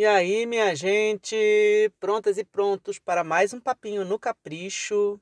E 0.00 0.06
aí, 0.06 0.46
minha 0.46 0.74
gente, 0.74 1.36
prontas 2.00 2.38
e 2.38 2.42
prontos 2.42 2.98
para 2.98 3.22
mais 3.22 3.52
um 3.52 3.60
papinho 3.60 4.02
no 4.02 4.18
capricho. 4.18 5.20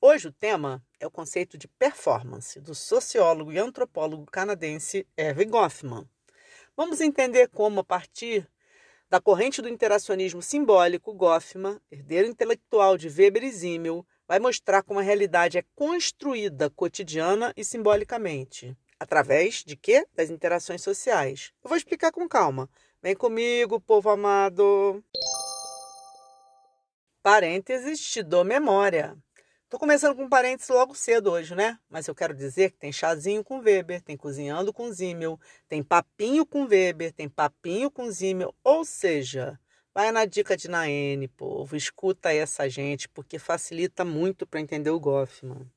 Hoje 0.00 0.26
o 0.26 0.32
tema 0.32 0.84
é 0.98 1.06
o 1.06 1.10
conceito 1.10 1.56
de 1.56 1.68
performance 1.68 2.58
do 2.58 2.74
sociólogo 2.74 3.52
e 3.52 3.58
antropólogo 3.58 4.26
canadense 4.26 5.06
Erwin 5.16 5.48
Goffman. 5.48 6.04
Vamos 6.76 7.00
entender 7.00 7.48
como, 7.50 7.78
a 7.78 7.84
partir 7.84 8.44
da 9.08 9.20
corrente 9.20 9.62
do 9.62 9.68
interacionismo 9.68 10.42
simbólico, 10.42 11.14
Goffman, 11.14 11.80
herdeiro 11.88 12.26
intelectual 12.26 12.98
de 12.98 13.06
Weber 13.06 13.44
e 13.44 13.52
Simmel, 13.52 14.04
vai 14.26 14.40
mostrar 14.40 14.82
como 14.82 14.98
a 14.98 15.02
realidade 15.04 15.58
é 15.58 15.64
construída 15.76 16.68
cotidiana 16.68 17.54
e 17.56 17.64
simbolicamente. 17.64 18.76
Através 18.98 19.62
de 19.62 19.76
quê? 19.76 20.04
Das 20.12 20.28
interações 20.28 20.82
sociais. 20.82 21.52
Eu 21.62 21.68
vou 21.68 21.78
explicar 21.78 22.10
com 22.10 22.28
calma 22.28 22.68
Vem 23.00 23.14
comigo, 23.14 23.80
povo 23.80 24.10
amado. 24.10 25.04
Parênteses, 27.22 28.00
te 28.00 28.24
dou 28.24 28.44
memória. 28.44 29.16
Tô 29.68 29.78
começando 29.78 30.16
com 30.16 30.28
parênteses 30.28 30.68
logo 30.70 30.96
cedo 30.96 31.30
hoje, 31.30 31.54
né? 31.54 31.78
Mas 31.88 32.08
eu 32.08 32.14
quero 32.14 32.34
dizer 32.34 32.72
que 32.72 32.78
tem 32.78 32.90
chazinho 32.90 33.44
com 33.44 33.60
Weber, 33.60 34.02
tem 34.02 34.16
cozinhando 34.16 34.72
com 34.72 34.90
Zimmel, 34.90 35.38
tem 35.68 35.80
papinho 35.80 36.44
com 36.44 36.66
Weber, 36.66 37.12
tem 37.12 37.28
papinho 37.28 37.88
com 37.88 38.10
Zimmel, 38.10 38.52
ou 38.64 38.84
seja, 38.84 39.60
vai 39.94 40.10
na 40.10 40.24
dica 40.24 40.56
de 40.56 40.68
Naene, 40.68 41.28
povo, 41.28 41.76
escuta 41.76 42.32
essa 42.32 42.68
gente, 42.68 43.08
porque 43.10 43.38
facilita 43.38 44.04
muito 44.04 44.44
para 44.44 44.60
entender 44.60 44.90
o 44.90 44.98
Goffman. 44.98 45.70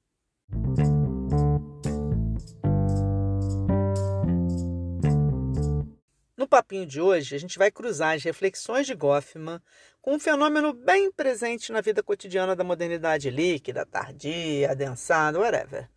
Papinho 6.51 6.85
de 6.85 6.99
hoje, 6.99 7.33
a 7.33 7.39
gente 7.39 7.57
vai 7.57 7.71
cruzar 7.71 8.13
as 8.13 8.23
reflexões 8.23 8.85
de 8.85 8.93
Goffman 8.93 9.61
com 10.01 10.15
um 10.15 10.19
fenômeno 10.19 10.73
bem 10.73 11.09
presente 11.09 11.71
na 11.71 11.79
vida 11.79 12.03
cotidiana 12.03 12.57
da 12.57 12.63
modernidade 12.63 13.29
líquida, 13.29 13.85
tardia, 13.85 14.69
adensada, 14.69 15.39
whatever. 15.39 15.89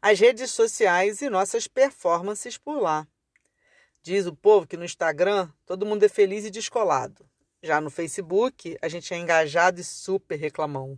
As 0.00 0.20
redes 0.20 0.52
sociais 0.52 1.22
e 1.22 1.28
nossas 1.28 1.66
performances 1.66 2.56
por 2.56 2.80
lá. 2.80 3.04
Diz 4.00 4.26
o 4.26 4.36
povo 4.36 4.64
que 4.64 4.76
no 4.76 4.84
Instagram 4.84 5.50
todo 5.66 5.84
mundo 5.84 6.04
é 6.04 6.08
feliz 6.08 6.44
e 6.44 6.50
descolado. 6.50 7.28
Já 7.60 7.80
no 7.80 7.90
Facebook, 7.90 8.78
a 8.80 8.86
gente 8.86 9.12
é 9.12 9.16
engajado 9.16 9.80
e 9.80 9.84
super 9.84 10.38
reclamão. 10.38 10.96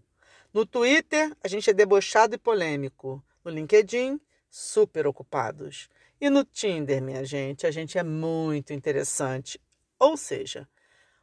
No 0.53 0.67
Twitter, 0.67 1.35
a 1.43 1.49
gente 1.49 1.71
é 1.71 1.73
debochado 1.73 2.35
e 2.35 2.39
polêmico. 2.39 3.25
No 3.43 3.51
LinkedIn, 3.51 4.21
super 4.51 5.07
ocupados. 5.07 5.89
E 6.21 6.29
no 6.29 6.45
Tinder, 6.45 7.01
minha 7.01 7.25
gente, 7.25 7.65
a 7.65 7.71
gente 7.71 7.97
é 7.97 8.03
muito 8.03 8.73
interessante. 8.73 9.61
Ou 10.01 10.17
seja, 10.17 10.69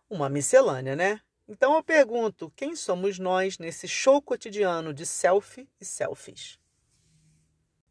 uma 0.10 0.30
miscelânea, 0.30 0.96
né? 0.96 1.20
Então 1.48 1.76
eu 1.76 1.84
pergunto: 1.84 2.50
quem 2.56 2.76
somos 2.78 3.20
nós 3.20 3.60
nesse 3.60 3.90
show 3.90 4.22
cotidiano 4.22 4.94
de 4.94 5.06
selfie 5.06 5.70
e 5.82 5.86
selfies? 5.86 6.58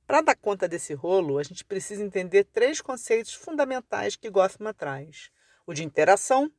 Para 0.07 0.23
dar 0.23 0.37
conta 0.37 0.67
desse 0.67 0.95
rolo, 0.95 1.39
a 1.39 1.43
gente 1.43 1.65
precisa 1.65 2.03
entender 2.03 2.45
três 2.45 2.81
conceitos 2.81 3.35
fundamentais 3.35 4.17
que 4.17 4.31
Goffman 4.31 4.73
traz: 4.73 5.31
o 5.67 5.75
de 5.75 5.85
interação, 5.85 6.51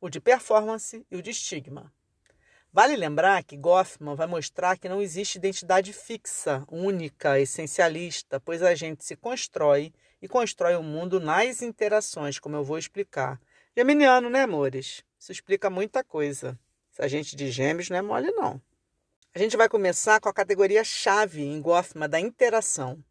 o 0.00 0.08
de 0.08 0.20
performance 0.20 1.06
e 1.10 1.16
o 1.16 1.22
de 1.22 1.30
estigma. 1.30 1.92
Vale 2.74 2.96
lembrar 2.96 3.44
que 3.44 3.54
Goffman 3.54 4.14
vai 4.14 4.26
mostrar 4.26 4.78
que 4.78 4.88
não 4.88 5.02
existe 5.02 5.36
identidade 5.36 5.92
fixa, 5.92 6.64
única, 6.70 7.38
essencialista, 7.38 8.40
pois 8.40 8.62
a 8.62 8.74
gente 8.74 9.04
se 9.04 9.14
constrói 9.14 9.92
e 10.22 10.26
constrói 10.26 10.74
o 10.76 10.82
mundo 10.82 11.20
nas 11.20 11.60
interações, 11.60 12.38
como 12.38 12.56
eu 12.56 12.64
vou 12.64 12.78
explicar. 12.78 13.38
Geminiano, 13.76 14.30
né, 14.30 14.44
amores? 14.44 15.04
Isso 15.18 15.30
explica 15.30 15.68
muita 15.68 16.02
coisa. 16.02 16.58
Se 16.90 17.02
a 17.02 17.08
gente 17.08 17.36
de 17.36 17.50
gêmeos 17.50 17.90
não 17.90 17.98
é 17.98 18.02
mole, 18.02 18.30
não. 18.30 18.58
A 19.34 19.38
gente 19.38 19.54
vai 19.54 19.68
começar 19.68 20.18
com 20.18 20.30
a 20.30 20.34
categoria 20.34 20.82
chave 20.82 21.42
em 21.42 21.60
Goffman 21.60 22.08
da 22.08 22.20
interação, 22.20 23.04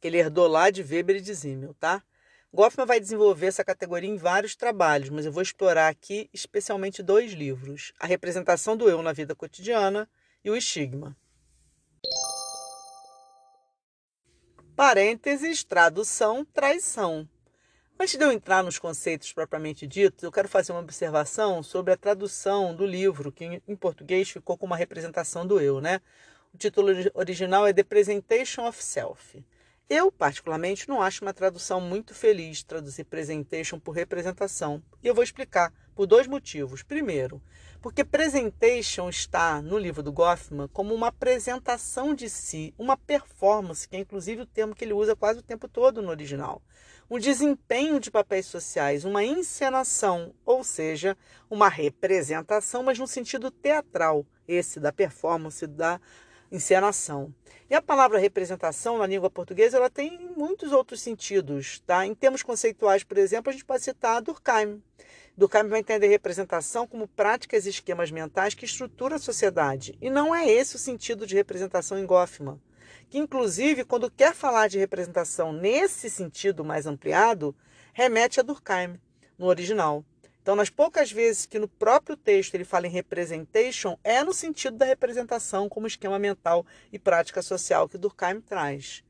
que 0.00 0.06
ele 0.06 0.18
herdou 0.18 0.46
lá 0.46 0.70
de 0.70 0.82
Weber 0.82 1.16
e 1.16 1.20
de 1.20 1.34
Simmel, 1.34 1.74
tá? 1.80 2.00
Goffman 2.52 2.84
vai 2.84 2.98
desenvolver 2.98 3.46
essa 3.46 3.64
categoria 3.64 4.10
em 4.10 4.16
vários 4.16 4.56
trabalhos, 4.56 5.08
mas 5.08 5.24
eu 5.24 5.30
vou 5.30 5.42
explorar 5.42 5.88
aqui 5.88 6.28
especialmente 6.32 7.00
dois 7.00 7.32
livros: 7.32 7.92
A 8.00 8.06
Representação 8.06 8.76
do 8.76 8.90
Eu 8.90 9.02
na 9.02 9.12
Vida 9.12 9.36
Cotidiana 9.36 10.10
e 10.44 10.50
O 10.50 10.56
Estigma. 10.56 11.16
Parênteses, 14.74 15.62
tradução, 15.62 16.44
traição. 16.44 17.28
Antes 17.98 18.16
de 18.16 18.24
eu 18.24 18.32
entrar 18.32 18.64
nos 18.64 18.78
conceitos 18.78 19.32
propriamente 19.32 19.86
ditos, 19.86 20.24
eu 20.24 20.32
quero 20.32 20.48
fazer 20.48 20.72
uma 20.72 20.80
observação 20.80 21.62
sobre 21.62 21.92
a 21.92 21.96
tradução 21.96 22.74
do 22.74 22.86
livro, 22.86 23.30
que 23.30 23.62
em 23.68 23.76
português 23.76 24.30
ficou 24.30 24.56
com 24.56 24.66
uma 24.66 24.76
representação 24.76 25.46
do 25.46 25.60
eu, 25.60 25.80
né? 25.80 26.00
O 26.52 26.58
título 26.58 26.88
original 27.14 27.66
é 27.66 27.72
The 27.72 27.84
Presentation 27.84 28.66
of 28.66 28.82
Self. 28.82 29.44
Eu, 29.92 30.12
particularmente, 30.12 30.88
não 30.88 31.02
acho 31.02 31.24
uma 31.24 31.34
tradução 31.34 31.80
muito 31.80 32.14
feliz 32.14 32.62
traduzir 32.62 33.02
presentation 33.02 33.76
por 33.80 33.90
representação. 33.90 34.80
E 35.02 35.08
eu 35.08 35.14
vou 35.16 35.24
explicar 35.24 35.72
por 35.96 36.06
dois 36.06 36.28
motivos. 36.28 36.84
Primeiro, 36.84 37.42
porque 37.82 38.04
presentation 38.04 39.08
está 39.08 39.60
no 39.60 39.76
livro 39.76 40.00
do 40.00 40.12
Goffman 40.12 40.68
como 40.68 40.94
uma 40.94 41.08
apresentação 41.08 42.14
de 42.14 42.30
si, 42.30 42.72
uma 42.78 42.96
performance, 42.96 43.88
que 43.88 43.96
é 43.96 43.98
inclusive 43.98 44.42
o 44.42 44.46
termo 44.46 44.76
que 44.76 44.84
ele 44.84 44.92
usa 44.92 45.16
quase 45.16 45.40
o 45.40 45.42
tempo 45.42 45.66
todo 45.66 46.00
no 46.00 46.10
original. 46.10 46.62
Um 47.10 47.18
desempenho 47.18 47.98
de 47.98 48.12
papéis 48.12 48.46
sociais, 48.46 49.04
uma 49.04 49.24
encenação, 49.24 50.32
ou 50.46 50.62
seja, 50.62 51.18
uma 51.50 51.68
representação, 51.68 52.84
mas 52.84 52.96
no 52.96 53.08
sentido 53.08 53.50
teatral, 53.50 54.24
esse 54.46 54.78
da 54.78 54.92
performance, 54.92 55.66
da 55.66 56.00
encenação. 56.50 57.32
E 57.68 57.74
a 57.74 57.80
palavra 57.80 58.18
representação 58.18 58.98
na 58.98 59.06
língua 59.06 59.30
portuguesa 59.30 59.76
ela 59.76 59.88
tem 59.88 60.18
muitos 60.36 60.72
outros 60.72 61.00
sentidos. 61.00 61.80
Tá? 61.86 62.04
Em 62.04 62.14
termos 62.14 62.42
conceituais, 62.42 63.04
por 63.04 63.16
exemplo, 63.16 63.50
a 63.50 63.52
gente 63.52 63.64
pode 63.64 63.84
citar 63.84 64.20
Durkheim. 64.20 64.82
Durkheim 65.36 65.68
vai 65.68 65.80
entender 65.80 66.08
representação 66.08 66.86
como 66.86 67.06
práticas 67.06 67.64
e 67.64 67.70
esquemas 67.70 68.10
mentais 68.10 68.54
que 68.54 68.64
estruturam 68.64 69.16
a 69.16 69.20
sociedade. 69.20 69.96
E 70.00 70.10
não 70.10 70.34
é 70.34 70.50
esse 70.50 70.76
o 70.76 70.78
sentido 70.78 71.26
de 71.26 71.36
representação 71.36 71.98
em 71.98 72.04
Goffman. 72.04 72.60
Que, 73.08 73.18
inclusive, 73.18 73.84
quando 73.84 74.10
quer 74.10 74.34
falar 74.34 74.68
de 74.68 74.78
representação 74.78 75.52
nesse 75.52 76.10
sentido 76.10 76.64
mais 76.64 76.86
ampliado, 76.86 77.54
remete 77.92 78.40
a 78.40 78.42
Durkheim, 78.42 79.00
no 79.38 79.46
original. 79.46 80.04
Então, 80.42 80.56
nas 80.56 80.70
poucas 80.70 81.12
vezes 81.12 81.44
que 81.44 81.58
no 81.58 81.68
próprio 81.68 82.16
texto 82.16 82.54
ele 82.54 82.64
fala 82.64 82.86
em 82.86 82.90
representation, 82.90 83.98
é 84.02 84.24
no 84.24 84.32
sentido 84.32 84.76
da 84.76 84.86
representação 84.86 85.68
como 85.68 85.86
esquema 85.86 86.18
mental 86.18 86.64
e 86.92 86.98
prática 86.98 87.42
social 87.42 87.88
que 87.88 87.98
Durkheim 87.98 88.40
traz. 88.40 89.04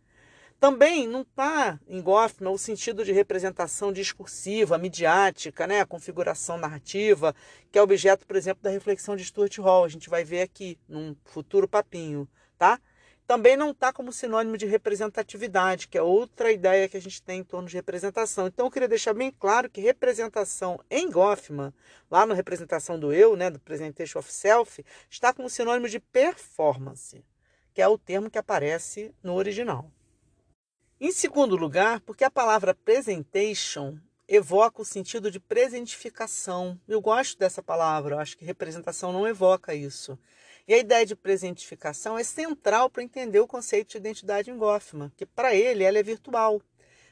Também 0.61 1.09
não 1.09 1.23
está 1.23 1.81
em 1.89 2.03
Goffman 2.03 2.53
o 2.53 2.59
sentido 2.59 3.03
de 3.03 3.13
representação 3.13 3.91
discursiva, 3.91 4.77
midiática, 4.77 5.67
né? 5.67 5.81
a 5.81 5.87
configuração 5.87 6.59
narrativa, 6.59 7.35
que 7.73 7.79
é 7.79 7.83
objeto, 7.83 8.27
por 8.27 8.37
exemplo, 8.37 8.63
da 8.63 8.69
reflexão 8.69 9.17
de 9.17 9.25
Stuart 9.25 9.57
Hall. 9.59 9.85
A 9.85 9.89
gente 9.89 10.11
vai 10.11 10.23
ver 10.23 10.43
aqui 10.43 10.79
num 10.87 11.17
futuro 11.25 11.67
papinho, 11.67 12.29
tá? 12.59 12.79
Também 13.31 13.57
não 13.57 13.71
está 13.71 13.93
como 13.93 14.13
sinônimo 14.13 14.59
de 14.59 14.67
representatividade, 14.67 15.87
que 15.87 15.97
é 15.97 16.03
outra 16.03 16.51
ideia 16.51 16.89
que 16.89 16.97
a 16.97 17.01
gente 17.01 17.23
tem 17.23 17.39
em 17.39 17.45
torno 17.45 17.69
de 17.69 17.77
representação. 17.77 18.49
Então, 18.49 18.67
eu 18.67 18.71
queria 18.73 18.89
deixar 18.89 19.15
bem 19.15 19.31
claro 19.31 19.71
que 19.71 19.81
representação 19.81 20.81
em 20.91 21.09
Goffman, 21.09 21.73
lá 22.11 22.27
no 22.27 22.35
Representação 22.35 22.99
do 22.99 23.13
Eu, 23.13 23.37
né, 23.37 23.49
do 23.49 23.61
Presentation 23.61 24.19
of 24.19 24.33
Self, 24.33 24.85
está 25.09 25.33
como 25.33 25.49
sinônimo 25.49 25.89
de 25.89 26.01
performance, 26.01 27.25
que 27.73 27.81
é 27.81 27.87
o 27.87 27.97
termo 27.97 28.29
que 28.29 28.37
aparece 28.37 29.15
no 29.23 29.35
original. 29.35 29.89
Em 31.01 31.13
segundo 31.13 31.55
lugar, 31.55 32.01
porque 32.01 32.25
a 32.25 32.31
palavra 32.33 32.75
presentation 32.75 33.97
evoca 34.27 34.83
o 34.83 34.85
sentido 34.85 35.31
de 35.31 35.39
presentificação. 35.39 36.81
Eu 36.89 37.01
gosto 37.01 37.39
dessa 37.39 37.63
palavra, 37.63 38.17
eu 38.17 38.19
acho 38.19 38.37
que 38.37 38.45
representação 38.45 39.13
não 39.13 39.25
evoca 39.25 39.73
isso. 39.73 40.19
E 40.69 40.75
a 40.75 40.79
ideia 40.79 41.05
de 41.07 41.17
presentificação 41.17 42.19
é 42.19 42.25
central 42.25 42.89
para 42.89 43.03
entender 43.03 43.41
o 43.41 43.47
conceito 43.47 43.91
de 43.91 43.97
identidade 43.99 44.51
em 44.51 44.57
Goffman, 44.57 45.11
que 45.17 45.27
para 45.27 45.55
ele 45.55 45.85
ela 45.85 45.99
é 45.99 46.03
virtual, 46.03 46.61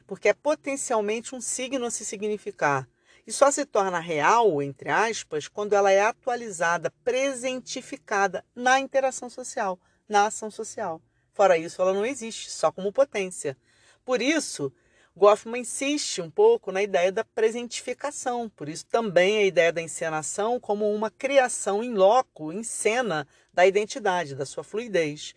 porque 0.07 0.29
é 0.29 0.35
potencialmente 0.35 1.35
um 1.35 1.41
signo 1.41 1.87
a 1.87 1.91
se 1.91 2.05
significar. 2.05 2.89
e 3.29 3.33
só 3.33 3.51
se 3.51 3.67
torna 3.67 4.01
real, 4.01 4.63
entre 4.63 4.89
aspas, 4.89 5.47
quando 5.47 5.75
ela 5.75 5.93
é 5.93 6.01
atualizada, 6.01 6.91
presentificada 7.05 8.43
na 8.57 8.81
interação 8.81 9.29
social, 9.29 9.79
na 10.09 10.25
ação 10.29 10.51
social. 10.51 11.03
Fora 11.35 11.59
isso, 11.59 11.83
ela 11.83 11.93
não 11.93 12.07
existe, 12.07 12.51
só 12.51 12.73
como 12.73 12.91
potência. 12.91 13.55
Por 14.03 14.23
isso, 14.23 14.73
Goffman 15.19 15.63
insiste 15.63 16.23
um 16.23 16.31
pouco 16.31 16.71
na 16.71 16.81
ideia 16.81 17.11
da 17.11 17.25
presentificação, 17.25 18.49
por 18.49 18.69
isso 18.69 18.87
também 18.87 19.39
a 19.39 19.43
ideia 19.43 19.73
da 19.73 19.83
encenação 19.83 20.61
como 20.61 20.95
uma 20.95 21.11
criação 21.11 21.83
em 21.83 21.93
loco, 21.93 22.53
em 22.53 22.63
cena, 22.63 23.27
da 23.53 23.67
identidade, 23.67 24.37
da 24.37 24.47
sua 24.47 24.63
fluidez. 24.63 25.35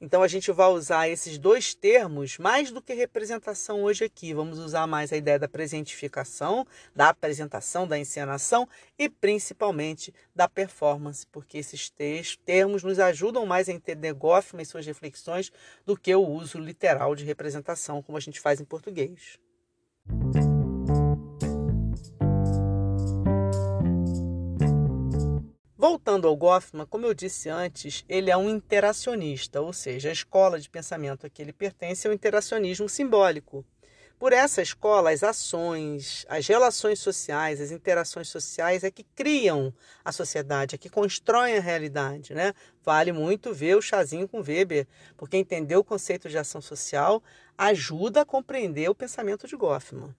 Então 0.00 0.22
a 0.22 0.28
gente 0.28 0.50
vai 0.50 0.68
usar 0.68 1.08
esses 1.08 1.36
dois 1.36 1.74
termos 1.74 2.38
mais 2.38 2.70
do 2.70 2.80
que 2.80 2.94
representação 2.94 3.82
hoje 3.82 4.04
aqui. 4.04 4.32
Vamos 4.32 4.58
usar 4.58 4.86
mais 4.86 5.12
a 5.12 5.16
ideia 5.16 5.38
da 5.38 5.46
presentificação, 5.46 6.66
da 6.96 7.10
apresentação, 7.10 7.86
da 7.86 7.98
encenação 7.98 8.66
e 8.98 9.10
principalmente 9.10 10.14
da 10.34 10.48
performance, 10.48 11.26
porque 11.26 11.58
esses 11.58 11.92
termos 12.46 12.82
nos 12.82 12.98
ajudam 12.98 13.44
mais 13.44 13.68
a 13.68 13.72
entender 13.72 14.14
Goffman 14.14 14.62
e 14.62 14.66
suas 14.66 14.86
reflexões 14.86 15.52
do 15.84 15.94
que 15.94 16.14
o 16.14 16.26
uso 16.26 16.58
literal 16.58 17.14
de 17.14 17.26
representação, 17.26 18.02
como 18.02 18.16
a 18.16 18.20
gente 18.22 18.40
faz 18.40 18.58
em 18.58 18.64
português. 18.64 19.38
Voltando 25.90 26.28
ao 26.28 26.36
Goffman, 26.36 26.86
como 26.86 27.04
eu 27.04 27.12
disse 27.12 27.48
antes, 27.48 28.04
ele 28.08 28.30
é 28.30 28.36
um 28.36 28.48
interacionista, 28.48 29.60
ou 29.60 29.72
seja, 29.72 30.08
a 30.08 30.12
escola 30.12 30.60
de 30.60 30.70
pensamento 30.70 31.26
a 31.26 31.28
que 31.28 31.42
ele 31.42 31.52
pertence 31.52 32.06
é 32.06 32.10
o 32.10 32.12
interacionismo 32.12 32.88
simbólico. 32.88 33.64
Por 34.16 34.32
essa 34.32 34.62
escola, 34.62 35.10
as 35.10 35.24
ações, 35.24 36.24
as 36.28 36.46
relações 36.46 37.00
sociais, 37.00 37.60
as 37.60 37.72
interações 37.72 38.28
sociais 38.28 38.84
é 38.84 38.90
que 38.92 39.02
criam 39.02 39.74
a 40.04 40.12
sociedade, 40.12 40.76
é 40.76 40.78
que 40.78 40.88
constroem 40.88 41.56
a 41.56 41.60
realidade. 41.60 42.34
Né? 42.34 42.54
Vale 42.84 43.10
muito 43.10 43.52
ver 43.52 43.76
o 43.76 43.82
chazinho 43.82 44.28
com 44.28 44.44
Weber, 44.44 44.86
porque 45.16 45.36
entender 45.36 45.74
o 45.74 45.82
conceito 45.82 46.28
de 46.28 46.38
ação 46.38 46.60
social 46.60 47.20
ajuda 47.58 48.20
a 48.20 48.24
compreender 48.24 48.88
o 48.88 48.94
pensamento 48.94 49.48
de 49.48 49.56
Goffman. 49.56 50.14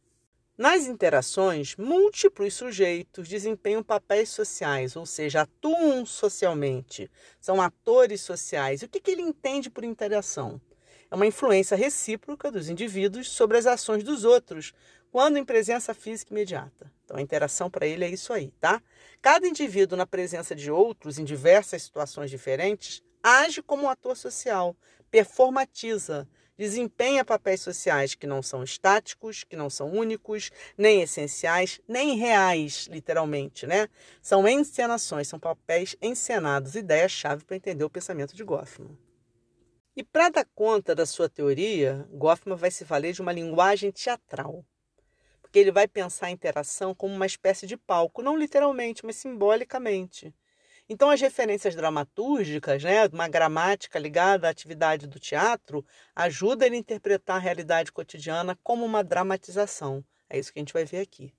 Nas 0.62 0.86
interações, 0.86 1.76
múltiplos 1.76 2.54
sujeitos 2.54 3.28
desempenham 3.28 3.82
papéis 3.82 4.30
sociais, 4.30 4.96
ou 4.96 5.08
seja, 5.08 5.42
atuam 5.42 6.06
socialmente, 6.06 7.10
são 7.40 7.60
atores 7.60 8.22
sociais. 8.22 8.84
O 8.84 8.88
que, 8.88 9.10
ele 9.10 9.24
entende 9.24 9.72
por 9.72 9.84
interação? 9.84 10.62
É 11.10 11.16
uma 11.16 11.26
influência 11.26 11.76
recíproca 11.76 12.52
dos 12.52 12.70
indivíduos 12.70 13.28
sobre 13.32 13.58
as 13.58 13.66
ações 13.66 14.04
dos 14.04 14.24
outros, 14.24 14.72
quando 15.12 15.38
em 15.38 15.44
presença 15.44 15.96
física 15.96 16.32
imediata. 16.32 16.94
Então, 17.06 17.18
a 17.18 17.22
interação 17.24 17.68
para 17.68 17.88
ele 17.88 18.06
é 18.06 18.10
isso 18.10 18.32
aí, 18.32 18.54
tá? 18.60 18.84
Cada 19.20 19.48
indivíduo, 19.48 19.98
na 19.98 20.06
presença 20.06 20.54
de 20.54 20.70
outros, 20.70 21.18
em 21.18 21.24
diversas 21.24 21.82
situações 21.82 22.30
diferentes, 22.30 23.02
age 23.24 23.64
como 23.64 23.86
um 23.86 23.90
ator 23.90 24.16
social, 24.16 24.78
performatiza, 25.10 26.30
desempenha 26.62 27.26
papéis 27.26 27.60
sociais 27.60 28.14
que 28.14 28.28
não 28.28 28.44
são 28.44 28.62
estáticos, 28.62 29.44
que 29.44 29.56
não 29.56 29.68
são 29.68 29.92
únicos, 29.92 30.52
nem 30.78 31.02
essenciais, 31.02 31.82
nem 31.88 32.16
reais, 32.16 32.88
literalmente, 32.88 33.66
né? 33.66 33.90
São 34.22 34.48
encenações, 34.48 35.28
são 35.28 35.40
papéis 35.40 35.96
encenados, 36.00 36.76
ideia-chave 36.76 37.44
para 37.44 37.56
entender 37.56 37.84
o 37.84 37.90
pensamento 37.90 38.36
de 38.36 38.44
Goffman. 38.44 38.96
E 39.96 40.04
para 40.04 40.30
dar 40.30 40.46
conta 40.54 40.94
da 40.94 41.08
sua 41.08 41.28
teoria, 41.28 42.08
Goffman 42.12 42.56
vai 42.56 42.70
se 42.70 42.84
valer 42.84 43.14
de 43.14 43.24
uma 43.24 43.34
linguagem 43.34 43.92
teatral. 43.92 44.64
Porque 45.42 45.58
ele 45.58 45.72
vai 45.72 45.88
pensar 45.88 46.28
a 46.28 46.32
interação 46.32 46.94
como 46.94 47.16
uma 47.16 47.26
espécie 47.26 47.66
de 47.66 47.76
palco, 47.76 48.22
não 48.22 48.38
literalmente, 48.38 49.04
mas 49.04 49.16
simbolicamente. 49.16 50.32
Então, 50.94 51.10
as 51.10 51.22
referências 51.22 51.74
dramatúrgicas, 51.74 52.84
né, 52.84 53.08
uma 53.08 53.30
gramática 53.30 53.98
ligada 53.98 54.46
à 54.46 54.50
atividade 54.52 55.08
do 55.08 55.22
teatro, 55.22 55.86
ajuda 56.14 56.66
ele 56.66 56.76
a 56.76 56.80
interpretar 56.80 57.38
a 57.38 57.40
realidade 57.40 57.94
cotidiana 57.94 58.60
como 58.62 58.84
uma 58.84 59.02
dramatização. 59.02 60.04
É 60.30 60.38
isso 60.38 60.52
que 60.52 60.60
a 60.60 60.62
gente 60.62 60.74
vai 60.74 60.84
ver 60.84 61.00
aqui. 61.00 61.34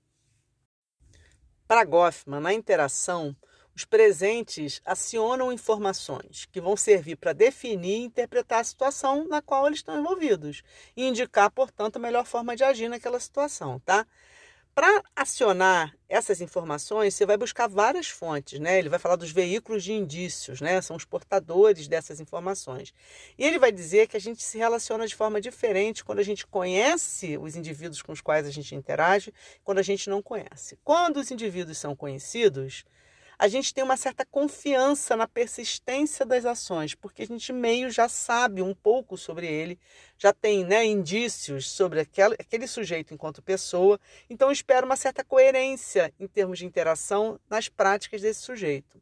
Para 1.67 1.85
Goffman, 1.85 2.39
na 2.39 2.51
interação, 2.51 3.35
os 3.75 3.85
presentes 3.85 4.81
acionam 4.83 5.53
informações 5.53 6.47
que 6.51 6.59
vão 6.59 6.75
servir 6.75 7.17
para 7.17 7.31
definir 7.31 7.99
e 7.99 8.05
interpretar 8.05 8.59
a 8.59 8.63
situação 8.63 9.27
na 9.27 9.39
qual 9.39 9.67
eles 9.67 9.79
estão 9.79 9.99
envolvidos 9.99 10.63
e 10.97 11.07
indicar, 11.07 11.51
portanto, 11.51 11.97
a 11.97 11.99
melhor 11.99 12.25
forma 12.25 12.55
de 12.55 12.63
agir 12.63 12.89
naquela 12.89 13.19
situação, 13.19 13.79
tá? 13.81 14.07
Para 14.75 15.03
acionar 15.15 15.95
essas 16.09 16.41
informações, 16.41 17.13
você 17.13 17.27
vai 17.27 17.37
buscar 17.37 17.67
várias 17.67 18.07
fontes, 18.07 18.59
né? 18.59 18.79
Ele 18.79 18.89
vai 18.89 18.97
falar 18.97 19.15
dos 19.15 19.29
veículos 19.29 19.83
de 19.83 19.93
indícios, 19.93 20.61
né? 20.61 20.81
São 20.81 20.95
os 20.95 21.05
portadores 21.05 21.87
dessas 21.87 22.19
informações. 22.19 22.91
E 23.37 23.45
ele 23.45 23.59
vai 23.59 23.71
dizer 23.71 24.07
que 24.07 24.17
a 24.17 24.19
gente 24.19 24.41
se 24.41 24.57
relaciona 24.57 25.05
de 25.05 25.15
forma 25.15 25.39
diferente 25.39 26.03
quando 26.03 26.17
a 26.19 26.23
gente 26.23 26.47
conhece 26.47 27.37
os 27.37 27.55
indivíduos 27.55 28.01
com 28.01 28.11
os 28.11 28.21
quais 28.21 28.47
a 28.47 28.51
gente 28.51 28.73
interage, 28.73 29.31
quando 29.63 29.77
a 29.77 29.83
gente 29.83 30.09
não 30.09 30.23
conhece. 30.23 30.79
Quando 30.83 31.17
os 31.17 31.29
indivíduos 31.29 31.77
são 31.77 31.95
conhecidos, 31.95 32.83
a 33.43 33.47
gente 33.49 33.73
tem 33.73 33.83
uma 33.83 33.97
certa 33.97 34.25
confiança 34.25 35.17
na 35.17 35.27
persistência 35.27 36.25
das 36.25 36.45
ações, 36.45 36.95
porque 36.95 37.23
a 37.23 37.27
gente 37.27 37.51
meio 37.51 37.91
já 37.91 38.07
sabe 38.07 38.61
um 38.61 38.73
pouco 38.73 39.17
sobre 39.17 39.45
ele, 39.45 39.77
já 40.17 40.31
tem 40.31 40.63
né, 40.63 40.85
indícios 40.85 41.69
sobre 41.69 41.99
aquele, 41.99 42.35
aquele 42.39 42.65
sujeito 42.67 43.13
enquanto 43.13 43.41
pessoa, 43.41 43.99
então 44.29 44.49
espera 44.49 44.85
uma 44.85 44.95
certa 44.95 45.25
coerência 45.25 46.13
em 46.17 46.25
termos 46.25 46.59
de 46.59 46.65
interação 46.65 47.37
nas 47.49 47.67
práticas 47.67 48.21
desse 48.21 48.39
sujeito. 48.39 48.97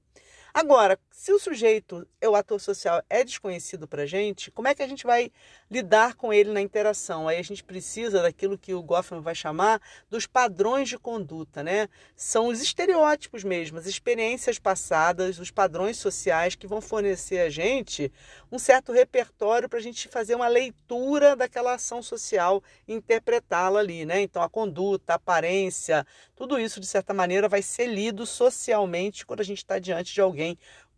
Agora, 0.53 0.99
se 1.09 1.31
o 1.31 1.39
sujeito, 1.39 2.05
o 2.21 2.35
ator 2.35 2.59
social, 2.59 3.01
é 3.09 3.23
desconhecido 3.23 3.87
para 3.87 4.03
a 4.03 4.05
gente, 4.05 4.51
como 4.51 4.67
é 4.67 4.75
que 4.75 4.83
a 4.83 4.87
gente 4.87 5.05
vai 5.05 5.31
lidar 5.69 6.15
com 6.15 6.33
ele 6.33 6.51
na 6.51 6.59
interação? 6.59 7.27
Aí 7.27 7.37
a 7.37 7.43
gente 7.43 7.63
precisa 7.63 8.21
daquilo 8.21 8.57
que 8.57 8.73
o 8.73 8.83
Goffman 8.83 9.21
vai 9.21 9.33
chamar 9.33 9.81
dos 10.09 10.27
padrões 10.27 10.89
de 10.89 10.97
conduta, 10.97 11.63
né? 11.63 11.87
São 12.17 12.47
os 12.47 12.61
estereótipos 12.61 13.45
mesmo, 13.45 13.77
as 13.77 13.85
experiências 13.85 14.59
passadas, 14.59 15.39
os 15.39 15.51
padrões 15.51 15.97
sociais 15.97 16.55
que 16.55 16.67
vão 16.67 16.81
fornecer 16.81 17.39
a 17.39 17.49
gente 17.49 18.11
um 18.51 18.59
certo 18.59 18.91
repertório 18.91 19.69
para 19.69 19.79
a 19.79 19.81
gente 19.81 20.09
fazer 20.09 20.35
uma 20.35 20.49
leitura 20.49 21.35
daquela 21.35 21.75
ação 21.75 22.01
social 22.03 22.61
e 22.85 22.93
interpretá-la 22.93 23.79
ali, 23.79 24.05
né? 24.05 24.19
Então, 24.21 24.41
a 24.41 24.49
conduta, 24.49 25.13
a 25.13 25.15
aparência, 25.15 26.05
tudo 26.35 26.59
isso, 26.59 26.79
de 26.79 26.87
certa 26.87 27.13
maneira, 27.13 27.47
vai 27.47 27.61
ser 27.61 27.85
lido 27.85 28.25
socialmente 28.25 29.25
quando 29.25 29.39
a 29.39 29.45
gente 29.45 29.59
está 29.59 29.79
diante 29.79 30.13
de 30.13 30.19
alguém 30.19 30.40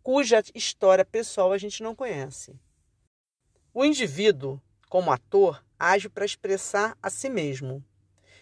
cuja 0.02 0.42
história 0.54 1.04
pessoal 1.04 1.52
a 1.52 1.58
gente 1.58 1.82
não 1.82 1.94
conhece. 1.94 2.54
O 3.72 3.84
indivíduo, 3.84 4.60
como 4.88 5.10
ator, 5.10 5.64
age 5.78 6.08
para 6.08 6.24
expressar 6.24 6.96
a 7.02 7.10
si 7.10 7.28
mesmo. 7.28 7.84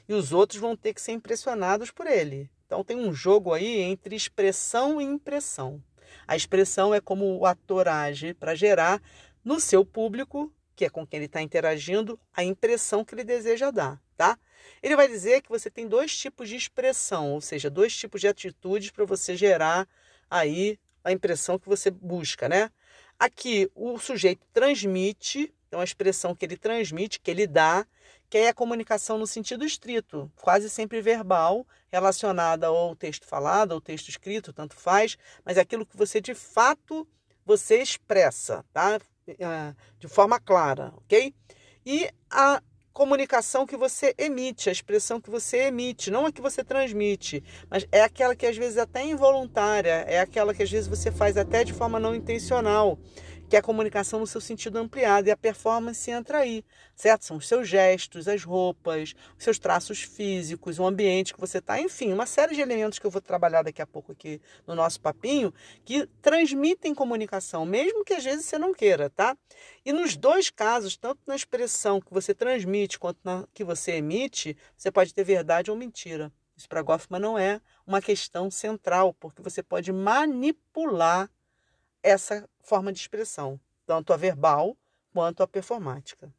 E 0.09 0.13
os 0.13 0.33
outros 0.33 0.61
vão 0.61 0.77
ter 0.77 0.93
que 0.93 1.01
ser 1.01 1.13
impressionados 1.13 1.91
por 1.91 2.07
ele. 2.07 2.51
Então 2.67 2.83
tem 2.85 2.97
um 2.97 3.13
jogo 3.13 3.53
aí 3.53 3.81
entre 3.81 4.17
expressão 4.17 5.01
e 5.01 5.05
impressão. 5.05 5.83
A 6.27 6.37
expressão 6.37 6.95
é 6.95 7.01
como 7.01 7.39
o 7.39 7.47
ator 7.47 7.89
age 7.89 8.35
para 8.35 8.55
gerar 8.55 9.01
no 9.45 9.61
seu 9.61 9.85
público, 9.85 10.53
que 10.75 10.85
é 10.85 10.91
com 10.91 11.07
quem 11.07 11.19
ele 11.19 11.27
está 11.27 11.41
interagindo, 11.41 12.19
a 12.33 12.43
impressão 12.45 13.05
que 13.05 13.15
ele 13.15 13.25
deseja 13.25 13.71
dar, 13.71 14.03
tá? 14.17 14.39
Ele 14.83 14.97
vai 14.97 15.09
dizer 15.09 15.43
que 15.43 15.49
você 15.49 15.71
tem 15.71 15.87
dois 15.89 16.17
tipos 16.17 16.49
de 16.49 16.57
expressão, 16.57 17.33
ou 17.33 17.41
seja, 17.41 17.71
dois 17.71 17.97
tipos 17.97 18.21
de 18.21 18.29
atitudes 18.29 18.91
para 18.91 19.05
você 19.05 19.37
gerar 19.37 19.89
aí 20.31 20.79
a 21.05 21.13
impressão 21.13 21.59
que 21.59 21.69
você 21.69 21.91
busca, 21.91 22.49
né? 22.49 22.71
Aqui 23.19 23.71
o 23.75 23.99
sujeito 23.99 24.47
transmite, 24.53 25.53
é 25.71 25.77
uma 25.77 25.85
expressão 25.85 26.35
que 26.35 26.45
ele 26.45 26.57
transmite, 26.57 27.21
que 27.21 27.31
ele 27.31 27.47
dá, 27.47 27.87
que 28.29 28.39
é 28.39 28.49
a 28.49 28.55
comunicação 28.55 29.19
no 29.19 29.27
sentido 29.27 29.65
estrito, 29.65 30.31
quase 30.37 30.71
sempre 30.71 31.01
verbal, 31.01 31.67
relacionada 31.91 32.67
ao 32.67 32.97
texto 32.97 33.27
falado, 33.27 33.73
ao 33.73 33.81
texto 33.81 34.09
escrito, 34.09 34.53
tanto 34.53 34.75
faz, 34.75 35.19
mas 35.45 35.59
é 35.59 35.61
aquilo 35.61 35.87
que 35.87 35.97
você 35.97 36.21
de 36.21 36.35
fato 36.35 37.07
você 37.45 37.83
expressa, 37.83 38.65
tá? 38.73 38.99
É, 39.29 39.75
de 39.99 40.09
forma 40.09 40.41
clara, 40.41 40.93
ok? 40.97 41.35
E 41.85 42.09
a 42.31 42.63
comunicação 42.93 43.67
que 43.67 43.77
você 43.77 44.15
emite, 44.19 44.69
a 44.69 44.73
expressão 44.73 45.21
que 45.21 45.31
você 45.31 45.69
emite, 45.69 46.11
não 46.11 46.27
a 46.27 46.33
que 46.33 46.41
você 46.41 46.63
transmite, 46.63 47.43
mas 47.71 47.87
é 47.91 48.03
aquela 48.03 48.37
que 48.37 48.47
às 48.47 48.57
vezes 48.57 48.77
é 48.77 48.83
até 48.83 49.05
involuntária, 49.05 50.05
é 50.07 50.21
aquela 50.21 50.53
que 50.53 50.63
às 50.63 50.71
vezes 50.71 50.89
você 50.89 51.11
faz 51.11 51.37
até 51.37 51.65
de 51.65 51.73
forma 51.73 51.99
não 51.99 52.15
intencional 52.15 52.99
que 53.53 53.57
é 53.57 53.59
a 53.59 53.63
comunicação 53.63 54.19
no 54.19 54.27
seu 54.27 54.41
sentido 54.41 54.79
ampliado, 54.79 55.29
e 55.29 55.31
a 55.31 55.37
performance 55.37 56.11
entra 56.11 56.39
aí, 56.39 56.65
certo? 56.97 57.27
São 57.27 57.37
os 57.37 57.47
seus 57.47 57.69
gestos, 57.69 58.27
as 58.27 58.43
roupas, 58.43 59.15
os 59.37 59.45
seus 59.45 59.59
traços 59.59 60.01
físicos, 60.01 60.79
o 60.79 60.87
ambiente 60.87 61.35
que 61.35 61.39
você 61.39 61.59
está, 61.59 61.79
enfim, 61.79 62.15
uma 62.15 62.25
série 62.25 62.55
de 62.55 62.63
elementos 62.63 62.99
que 62.99 63.07
eu 63.07 63.11
vou 63.11 63.21
trabalhar 63.21 63.61
daqui 63.61 63.83
a 63.83 63.87
pouco 63.87 64.11
aqui 64.11 64.41
no 64.67 64.75
nosso 64.75 64.99
papinho, 65.03 65.53
que 65.85 66.07
transmitem 66.23 66.95
comunicação, 66.95 67.67
mesmo 67.67 68.03
que 68.07 68.15
às 68.15 68.25
vezes 68.25 68.47
você 68.47 68.57
não 68.57 68.73
queira, 68.73 69.11
tá? 69.11 69.37
E 69.85 69.93
nos 69.93 70.17
dois 70.17 70.49
casos, 70.49 70.97
tanto 70.97 71.21
na 71.27 71.37
expressão 71.37 72.01
que 72.01 72.11
você 72.11 72.33
transmite 72.33 72.99
quanto 72.99 73.19
na 73.23 73.47
que 73.53 73.63
você 73.63 73.97
emite, 73.97 74.57
você 74.75 74.91
pode 74.91 75.13
ter 75.13 75.25
verdade 75.25 75.71
ou 75.71 75.77
mentira. 75.77 76.33
Isso 76.57 76.67
para 76.67 76.81
Goffman 76.81 77.21
não 77.21 77.39
é 77.39 77.61
uma 77.87 78.01
questão 78.01 78.51
central, 78.51 79.13
porque 79.13 79.43
você 79.43 79.63
pode 79.63 79.93
manipular 79.93 81.31
essa 82.03 82.49
forma 82.63 82.93
de 82.93 82.99
expressão, 83.01 83.61
tanto 83.85 84.13
a 84.13 84.17
verbal 84.17 84.77
quanto 85.13 85.43
a 85.43 85.47
performática. 85.47 86.33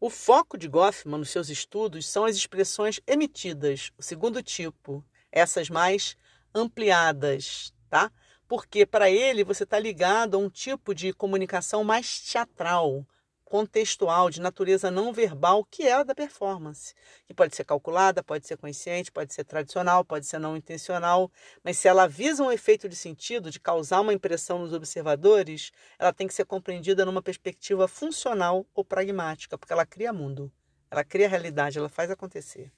O 0.00 0.08
foco 0.08 0.56
de 0.56 0.68
Goffman 0.68 1.18
nos 1.18 1.30
seus 1.30 1.48
estudos 1.48 2.06
são 2.06 2.24
as 2.24 2.36
expressões 2.36 3.00
emitidas, 3.06 3.90
o 3.98 4.02
segundo 4.02 4.42
tipo, 4.42 5.04
essas 5.32 5.68
mais 5.68 6.16
ampliadas, 6.54 7.74
tá? 7.90 8.10
Porque 8.46 8.86
para 8.86 9.10
ele 9.10 9.42
você 9.44 9.64
está 9.64 9.78
ligado 9.78 10.36
a 10.36 10.38
um 10.38 10.48
tipo 10.48 10.94
de 10.94 11.12
comunicação 11.12 11.82
mais 11.82 12.20
teatral, 12.20 13.04
contextual, 13.48 14.28
de 14.28 14.42
natureza 14.42 14.90
não 14.90 15.10
verbal, 15.10 15.64
que 15.64 15.84
é 15.84 15.94
a 15.94 16.02
da 16.02 16.14
performance, 16.14 16.92
que 17.26 17.32
pode 17.32 17.56
ser 17.56 17.64
calculada, 17.64 18.22
pode 18.22 18.46
ser 18.46 18.58
consciente, 18.58 19.10
pode 19.10 19.32
ser 19.32 19.42
tradicional, 19.42 20.04
pode 20.04 20.26
ser 20.26 20.38
não 20.38 20.54
intencional, 20.54 21.32
mas 21.64 21.78
se 21.78 21.88
ela 21.88 22.06
visa 22.06 22.42
um 22.42 22.52
efeito 22.52 22.86
de 22.90 22.94
sentido, 22.94 23.50
de 23.50 23.58
causar 23.58 24.02
uma 24.02 24.12
impressão 24.12 24.58
nos 24.58 24.74
observadores, 24.74 25.72
ela 25.98 26.12
tem 26.12 26.26
que 26.26 26.34
ser 26.34 26.44
compreendida 26.44 27.06
numa 27.06 27.22
perspectiva 27.22 27.88
funcional 27.88 28.66
ou 28.74 28.84
pragmática, 28.84 29.56
porque 29.56 29.72
ela 29.72 29.86
cria 29.86 30.12
mundo, 30.12 30.52
ela 30.90 31.02
cria 31.02 31.26
realidade, 31.26 31.78
ela 31.78 31.88
faz 31.88 32.10
acontecer. 32.10 32.70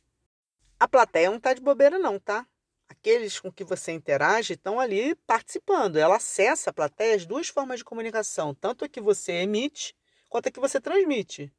A 0.78 0.86
plateia 0.86 1.30
não 1.30 1.38
está 1.38 1.52
de 1.52 1.60
bobeira 1.60 1.98
não, 1.98 2.16
tá? 2.16 2.46
Aqueles 2.88 3.40
com 3.40 3.50
que 3.50 3.64
você 3.64 3.90
interage 3.90 4.52
estão 4.52 4.78
ali 4.78 5.16
participando. 5.26 5.96
Ela 5.96 6.16
acessa 6.16 6.70
a 6.70 6.72
plateia 6.72 7.16
as 7.16 7.26
duas 7.26 7.48
formas 7.48 7.78
de 7.78 7.84
comunicação, 7.84 8.54
tanto 8.54 8.84
a 8.84 8.88
que 8.88 9.00
você 9.00 9.32
emite 9.32 9.94
quanto 10.30 10.48
a 10.48 10.50
que 10.50 10.60
você 10.60 10.80
transmite. 10.80 11.52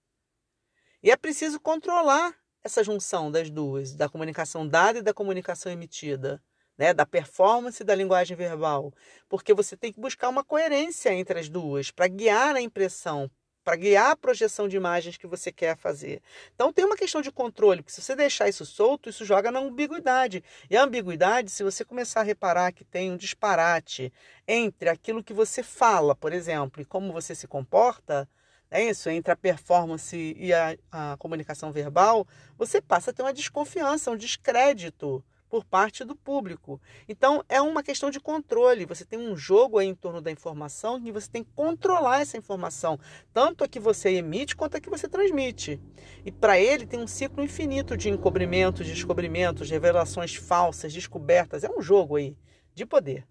E 1.03 1.11
é 1.11 1.17
preciso 1.17 1.59
controlar 1.59 2.33
essa 2.63 2.83
junção 2.83 3.29
das 3.29 3.49
duas, 3.49 3.93
da 3.93 4.07
comunicação 4.07 4.67
dada 4.67 4.99
e 4.99 5.01
da 5.01 5.13
comunicação 5.13 5.71
emitida, 5.71 6.41
né? 6.77 6.93
da 6.93 7.05
performance 7.05 7.83
e 7.83 7.85
da 7.85 7.93
linguagem 7.93 8.37
verbal, 8.37 8.93
porque 9.27 9.53
você 9.53 9.75
tem 9.75 9.91
que 9.91 9.99
buscar 9.99 10.29
uma 10.29 10.43
coerência 10.43 11.13
entre 11.13 11.39
as 11.39 11.49
duas 11.49 11.91
para 11.91 12.07
guiar 12.07 12.55
a 12.55 12.61
impressão, 12.61 13.29
para 13.63 13.75
guiar 13.75 14.11
a 14.11 14.15
projeção 14.15 14.67
de 14.67 14.77
imagens 14.77 15.17
que 15.17 15.27
você 15.27 15.51
quer 15.51 15.75
fazer. 15.75 16.21
Então 16.53 16.71
tem 16.71 16.85
uma 16.85 16.95
questão 16.95 17.21
de 17.21 17.31
controle, 17.31 17.81
porque 17.81 17.93
se 17.93 18.01
você 18.01 18.15
deixar 18.15 18.47
isso 18.47 18.65
solto, 18.65 19.09
isso 19.09 19.25
joga 19.25 19.51
na 19.51 19.59
ambiguidade. 19.59 20.43
E 20.69 20.77
a 20.77 20.83
ambiguidade, 20.83 21.51
se 21.51 21.63
você 21.63 21.83
começar 21.83 22.21
a 22.21 22.23
reparar 22.23 22.71
que 22.71 22.85
tem 22.85 23.11
um 23.11 23.17
disparate 23.17 24.13
entre 24.47 24.87
aquilo 24.87 25.23
que 25.23 25.33
você 25.33 25.61
fala, 25.61 26.15
por 26.15 26.31
exemplo, 26.31 26.81
e 26.81 26.85
como 26.85 27.11
você 27.11 27.35
se 27.35 27.47
comporta, 27.47 28.29
é 28.71 28.81
isso, 28.89 29.09
entre 29.09 29.33
a 29.33 29.35
performance 29.35 30.15
e 30.15 30.53
a, 30.53 30.77
a 30.89 31.17
comunicação 31.17 31.73
verbal, 31.73 32.25
você 32.57 32.81
passa 32.81 33.11
a 33.11 33.13
ter 33.13 33.21
uma 33.21 33.33
desconfiança, 33.33 34.09
um 34.09 34.15
descrédito 34.15 35.21
por 35.49 35.65
parte 35.65 36.05
do 36.05 36.15
público. 36.15 36.79
Então, 37.09 37.43
é 37.49 37.61
uma 37.61 37.83
questão 37.83 38.09
de 38.09 38.21
controle. 38.21 38.85
Você 38.85 39.03
tem 39.03 39.19
um 39.19 39.35
jogo 39.35 39.77
aí 39.77 39.87
em 39.87 39.93
torno 39.93 40.21
da 40.21 40.31
informação 40.31 41.01
e 41.03 41.11
você 41.11 41.29
tem 41.29 41.43
que 41.43 41.51
controlar 41.53 42.21
essa 42.21 42.37
informação, 42.37 42.97
tanto 43.33 43.65
a 43.65 43.67
que 43.67 43.77
você 43.77 44.11
emite 44.11 44.55
quanto 44.55 44.77
a 44.77 44.79
que 44.79 44.89
você 44.89 45.09
transmite. 45.09 45.77
E 46.25 46.31
para 46.31 46.57
ele 46.57 46.87
tem 46.87 47.01
um 47.01 47.07
ciclo 47.07 47.43
infinito 47.43 47.97
de 47.97 48.09
encobrimentos, 48.09 48.87
descobrimentos, 48.87 49.69
revelações 49.69 50.35
falsas, 50.35 50.93
descobertas. 50.93 51.65
É 51.65 51.69
um 51.69 51.81
jogo 51.81 52.15
aí 52.15 52.37
de 52.73 52.85
poder. 52.85 53.27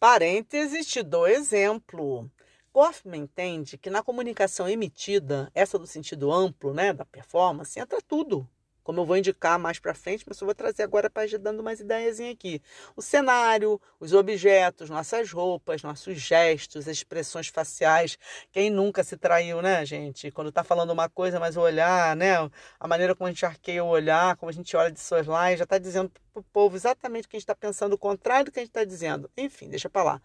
Parênteses, 0.00 0.86
te 0.86 1.02
dou 1.02 1.26
exemplo. 1.26 2.30
Goffman 2.72 3.22
entende 3.22 3.76
que 3.76 3.90
na 3.90 4.00
comunicação 4.00 4.68
emitida, 4.68 5.50
essa 5.52 5.76
do 5.76 5.88
sentido 5.88 6.30
amplo, 6.32 6.72
né, 6.72 6.92
da 6.92 7.04
performance, 7.04 7.80
entra 7.80 8.00
tudo 8.00 8.48
como 8.88 9.02
eu 9.02 9.04
vou 9.04 9.18
indicar 9.18 9.58
mais 9.58 9.78
para 9.78 9.92
frente, 9.92 10.24
mas 10.26 10.40
eu 10.40 10.46
vou 10.46 10.54
trazer 10.54 10.82
agora 10.82 11.10
para 11.10 11.28
dando 11.38 11.60
umas 11.60 11.78
ideias 11.78 12.18
aqui. 12.20 12.62
O 12.96 13.02
cenário, 13.02 13.78
os 14.00 14.14
objetos, 14.14 14.88
nossas 14.88 15.30
roupas, 15.30 15.82
nossos 15.82 16.18
gestos, 16.18 16.86
expressões 16.86 17.48
faciais. 17.48 18.18
Quem 18.50 18.70
nunca 18.70 19.04
se 19.04 19.18
traiu, 19.18 19.60
né, 19.60 19.84
gente? 19.84 20.30
Quando 20.30 20.48
está 20.48 20.64
falando 20.64 20.88
uma 20.88 21.06
coisa, 21.06 21.38
mas 21.38 21.54
o 21.54 21.60
olhar, 21.60 22.16
né? 22.16 22.36
A 22.80 22.88
maneira 22.88 23.14
como 23.14 23.28
a 23.28 23.30
gente 23.30 23.44
arqueia 23.44 23.84
o 23.84 23.88
olhar, 23.88 24.36
como 24.36 24.48
a 24.48 24.54
gente 24.54 24.74
olha 24.74 24.90
de 24.90 25.00
suas 25.00 25.26
já 25.26 25.64
está 25.64 25.76
dizendo 25.76 26.10
para 26.32 26.40
o 26.40 26.42
povo 26.42 26.74
exatamente 26.74 27.26
o 27.26 27.28
que 27.28 27.36
a 27.36 27.38
gente 27.38 27.44
está 27.44 27.54
pensando, 27.54 27.92
o 27.92 27.98
contrário 27.98 28.46
do 28.46 28.52
que 28.52 28.58
a 28.58 28.62
gente 28.62 28.70
está 28.70 28.84
dizendo. 28.84 29.30
Enfim, 29.36 29.68
deixa 29.68 29.90
para 29.90 30.02
lá 30.02 30.22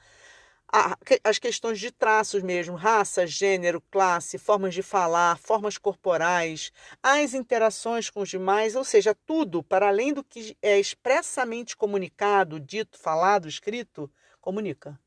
as 1.23 1.37
questões 1.37 1.79
de 1.79 1.91
traços 1.91 2.41
mesmo, 2.41 2.75
raça, 2.75 3.27
gênero, 3.27 3.79
classe, 3.91 4.39
formas 4.39 4.73
de 4.73 4.81
falar, 4.81 5.37
formas 5.37 5.77
corporais, 5.77 6.71
as 7.01 7.35
interações 7.35 8.09
com 8.09 8.21
os 8.21 8.29
demais, 8.29 8.75
ou 8.75 8.83
seja, 8.83 9.15
tudo 9.27 9.61
para 9.61 9.89
além 9.89 10.11
do 10.11 10.23
que 10.23 10.57
é 10.63 10.79
expressamente 10.79 11.77
comunicado, 11.77 12.59
dito, 12.59 12.97
falado, 12.97 13.47
escrito, 13.47 14.11
comunica. 14.41 14.99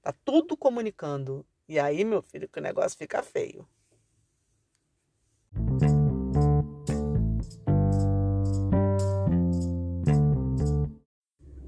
Tá 0.00 0.14
tudo 0.24 0.56
comunicando. 0.56 1.44
E 1.68 1.80
aí, 1.80 2.04
meu 2.04 2.22
filho, 2.22 2.48
que 2.48 2.60
o 2.60 2.62
negócio 2.62 2.96
fica 2.96 3.24
feio. 3.24 3.66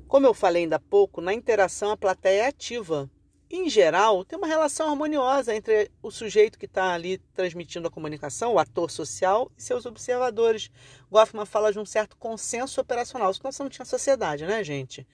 Como 0.06 0.24
eu 0.24 0.34
falei 0.34 0.62
ainda 0.62 0.76
há 0.76 0.80
pouco, 0.80 1.20
na 1.20 1.34
interação 1.34 1.90
a 1.90 1.96
plateia 1.96 2.42
é 2.42 2.46
ativa 2.46 3.10
em 3.56 3.68
geral, 3.68 4.24
tem 4.24 4.36
uma 4.36 4.46
relação 4.46 4.88
harmoniosa 4.88 5.54
entre 5.54 5.90
o 6.02 6.10
sujeito 6.10 6.58
que 6.58 6.66
está 6.66 6.92
ali 6.92 7.18
transmitindo 7.34 7.86
a 7.86 7.90
comunicação, 7.90 8.54
o 8.54 8.58
ator 8.58 8.90
social, 8.90 9.50
e 9.56 9.62
seus 9.62 9.86
observadores. 9.86 10.70
Goffman 11.10 11.46
fala 11.46 11.72
de 11.72 11.78
um 11.78 11.86
certo 11.86 12.16
consenso 12.16 12.80
operacional. 12.80 13.32
Senão 13.32 13.52
você 13.52 13.62
não 13.62 13.70
tinha 13.70 13.84
sociedade, 13.84 14.44
né, 14.44 14.64
gente? 14.64 15.06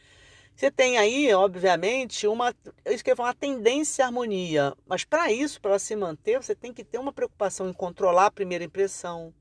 Você 0.57 0.71
tem 0.71 0.99
aí, 0.99 1.33
obviamente, 1.33 2.27
uma, 2.27 2.55
eu 2.85 3.15
uma 3.19 3.35
tendência 3.35 4.05
à 4.05 4.09
harmonia, 4.09 4.75
mas 4.87 5.05
para 5.05 5.33
isso, 5.33 5.61
para 5.61 5.79
se 5.79 5.97
manter, 5.97 6.43
você 6.43 6.55
tem 6.55 6.73
que 6.73 6.85
ter 6.85 6.99
uma 6.99 7.13
preocupação 7.13 7.69
em 7.69 7.73
controlar 7.73 8.27
a 8.27 8.31
primeira 8.31 8.65
impressão, 8.65 9.33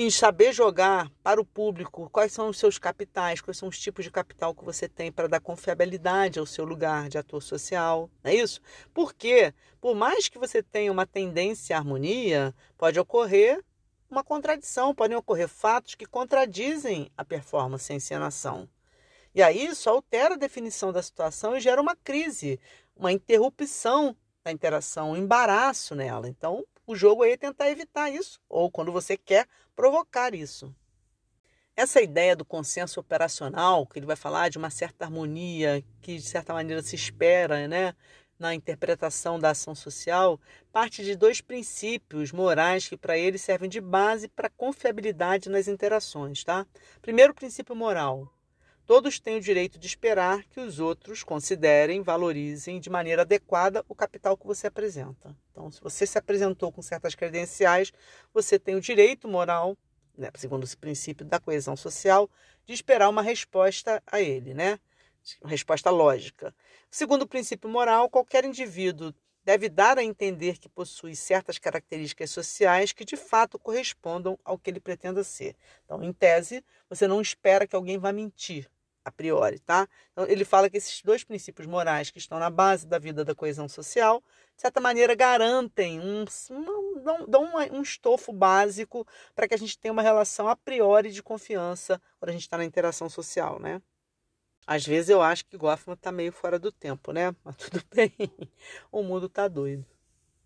em 0.00 0.10
saber 0.10 0.52
jogar 0.52 1.10
para 1.24 1.40
o 1.40 1.44
público 1.44 2.08
quais 2.10 2.32
são 2.32 2.50
os 2.50 2.56
seus 2.56 2.78
capitais, 2.78 3.40
quais 3.40 3.58
são 3.58 3.68
os 3.68 3.76
tipos 3.80 4.04
de 4.04 4.12
capital 4.12 4.54
que 4.54 4.64
você 4.64 4.88
tem 4.88 5.10
para 5.10 5.26
dar 5.26 5.40
confiabilidade 5.40 6.38
ao 6.38 6.46
seu 6.46 6.64
lugar 6.64 7.08
de 7.08 7.18
ator 7.18 7.42
social, 7.42 8.08
não 8.22 8.30
é 8.30 8.36
isso? 8.36 8.60
Porque, 8.94 9.52
por 9.80 9.96
mais 9.96 10.28
que 10.28 10.38
você 10.38 10.62
tenha 10.62 10.92
uma 10.92 11.04
tendência 11.04 11.74
à 11.74 11.80
harmonia, 11.80 12.54
pode 12.76 13.00
ocorrer 13.00 13.60
uma 14.08 14.22
contradição, 14.22 14.94
podem 14.94 15.16
ocorrer 15.16 15.48
fatos 15.48 15.96
que 15.96 16.06
contradizem 16.06 17.10
a 17.16 17.24
performance, 17.24 17.92
a 17.92 17.96
encenação. 17.96 18.68
E 19.34 19.42
aí 19.42 19.66
isso 19.66 19.90
altera 19.90 20.34
a 20.34 20.38
definição 20.38 20.92
da 20.92 21.02
situação 21.02 21.56
e 21.56 21.60
gera 21.60 21.82
uma 21.82 21.96
crise, 21.96 22.60
uma 22.94 23.10
interrupção 23.10 24.14
da 24.44 24.52
interação, 24.52 25.10
um 25.10 25.16
embaraço 25.16 25.96
nela. 25.96 26.28
Então, 26.28 26.64
o 26.88 26.96
jogo 26.96 27.22
aí 27.22 27.32
é 27.32 27.36
tentar 27.36 27.68
evitar 27.70 28.08
isso, 28.08 28.40
ou 28.48 28.70
quando 28.70 28.90
você 28.90 29.14
quer 29.14 29.46
provocar 29.76 30.34
isso. 30.34 30.74
Essa 31.76 32.00
ideia 32.00 32.34
do 32.34 32.46
consenso 32.46 32.98
operacional, 32.98 33.86
que 33.86 33.98
ele 33.98 34.06
vai 34.06 34.16
falar 34.16 34.48
de 34.48 34.56
uma 34.56 34.70
certa 34.70 35.04
harmonia 35.04 35.84
que 36.00 36.16
de 36.16 36.22
certa 36.22 36.54
maneira 36.54 36.82
se 36.82 36.96
espera, 36.96 37.68
né, 37.68 37.94
na 38.38 38.54
interpretação 38.54 39.38
da 39.38 39.50
ação 39.50 39.74
social, 39.74 40.40
parte 40.72 41.04
de 41.04 41.14
dois 41.14 41.42
princípios 41.42 42.32
morais 42.32 42.88
que 42.88 42.96
para 42.96 43.18
ele 43.18 43.36
servem 43.36 43.68
de 43.68 43.82
base 43.82 44.26
para 44.26 44.48
confiabilidade 44.48 45.50
nas 45.50 45.68
interações, 45.68 46.42
tá? 46.42 46.66
Primeiro 47.02 47.34
princípio 47.34 47.76
moral: 47.76 48.32
Todos 48.88 49.20
têm 49.20 49.36
o 49.36 49.40
direito 49.42 49.78
de 49.78 49.86
esperar 49.86 50.44
que 50.44 50.58
os 50.58 50.80
outros 50.80 51.22
considerem, 51.22 52.00
valorizem 52.00 52.80
de 52.80 52.88
maneira 52.88 53.20
adequada 53.20 53.84
o 53.86 53.94
capital 53.94 54.34
que 54.34 54.46
você 54.46 54.66
apresenta. 54.66 55.36
Então, 55.52 55.70
se 55.70 55.78
você 55.78 56.06
se 56.06 56.16
apresentou 56.16 56.72
com 56.72 56.80
certas 56.80 57.14
credenciais, 57.14 57.92
você 58.32 58.58
tem 58.58 58.76
o 58.76 58.80
direito 58.80 59.28
moral, 59.28 59.76
né, 60.16 60.30
segundo 60.36 60.64
esse 60.64 60.74
princípio 60.74 61.26
da 61.26 61.38
coesão 61.38 61.76
social, 61.76 62.30
de 62.64 62.72
esperar 62.72 63.10
uma 63.10 63.20
resposta 63.20 64.02
a 64.06 64.22
ele, 64.22 64.54
né? 64.54 64.80
Uma 65.42 65.50
resposta 65.50 65.90
lógica. 65.90 66.54
Segundo 66.90 67.22
o 67.22 67.28
princípio 67.28 67.68
moral, 67.68 68.08
qualquer 68.08 68.42
indivíduo 68.46 69.12
deve 69.44 69.68
dar 69.68 69.98
a 69.98 70.02
entender 70.02 70.56
que 70.56 70.68
possui 70.68 71.14
certas 71.14 71.58
características 71.58 72.30
sociais 72.30 72.94
que 72.94 73.04
de 73.04 73.18
fato 73.18 73.58
correspondam 73.58 74.38
ao 74.42 74.58
que 74.58 74.70
ele 74.70 74.80
pretenda 74.80 75.22
ser. 75.22 75.54
Então, 75.84 76.02
em 76.02 76.10
tese, 76.10 76.64
você 76.88 77.06
não 77.06 77.20
espera 77.20 77.66
que 77.66 77.76
alguém 77.76 77.98
vá 77.98 78.10
mentir 78.12 78.66
a 79.08 79.12
priori, 79.12 79.58
tá? 79.58 79.88
Então, 80.12 80.26
ele 80.26 80.44
fala 80.44 80.70
que 80.70 80.76
esses 80.76 81.02
dois 81.02 81.24
princípios 81.24 81.66
morais 81.66 82.10
que 82.10 82.18
estão 82.18 82.38
na 82.38 82.50
base 82.50 82.86
da 82.86 82.98
vida 82.98 83.24
da 83.24 83.34
coesão 83.34 83.68
social, 83.68 84.22
de 84.54 84.62
certa 84.62 84.80
maneira, 84.80 85.14
garantem 85.14 86.00
um, 86.00 86.24
um, 86.50 87.26
dão, 87.26 87.44
um, 87.44 87.78
um 87.78 87.82
estofo 87.82 88.32
básico 88.32 89.06
para 89.34 89.48
que 89.48 89.54
a 89.54 89.58
gente 89.58 89.78
tenha 89.78 89.92
uma 89.92 90.02
relação 90.02 90.48
a 90.48 90.56
priori 90.56 91.10
de 91.10 91.22
confiança 91.22 92.00
quando 92.18 92.30
a 92.30 92.32
gente 92.32 92.42
está 92.42 92.56
na 92.56 92.64
interação 92.64 93.08
social, 93.08 93.58
né? 93.58 93.82
Às 94.66 94.86
vezes 94.86 95.08
eu 95.08 95.22
acho 95.22 95.46
que 95.46 95.56
Goffman 95.56 95.94
está 95.94 96.12
meio 96.12 96.30
fora 96.30 96.58
do 96.58 96.70
tempo, 96.70 97.10
né? 97.10 97.34
Mas 97.42 97.56
tudo 97.56 97.82
bem, 97.94 98.12
o 98.92 99.02
mundo 99.02 99.26
está 99.26 99.48
doido. 99.48 99.84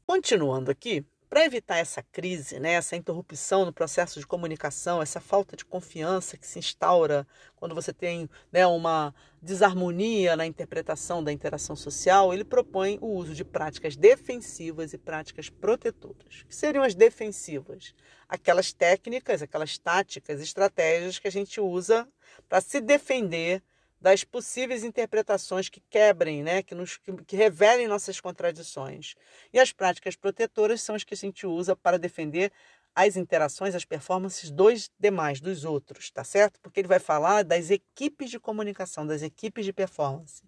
Continuando 0.07 0.71
aqui, 0.71 1.05
para 1.33 1.47
evitar 1.47 1.79
essa 1.79 2.03
crise, 2.03 2.61
né, 2.61 2.73
essa 2.73 2.95
interrupção 2.95 3.65
no 3.65 3.73
processo 3.73 4.21
de 4.21 4.27
comunicação, 4.27 5.01
essa 5.01 5.19
falta 5.19 5.57
de 5.57 5.65
confiança 5.65 6.37
que 6.37 6.47
se 6.47 6.59
instaura 6.59 7.27
quando 7.57 7.75
você 7.75 7.91
tem 7.91 8.29
né, 8.53 8.67
uma 8.67 9.15
desarmonia 9.41 10.37
na 10.37 10.45
interpretação 10.45 11.25
da 11.25 11.33
interação 11.33 11.75
social, 11.75 12.35
ele 12.35 12.45
propõe 12.45 12.99
o 13.01 13.07
uso 13.07 13.35
de 13.35 13.47
práticas 13.47 13.97
defensivas 13.97 14.93
e 14.93 14.99
práticas 14.99 15.49
protetoras. 15.49 16.43
Que 16.47 16.55
seriam 16.55 16.85
as 16.85 16.95
defensivas? 16.95 17.95
Aquelas 18.29 18.71
técnicas, 18.75 19.41
aquelas 19.41 19.79
táticas, 19.79 20.39
estratégias 20.39 21.19
que 21.19 21.29
a 21.29 21.33
gente 21.33 21.59
usa 21.63 22.07
para 22.47 22.61
se 22.61 22.79
defender 22.79 23.63
das 24.03 24.25
possíveis 24.25 24.83
interpretações 24.83 25.69
que 25.69 25.81
quebrem, 25.89 26.43
né, 26.43 26.61
que, 26.61 26.75
nos, 26.75 26.97
que, 26.97 27.13
que, 27.25 27.37
revelem 27.37 27.87
nossas 27.87 28.21
contradições. 28.21 29.15
E 29.53 29.61
as 29.61 29.73
práticas 29.73 30.17
protetoras 30.17 30.83
são 30.83 30.97
as 30.97 31.05
que 31.05 31.15
a 31.15 31.17
gente 31.17 31.47
usa 31.47 31.77
para 31.77 32.01
defender 32.01 32.53
as 32.97 33.17
interações, 33.17 33.77
as 33.77 33.85
performances 33.85 34.51
dos 34.51 34.91
demais, 34.99 35.41
dos 35.41 35.65
outros, 35.65 36.11
tá 36.11 36.25
certo? 36.25 36.59
Porque 36.61 36.81
ele 36.81 36.89
vai 36.89 36.99
falar 36.99 37.45
das 37.45 37.71
equipes 37.71 38.29
de 38.29 38.41
comunicação, 38.41 39.07
das 39.07 39.23
equipes 39.23 39.65
de 39.65 39.73
performance. 39.73 40.43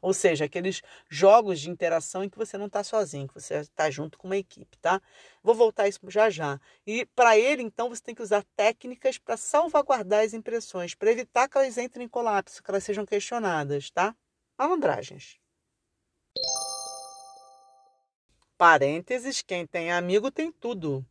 Ou 0.00 0.12
seja, 0.12 0.44
aqueles 0.44 0.82
jogos 1.08 1.60
de 1.60 1.70
interação 1.70 2.22
em 2.22 2.28
que 2.28 2.38
você 2.38 2.56
não 2.58 2.66
está 2.66 2.84
sozinho, 2.84 3.28
que 3.28 3.34
você 3.34 3.56
está 3.56 3.90
junto 3.90 4.18
com 4.18 4.28
uma 4.28 4.36
equipe, 4.36 4.76
tá? 4.78 5.00
Vou 5.42 5.54
voltar 5.54 5.84
a 5.84 5.88
isso 5.88 6.00
já 6.08 6.30
já. 6.30 6.60
E 6.86 7.06
para 7.06 7.38
ele, 7.38 7.62
então, 7.62 7.88
você 7.88 8.02
tem 8.02 8.14
que 8.14 8.22
usar 8.22 8.44
técnicas 8.56 9.18
para 9.18 9.36
salvaguardar 9.36 10.24
as 10.24 10.34
impressões, 10.34 10.94
para 10.94 11.10
evitar 11.10 11.48
que 11.48 11.58
elas 11.58 11.78
entrem 11.78 12.06
em 12.06 12.08
colapso, 12.08 12.62
que 12.62 12.70
elas 12.70 12.84
sejam 12.84 13.04
questionadas, 13.06 13.90
tá? 13.90 14.14
Malandragens. 14.58 15.38
Parênteses, 18.58 19.42
quem 19.42 19.66
tem 19.66 19.92
amigo 19.92 20.30
tem 20.30 20.50
tudo. 20.50 21.04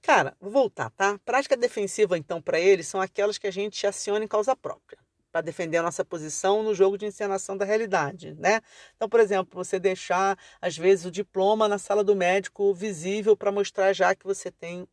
Cara, 0.00 0.36
vou 0.38 0.50
voltar, 0.50 0.90
tá? 0.90 1.18
Prática 1.24 1.56
defensiva, 1.56 2.18
então, 2.18 2.40
para 2.40 2.60
ele, 2.60 2.82
são 2.82 3.00
aquelas 3.00 3.38
que 3.38 3.46
a 3.46 3.50
gente 3.50 3.86
aciona 3.86 4.24
em 4.24 4.28
causa 4.28 4.54
própria 4.54 5.03
para 5.34 5.40
defender 5.40 5.78
a 5.78 5.82
nossa 5.82 6.04
posição 6.04 6.62
no 6.62 6.72
jogo 6.72 6.96
de 6.96 7.06
encenação 7.06 7.56
da 7.56 7.64
realidade, 7.64 8.36
né? 8.38 8.60
Então, 8.94 9.08
por 9.08 9.18
exemplo, 9.18 9.64
você 9.64 9.80
deixar 9.80 10.38
às 10.62 10.78
vezes 10.78 11.06
o 11.06 11.10
diploma 11.10 11.66
na 11.66 11.76
sala 11.76 12.04
do 12.04 12.14
médico 12.14 12.72
visível 12.72 13.36
para 13.36 13.50
mostrar 13.50 13.92
já 13.92 14.14
que 14.14 14.24
você 14.24 14.48
tem 14.48 14.86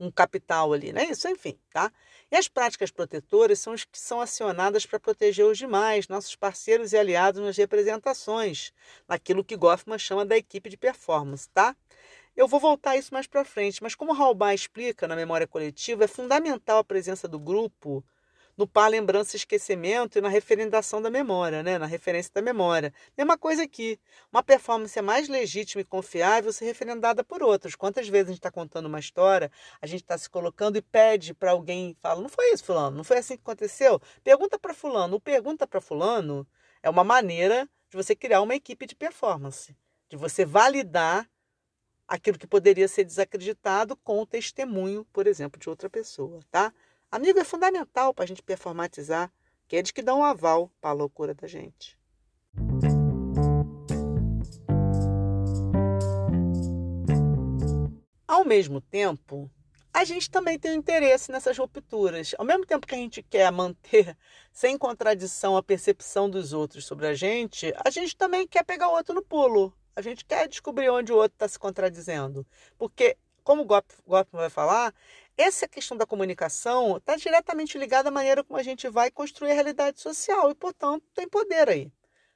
um 0.00 0.10
capital 0.10 0.72
ali, 0.72 0.92
né? 0.92 1.04
Isso, 1.04 1.28
enfim, 1.28 1.56
tá? 1.72 1.92
E 2.28 2.34
as 2.34 2.48
práticas 2.48 2.90
protetoras 2.90 3.60
são 3.60 3.72
as 3.72 3.84
que 3.84 3.96
são 3.96 4.20
acionadas 4.20 4.84
para 4.84 4.98
proteger 4.98 5.46
os 5.46 5.56
demais, 5.56 6.08
nossos 6.08 6.34
parceiros 6.34 6.92
e 6.92 6.96
aliados 6.96 7.40
nas 7.40 7.56
representações, 7.56 8.72
naquilo 9.06 9.44
que 9.44 9.56
Goffman 9.56 9.96
chama 9.96 10.26
da 10.26 10.36
equipe 10.36 10.68
de 10.68 10.76
performance, 10.76 11.48
tá? 11.50 11.76
Eu 12.34 12.48
vou 12.48 12.58
voltar 12.58 12.90
a 12.90 12.96
isso 12.96 13.14
mais 13.14 13.28
para 13.28 13.44
frente, 13.44 13.80
mas 13.80 13.94
como 13.94 14.12
Halbar 14.12 14.54
explica 14.54 15.06
na 15.06 15.14
memória 15.14 15.46
coletiva, 15.46 16.02
é 16.02 16.08
fundamental 16.08 16.78
a 16.78 16.84
presença 16.84 17.28
do 17.28 17.38
grupo 17.38 18.04
no 18.56 18.66
par 18.66 18.88
lembrança 18.88 19.34
e 19.34 19.38
esquecimento 19.38 20.18
e 20.18 20.20
na 20.20 20.28
referendação 20.28 21.02
da 21.02 21.10
memória, 21.10 21.62
né? 21.62 21.78
na 21.78 21.86
referência 21.86 22.30
da 22.34 22.42
memória. 22.42 22.92
Mesma 23.16 23.36
coisa 23.36 23.62
aqui. 23.64 23.98
Uma 24.32 24.42
performance 24.42 24.98
é 24.98 25.02
mais 25.02 25.28
legítima 25.28 25.80
e 25.80 25.84
confiável 25.84 26.52
se 26.52 26.64
referendada 26.64 27.24
por 27.24 27.42
outros. 27.42 27.74
Quantas 27.74 28.08
vezes 28.08 28.28
a 28.28 28.30
gente 28.30 28.38
está 28.38 28.50
contando 28.50 28.86
uma 28.86 29.00
história, 29.00 29.50
a 29.80 29.86
gente 29.86 30.02
está 30.02 30.16
se 30.16 30.30
colocando 30.30 30.76
e 30.76 30.82
pede 30.82 31.34
para 31.34 31.50
alguém, 31.50 31.96
fala, 32.00 32.20
não 32.20 32.28
foi 32.28 32.52
isso, 32.52 32.64
fulano, 32.64 32.96
não 32.96 33.04
foi 33.04 33.18
assim 33.18 33.36
que 33.36 33.42
aconteceu? 33.42 34.00
Pergunta 34.22 34.58
para 34.58 34.72
fulano. 34.72 35.16
O 35.16 35.20
pergunta 35.20 35.66
para 35.66 35.80
fulano 35.80 36.46
é 36.82 36.88
uma 36.88 37.04
maneira 37.04 37.68
de 37.90 37.96
você 37.96 38.14
criar 38.14 38.40
uma 38.40 38.54
equipe 38.54 38.86
de 38.86 38.94
performance, 38.94 39.76
de 40.08 40.16
você 40.16 40.44
validar 40.44 41.28
aquilo 42.06 42.38
que 42.38 42.46
poderia 42.46 42.86
ser 42.86 43.04
desacreditado 43.04 43.96
com 43.96 44.20
o 44.20 44.26
testemunho, 44.26 45.04
por 45.12 45.26
exemplo, 45.26 45.58
de 45.58 45.68
outra 45.68 45.88
pessoa, 45.88 46.40
tá? 46.50 46.72
Amigo 47.14 47.38
é 47.38 47.44
fundamental 47.44 48.12
para 48.12 48.24
a 48.24 48.26
gente 48.26 48.42
performatizar, 48.42 49.32
que 49.68 49.76
é 49.76 50.02
dão 50.02 50.18
um 50.18 50.24
aval 50.24 50.68
para 50.80 50.90
a 50.90 50.92
loucura 50.92 51.32
da 51.32 51.46
gente. 51.46 51.96
Ao 58.26 58.44
mesmo 58.44 58.80
tempo, 58.80 59.48
a 59.92 60.02
gente 60.02 60.28
também 60.28 60.58
tem 60.58 60.72
um 60.72 60.74
interesse 60.74 61.30
nessas 61.30 61.56
rupturas. 61.56 62.34
Ao 62.36 62.44
mesmo 62.44 62.66
tempo 62.66 62.84
que 62.84 62.96
a 62.96 62.98
gente 62.98 63.22
quer 63.22 63.48
manter 63.52 64.18
sem 64.52 64.76
contradição 64.76 65.56
a 65.56 65.62
percepção 65.62 66.28
dos 66.28 66.52
outros 66.52 66.84
sobre 66.84 67.06
a 67.06 67.14
gente, 67.14 67.72
a 67.84 67.90
gente 67.90 68.16
também 68.16 68.44
quer 68.44 68.64
pegar 68.64 68.88
o 68.88 68.92
outro 68.92 69.14
no 69.14 69.22
pulo. 69.22 69.72
A 69.94 70.02
gente 70.02 70.24
quer 70.24 70.48
descobrir 70.48 70.90
onde 70.90 71.12
o 71.12 71.16
outro 71.16 71.36
está 71.36 71.46
se 71.46 71.60
contradizendo. 71.60 72.44
Porque, 72.76 73.16
como 73.44 73.62
o 73.62 73.64
Gottman 73.64 74.24
vai 74.32 74.50
falar, 74.50 74.92
essa 75.36 75.66
questão 75.66 75.96
da 75.96 76.06
comunicação 76.06 76.96
está 76.96 77.16
diretamente 77.16 77.76
ligada 77.76 78.08
à 78.08 78.12
maneira 78.12 78.44
como 78.44 78.58
a 78.58 78.62
gente 78.62 78.88
vai 78.88 79.10
construir 79.10 79.50
a 79.50 79.54
realidade 79.54 80.00
social 80.00 80.50
e, 80.50 80.54
portanto, 80.54 81.04
tem 81.14 81.28
poder 81.28 81.68
aí. 81.68 81.92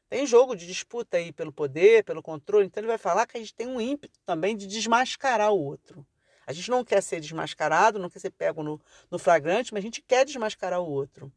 Tem 0.09 0.27
jogo 0.27 0.57
de 0.57 0.67
disputa 0.67 1.19
aí 1.19 1.33
pelo 1.33 1.53
poder, 1.53 2.03
pelo 2.03 2.23
controle. 2.23 2.67
Então, 2.67 2.81
ele 2.81 2.89
vai 2.89 2.99
falar 2.99 3.27
que 3.27 3.37
a 3.37 3.41
gente 3.41 3.55
tem 3.55 3.67
um 3.67 3.81
ímpeto 3.81 4.19
também 4.25 4.57
de 4.57 4.67
desmascarar 4.67 5.53
o 5.53 5.63
outro. 5.63 6.05
A 6.47 6.53
gente 6.53 6.71
não 6.71 6.83
quer 6.83 7.03
ser 7.03 7.21
desmascarado, 7.21 7.99
não 7.99 8.09
quer 8.09 8.21
ser 8.21 8.31
pego 8.31 8.63
no, 8.63 8.81
no 9.11 9.19
flagrante, 9.19 9.73
mas 9.73 9.83
a 9.83 9.87
gente 9.87 10.01
quer 10.01 10.25
desmascarar 10.25 10.81
o 10.81 10.91
outro. 10.91 11.31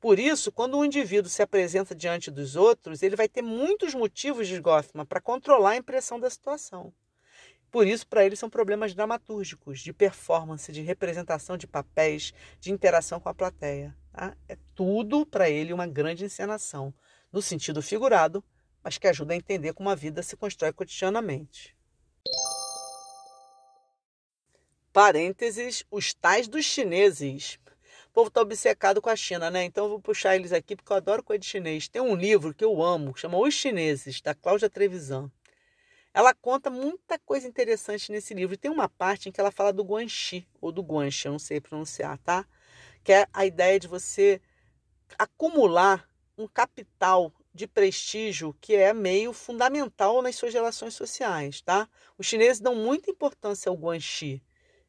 Por 0.00 0.18
isso, 0.18 0.52
quando 0.52 0.78
um 0.78 0.84
indivíduo 0.84 1.28
se 1.28 1.42
apresenta 1.42 1.94
diante 1.94 2.30
dos 2.30 2.54
outros, 2.54 3.02
ele 3.02 3.16
vai 3.16 3.28
ter 3.28 3.42
muitos 3.42 3.92
motivos, 3.92 4.46
de 4.46 4.60
Goffman, 4.60 5.04
para 5.04 5.20
controlar 5.20 5.70
a 5.70 5.76
impressão 5.76 6.18
da 6.20 6.30
situação. 6.30 6.92
Por 7.72 7.86
isso, 7.86 8.06
para 8.06 8.22
ele, 8.22 8.36
são 8.36 8.50
problemas 8.50 8.94
dramatúrgicos, 8.94 9.80
de 9.80 9.94
performance, 9.94 10.70
de 10.70 10.82
representação 10.82 11.56
de 11.56 11.66
papéis, 11.66 12.34
de 12.60 12.70
interação 12.70 13.18
com 13.18 13.30
a 13.30 13.34
plateia. 13.34 13.96
Tá? 14.12 14.36
É 14.46 14.58
tudo 14.74 15.24
para 15.24 15.48
ele 15.48 15.72
uma 15.72 15.86
grande 15.86 16.22
encenação, 16.22 16.92
no 17.32 17.40
sentido 17.40 17.80
figurado, 17.80 18.44
mas 18.84 18.98
que 18.98 19.08
ajuda 19.08 19.32
a 19.32 19.36
entender 19.36 19.72
como 19.72 19.88
a 19.88 19.94
vida 19.94 20.22
se 20.22 20.36
constrói 20.36 20.70
cotidianamente. 20.70 21.74
Parênteses, 24.92 25.82
os 25.90 26.12
tais 26.12 26.46
dos 26.46 26.66
chineses. 26.66 27.58
O 28.08 28.12
povo 28.12 28.28
está 28.28 28.42
obcecado 28.42 29.00
com 29.00 29.08
a 29.08 29.16
China, 29.16 29.50
né? 29.50 29.64
Então 29.64 29.84
eu 29.86 29.90
vou 29.92 30.00
puxar 30.00 30.36
eles 30.36 30.52
aqui 30.52 30.76
porque 30.76 30.92
eu 30.92 30.96
adoro 30.98 31.22
coisa 31.22 31.38
de 31.38 31.46
chinês. 31.46 31.88
Tem 31.88 32.02
um 32.02 32.14
livro 32.14 32.52
que 32.52 32.62
eu 32.62 32.82
amo, 32.82 33.16
chama 33.16 33.38
Os 33.38 33.54
Chineses, 33.54 34.20
da 34.20 34.34
Cláudia 34.34 34.68
Trevisan. 34.68 35.32
Ela 36.14 36.34
conta 36.34 36.68
muita 36.70 37.18
coisa 37.18 37.48
interessante 37.48 38.12
nesse 38.12 38.34
livro. 38.34 38.56
Tem 38.56 38.70
uma 38.70 38.88
parte 38.88 39.28
em 39.28 39.32
que 39.32 39.40
ela 39.40 39.50
fala 39.50 39.72
do 39.72 39.82
guanxi, 39.82 40.46
ou 40.60 40.70
do 40.70 40.82
guanxi, 40.82 41.26
eu 41.26 41.32
não 41.32 41.38
sei 41.38 41.60
pronunciar, 41.60 42.18
tá? 42.18 42.46
Que 43.02 43.12
é 43.12 43.26
a 43.32 43.46
ideia 43.46 43.80
de 43.80 43.88
você 43.88 44.40
acumular 45.18 46.08
um 46.36 46.46
capital 46.46 47.32
de 47.54 47.66
prestígio 47.66 48.56
que 48.60 48.74
é 48.74 48.92
meio 48.92 49.32
fundamental 49.32 50.22
nas 50.22 50.36
suas 50.36 50.54
relações 50.54 50.94
sociais, 50.94 51.60
tá? 51.60 51.88
Os 52.18 52.26
chineses 52.26 52.60
dão 52.60 52.74
muita 52.74 53.10
importância 53.10 53.68
ao 53.68 53.76
guanxi, 53.76 54.42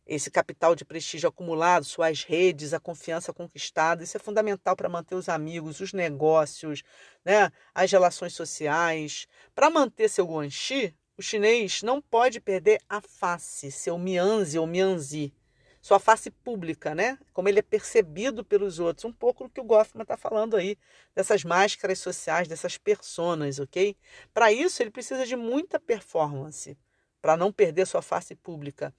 esse 0.05 0.29
capital 0.29 0.75
de 0.75 0.83
prestígio 0.83 1.29
acumulado, 1.29 1.85
suas 1.85 2.23
redes, 2.23 2.73
a 2.73 2.79
confiança 2.79 3.33
conquistada, 3.33 4.03
isso 4.03 4.17
é 4.17 4.19
fundamental 4.19 4.75
para 4.75 4.89
manter 4.89 5.15
os 5.15 5.29
amigos, 5.29 5.79
os 5.79 5.93
negócios, 5.93 6.83
né, 7.23 7.49
as 7.73 7.91
relações 7.91 8.33
sociais. 8.33 9.27
Para 9.55 9.69
manter 9.69 10.09
seu 10.09 10.25
guanxi, 10.25 10.93
o 11.17 11.21
chinês 11.21 11.83
não 11.83 12.01
pode 12.01 12.39
perder 12.41 12.81
a 12.89 12.99
face, 13.01 13.71
seu 13.71 13.97
mianzi 13.97 14.57
ou 14.57 14.65
mianzi, 14.65 15.33
sua 15.81 15.99
face 15.99 16.31
pública, 16.31 16.95
né? 16.95 17.19
Como 17.33 17.49
ele 17.49 17.59
é 17.59 17.61
percebido 17.61 18.43
pelos 18.43 18.79
outros. 18.79 19.03
Um 19.03 19.11
pouco 19.11 19.43
do 19.43 19.49
que 19.49 19.59
o 19.59 19.65
Goffman 19.65 20.03
está 20.03 20.15
falando 20.15 20.55
aí, 20.55 20.77
dessas 21.13 21.43
máscaras 21.43 21.99
sociais, 21.99 22.47
dessas 22.47 22.77
personas, 22.77 23.59
ok? 23.59 23.95
Para 24.33 24.51
isso, 24.51 24.81
ele 24.81 24.89
precisa 24.89 25.25
de 25.25 25.35
muita 25.35 25.79
performance, 25.79 26.77
para 27.21 27.35
não 27.35 27.51
perder 27.51 27.85
sua 27.85 28.01
face 28.01 28.33
pública. 28.33 28.95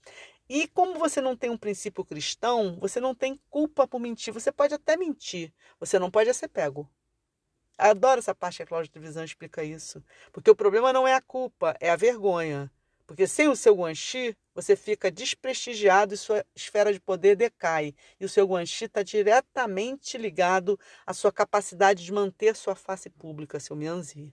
E 0.47 0.69
como 0.69 0.99
você 0.99 1.23
não 1.23 1.35
tem 1.35 1.49
um 1.49 1.57
princípio 1.57 2.05
cristão, 2.05 2.79
você 2.79 3.01
não 3.01 3.15
tem 3.15 3.41
culpa 3.49 3.89
por 3.89 3.99
mentir. 3.99 4.33
Você 4.35 4.53
pode 4.53 4.75
até 4.75 4.95
mentir, 4.95 5.53
você 5.81 5.99
não 5.99 6.11
pode 6.11 6.33
ser 6.35 6.49
pego. 6.49 6.89
Adoro 7.77 8.21
essa 8.21 8.35
parte 8.35 8.59
que 8.59 8.63
a 8.63 8.67
Cláudia 8.67 8.93
Trevisan 8.93 9.25
explica 9.25 9.65
isso. 9.65 10.03
Porque 10.33 10.51
o 10.51 10.57
problema 10.57 10.93
não 10.93 11.07
é 11.07 11.15
a 11.15 11.21
culpa, 11.21 11.77
é 11.81 11.91
a 11.91 11.97
vergonha. 11.97 12.71
Porque 13.07 13.27
sem 13.27 13.49
o 13.49 13.57
seu 13.57 13.75
guanxi, 13.75 14.37
você 14.55 14.77
fica 14.77 15.11
desprestigiado 15.11 16.15
e 16.15 16.17
sua 16.17 16.45
esfera 16.55 16.93
de 16.93 17.01
poder 17.01 17.37
decai. 17.37 17.95
E 18.19 18.25
o 18.25 18.29
seu 18.29 18.47
guanxi 18.47 18.87
está 18.87 19.03
diretamente 19.03 20.17
ligado 20.17 20.79
à 21.07 21.13
sua 21.13 21.33
capacidade 21.33 22.05
de 22.05 22.13
manter 22.13 22.57
sua 22.57 22.75
face 22.75 23.11
pública, 23.11 23.61
seu 23.61 23.77
mianzi. 23.77 24.33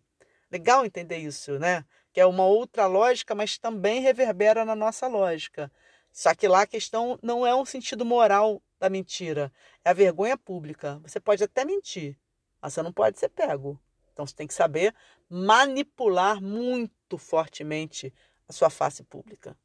Legal 0.50 0.86
entender 0.86 1.18
isso, 1.18 1.58
né? 1.60 1.84
Que 2.14 2.22
é 2.22 2.26
uma 2.26 2.46
outra 2.46 2.86
lógica, 2.86 3.34
mas 3.34 3.58
também 3.58 4.02
reverbera 4.02 4.64
na 4.64 4.76
nossa 4.76 5.08
lógica. 5.08 5.72
Só 6.12 6.36
que 6.36 6.48
lá 6.48 6.62
a 6.62 6.68
questão 6.68 7.18
não 7.22 7.48
é 7.48 7.56
um 7.56 7.66
sentido 7.66 8.06
moral 8.06 8.62
da 8.80 8.90
mentira, 8.90 9.52
é 9.86 9.92
a 9.92 9.94
vergonha 9.94 10.38
pública. 10.38 11.00
Você 11.04 11.20
pode 11.20 11.44
até 11.44 11.64
mentir, 11.64 12.18
mas 12.62 12.74
você 12.74 12.82
não 12.82 12.94
pode 12.94 13.20
ser 13.20 13.30
pego. 13.30 13.80
Então 14.14 14.26
você 14.26 14.36
tem 14.36 14.48
que 14.48 14.54
saber 14.54 14.94
manipular 15.30 16.42
muito 16.42 17.18
fortemente 17.18 18.14
a 18.48 18.54
sua 18.54 18.70
face 18.70 19.04
pública. 19.04 19.58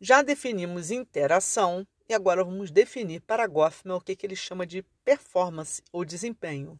Já 0.00 0.22
definimos 0.22 0.90
interação 0.90 1.86
e 2.08 2.14
agora 2.14 2.42
vamos 2.42 2.70
definir 2.70 3.20
para 3.20 3.46
Goffman 3.46 3.96
o 3.96 4.00
que, 4.00 4.16
que 4.16 4.24
ele 4.24 4.34
chama 4.34 4.66
de 4.66 4.82
performance 5.04 5.82
ou 5.92 6.04
desempenho. 6.04 6.78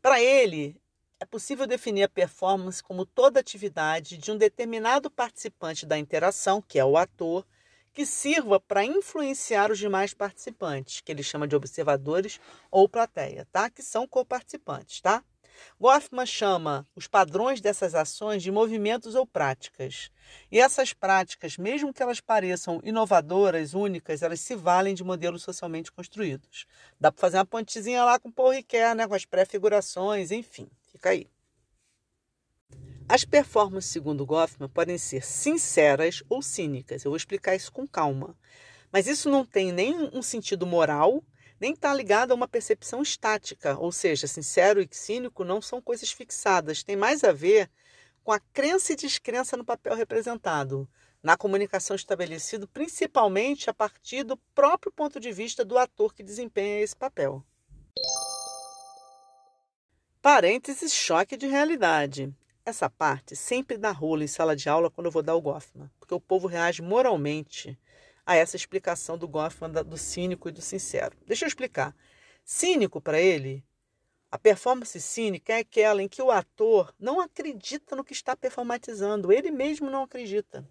Para 0.00 0.20
ele, 0.22 0.80
é 1.20 1.24
possível 1.24 1.66
definir 1.66 2.04
a 2.04 2.08
performance 2.08 2.82
como 2.82 3.04
toda 3.04 3.40
atividade 3.40 4.16
de 4.16 4.30
um 4.30 4.36
determinado 4.36 5.10
participante 5.10 5.84
da 5.84 5.98
interação, 5.98 6.62
que 6.62 6.78
é 6.78 6.84
o 6.84 6.96
ator, 6.96 7.44
que 7.96 8.04
sirva 8.04 8.60
para 8.60 8.84
influenciar 8.84 9.72
os 9.72 9.78
demais 9.78 10.12
participantes, 10.12 11.00
que 11.00 11.10
ele 11.10 11.22
chama 11.22 11.48
de 11.48 11.56
observadores 11.56 12.38
ou 12.70 12.86
plateia, 12.86 13.48
tá? 13.50 13.70
Que 13.70 13.82
são 13.82 14.06
coparticipantes, 14.06 15.00
tá? 15.00 15.24
Goffman 15.80 16.26
chama 16.26 16.86
os 16.94 17.06
padrões 17.06 17.58
dessas 17.58 17.94
ações 17.94 18.42
de 18.42 18.52
movimentos 18.52 19.14
ou 19.14 19.26
práticas. 19.26 20.10
E 20.52 20.60
essas 20.60 20.92
práticas, 20.92 21.56
mesmo 21.56 21.90
que 21.90 22.02
elas 22.02 22.20
pareçam 22.20 22.82
inovadoras, 22.84 23.72
únicas, 23.72 24.20
elas 24.20 24.40
se 24.40 24.54
valem 24.54 24.94
de 24.94 25.02
modelos 25.02 25.42
socialmente 25.42 25.90
construídos. 25.90 26.66
Dá 27.00 27.10
para 27.10 27.18
fazer 27.18 27.38
uma 27.38 27.46
pontezinha 27.46 28.04
lá 28.04 28.18
com 28.18 28.30
Paul 28.30 28.50
Ricoeur, 28.50 28.94
né, 28.94 29.08
com 29.08 29.14
as 29.14 29.24
pré-figurações, 29.24 30.30
enfim, 30.30 30.68
fica 30.92 31.08
aí. 31.08 31.26
As 33.08 33.24
performances, 33.24 33.90
segundo 33.90 34.26
Goffman, 34.26 34.68
podem 34.68 34.98
ser 34.98 35.24
sinceras 35.24 36.22
ou 36.28 36.42
cínicas. 36.42 37.04
Eu 37.04 37.10
vou 37.10 37.16
explicar 37.16 37.54
isso 37.54 37.70
com 37.70 37.86
calma. 37.86 38.36
Mas 38.92 39.06
isso 39.06 39.30
não 39.30 39.44
tem 39.44 39.72
nem 39.72 40.10
um 40.12 40.22
sentido 40.22 40.66
moral 40.66 41.22
nem 41.58 41.72
está 41.72 41.92
ligado 41.92 42.32
a 42.32 42.34
uma 42.34 42.48
percepção 42.48 43.02
estática, 43.02 43.78
ou 43.78 43.90
seja, 43.90 44.26
sincero 44.26 44.80
e 44.80 44.88
cínico 44.90 45.44
não 45.44 45.62
são 45.62 45.80
coisas 45.80 46.10
fixadas, 46.10 46.82
tem 46.82 46.96
mais 46.96 47.24
a 47.24 47.32
ver 47.32 47.70
com 48.22 48.32
a 48.32 48.40
crença 48.52 48.92
e 48.92 48.96
descrença 48.96 49.56
no 49.56 49.64
papel 49.64 49.94
representado, 49.94 50.88
na 51.22 51.36
comunicação 51.36 51.96
estabelecido 51.96 52.68
principalmente 52.68 53.70
a 53.70 53.74
partir 53.74 54.22
do 54.22 54.36
próprio 54.54 54.92
ponto 54.92 55.18
de 55.18 55.32
vista 55.32 55.64
do 55.64 55.78
ator 55.78 56.12
que 56.12 56.22
desempenha 56.22 56.80
esse 56.80 56.94
papel. 56.94 57.42
Parênteses 60.20 60.92
choque 60.92 61.36
de 61.36 61.46
realidade. 61.46 62.34
Essa 62.68 62.90
parte 62.90 63.36
sempre 63.36 63.78
dá 63.78 63.92
rolo 63.92 64.24
em 64.24 64.26
sala 64.26 64.56
de 64.56 64.68
aula 64.68 64.90
quando 64.90 65.06
eu 65.06 65.12
vou 65.12 65.22
dar 65.22 65.36
o 65.36 65.40
Goffman, 65.40 65.88
porque 66.00 66.12
o 66.12 66.18
povo 66.18 66.48
reage 66.48 66.82
moralmente 66.82 67.78
a 68.26 68.34
essa 68.34 68.56
explicação 68.56 69.16
do 69.16 69.28
Goffman 69.28 69.70
do 69.70 69.96
cínico 69.96 70.48
e 70.48 70.52
do 70.52 70.60
sincero. 70.60 71.16
Deixa 71.24 71.44
eu 71.44 71.46
explicar. 71.46 71.94
Cínico 72.44 73.00
para 73.00 73.20
ele, 73.20 73.64
a 74.32 74.36
performance 74.36 75.00
cínica 75.00 75.52
é 75.52 75.58
aquela 75.60 76.02
em 76.02 76.08
que 76.08 76.20
o 76.20 76.32
ator 76.32 76.92
não 76.98 77.20
acredita 77.20 77.94
no 77.94 78.02
que 78.02 78.12
está 78.12 78.34
performatizando, 78.34 79.32
ele 79.32 79.52
mesmo 79.52 79.88
não 79.88 80.02
acredita. 80.02 80.68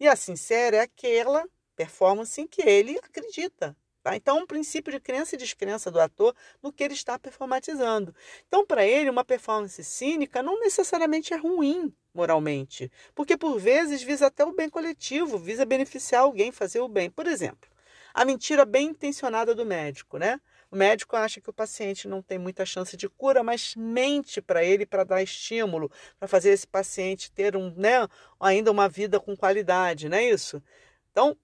E 0.00 0.08
a 0.08 0.16
sincera 0.16 0.78
é 0.78 0.80
aquela 0.80 1.46
performance 1.76 2.40
em 2.40 2.46
que 2.46 2.62
ele 2.62 2.98
acredita. 3.02 3.76
Tá? 4.04 4.14
Então, 4.14 4.40
um 4.40 4.46
princípio 4.46 4.92
de 4.92 5.00
crença 5.00 5.34
e 5.34 5.38
descrença 5.38 5.90
do 5.90 5.98
ator 5.98 6.36
no 6.62 6.70
que 6.70 6.84
ele 6.84 6.92
está 6.92 7.18
performatizando. 7.18 8.14
Então, 8.46 8.66
para 8.66 8.84
ele, 8.84 9.08
uma 9.08 9.24
performance 9.24 9.82
cínica 9.82 10.42
não 10.42 10.60
necessariamente 10.60 11.32
é 11.32 11.38
ruim 11.38 11.90
moralmente, 12.12 12.92
porque 13.14 13.34
por 13.34 13.58
vezes 13.58 14.02
visa 14.02 14.26
até 14.26 14.44
o 14.44 14.52
bem 14.52 14.68
coletivo, 14.68 15.38
visa 15.38 15.64
beneficiar 15.64 16.20
alguém, 16.20 16.52
fazer 16.52 16.80
o 16.80 16.86
bem. 16.86 17.08
Por 17.08 17.26
exemplo, 17.26 17.66
a 18.12 18.26
mentira 18.26 18.66
bem 18.66 18.88
intencionada 18.88 19.54
do 19.54 19.64
médico, 19.64 20.18
né? 20.18 20.38
O 20.70 20.76
médico 20.76 21.16
acha 21.16 21.40
que 21.40 21.48
o 21.48 21.52
paciente 21.52 22.06
não 22.06 22.20
tem 22.20 22.38
muita 22.38 22.66
chance 22.66 22.98
de 22.98 23.08
cura, 23.08 23.42
mas 23.42 23.74
mente 23.74 24.42
para 24.42 24.62
ele 24.62 24.84
para 24.84 25.02
dar 25.02 25.22
estímulo, 25.22 25.90
para 26.18 26.28
fazer 26.28 26.50
esse 26.50 26.66
paciente 26.66 27.32
ter 27.32 27.56
um, 27.56 27.72
né, 27.74 28.06
ainda 28.38 28.70
uma 28.70 28.86
vida 28.86 29.18
com 29.18 29.34
qualidade, 29.34 30.10
não 30.10 30.18
é 30.18 30.28
isso? 30.28 30.62
Então, 31.10 31.34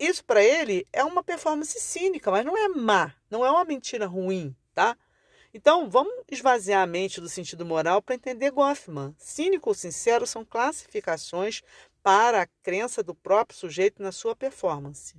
isso 0.00 0.24
para 0.24 0.42
ele 0.42 0.86
é 0.92 1.04
uma 1.04 1.22
performance 1.22 1.78
cínica, 1.78 2.30
mas 2.30 2.44
não 2.44 2.56
é 2.56 2.68
má, 2.68 3.14
não 3.30 3.44
é 3.44 3.50
uma 3.50 3.64
mentira 3.64 4.06
ruim, 4.06 4.56
tá? 4.74 4.96
Então, 5.52 5.90
vamos 5.90 6.24
esvaziar 6.30 6.82
a 6.82 6.86
mente 6.86 7.20
do 7.20 7.28
sentido 7.28 7.66
moral 7.66 8.00
para 8.00 8.14
entender 8.14 8.50
Goffman. 8.50 9.14
Cínico 9.18 9.68
ou 9.68 9.74
sincero 9.74 10.26
são 10.26 10.44
classificações 10.44 11.60
para 12.02 12.42
a 12.42 12.46
crença 12.62 13.02
do 13.02 13.14
próprio 13.14 13.58
sujeito 13.58 14.02
na 14.02 14.12
sua 14.12 14.34
performance. 14.34 15.14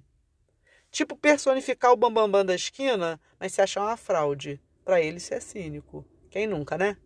Tipo 0.89 1.15
personificar 1.15 1.91
o 1.91 1.95
bambambam 1.95 2.31
bam, 2.31 2.39
bam 2.39 2.45
da 2.45 2.55
esquina, 2.55 3.19
mas 3.39 3.53
se 3.53 3.61
achar 3.61 3.81
uma 3.81 3.97
fraude. 3.97 4.59
Para 4.83 5.01
ele 5.01 5.17
isso 5.17 5.33
é 5.33 5.39
cínico. 5.39 6.05
Quem 6.29 6.47
nunca, 6.47 6.77
né? 6.77 6.97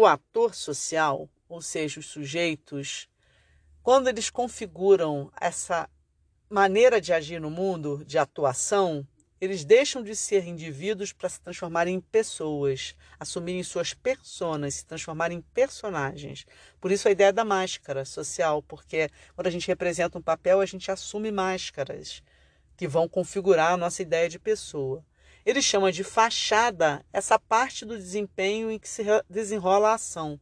O 0.00 0.06
ator 0.06 0.54
social, 0.54 1.28
ou 1.46 1.60
seja, 1.60 2.00
os 2.00 2.06
sujeitos, 2.06 3.06
quando 3.82 4.08
eles 4.08 4.30
configuram 4.30 5.30
essa 5.38 5.90
maneira 6.48 7.02
de 7.02 7.12
agir 7.12 7.38
no 7.38 7.50
mundo, 7.50 8.02
de 8.06 8.16
atuação, 8.16 9.06
eles 9.38 9.62
deixam 9.62 10.02
de 10.02 10.16
ser 10.16 10.46
indivíduos 10.46 11.12
para 11.12 11.28
se 11.28 11.38
transformarem 11.42 11.96
em 11.96 12.00
pessoas, 12.00 12.96
assumirem 13.18 13.62
suas 13.62 13.92
personas, 13.92 14.76
se 14.76 14.86
transformarem 14.86 15.36
em 15.36 15.42
personagens. 15.52 16.46
Por 16.80 16.90
isso 16.90 17.06
a 17.06 17.10
ideia 17.10 17.30
da 17.30 17.44
máscara 17.44 18.06
social, 18.06 18.62
porque 18.62 19.10
quando 19.34 19.48
a 19.48 19.50
gente 19.50 19.68
representa 19.68 20.16
um 20.16 20.22
papel, 20.22 20.62
a 20.62 20.66
gente 20.66 20.90
assume 20.90 21.30
máscaras 21.30 22.22
que 22.74 22.88
vão 22.88 23.06
configurar 23.06 23.74
a 23.74 23.76
nossa 23.76 24.00
ideia 24.00 24.30
de 24.30 24.38
pessoa. 24.38 25.04
Ele 25.44 25.62
chama 25.62 25.90
de 25.90 26.04
fachada 26.04 27.04
essa 27.12 27.38
parte 27.38 27.84
do 27.84 27.96
desempenho 27.96 28.70
em 28.70 28.78
que 28.78 28.88
se 28.88 29.02
desenrola 29.28 29.90
a 29.90 29.94
ação. 29.94 30.38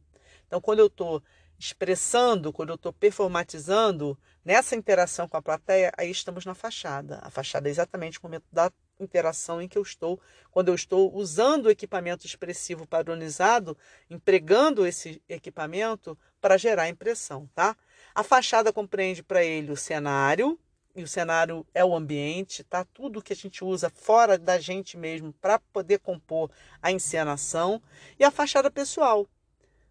Então, 0.47 0.59
quando 0.59 0.79
eu 0.79 0.87
estou 0.87 1.23
expressando, 1.57 2.53
quando 2.53 2.69
eu 2.69 2.75
estou 2.75 2.93
performatizando, 2.93 4.17
nessa 4.43 4.75
interação 4.75 5.27
com 5.27 5.35
a 5.37 5.41
plateia, 5.41 5.91
aí 5.97 6.09
estamos 6.09 6.45
na 6.45 6.55
fachada. 6.55 7.19
A 7.21 7.29
fachada 7.29 7.67
é 7.67 7.71
exatamente 7.71 8.17
o 8.17 8.23
momento 8.23 8.45
da 8.51 8.71
interação 8.99 9.61
em 9.61 9.67
que 9.67 9.77
eu 9.77 9.81
estou, 9.81 10.19
quando 10.51 10.69
eu 10.69 10.75
estou 10.75 11.13
usando 11.13 11.65
o 11.65 11.69
equipamento 11.69 12.25
expressivo 12.25 12.87
padronizado, 12.87 13.77
empregando 14.09 14.85
esse 14.85 15.21
equipamento 15.27 16.17
para 16.41 16.57
gerar 16.57 16.89
impressão, 16.89 17.49
tá? 17.53 17.75
A 18.15 18.23
fachada 18.23 18.73
compreende 18.73 19.21
para 19.21 19.43
ele 19.43 19.71
o 19.71 19.77
cenário, 19.77 20.59
e 20.99 21.03
o 21.03 21.07
cenário 21.07 21.65
é 21.73 21.83
o 21.83 21.95
ambiente, 21.95 22.63
tá? 22.63 22.85
Tudo 22.93 23.21
que 23.21 23.33
a 23.33 23.35
gente 23.35 23.63
usa 23.63 23.89
fora 23.89 24.37
da 24.37 24.59
gente 24.59 24.97
mesmo 24.97 25.33
para 25.33 25.59
poder 25.59 25.99
compor 25.99 26.51
a 26.81 26.91
encenação 26.91 27.81
e 28.19 28.23
a 28.23 28.31
fachada 28.31 28.69
pessoal. 28.69 29.27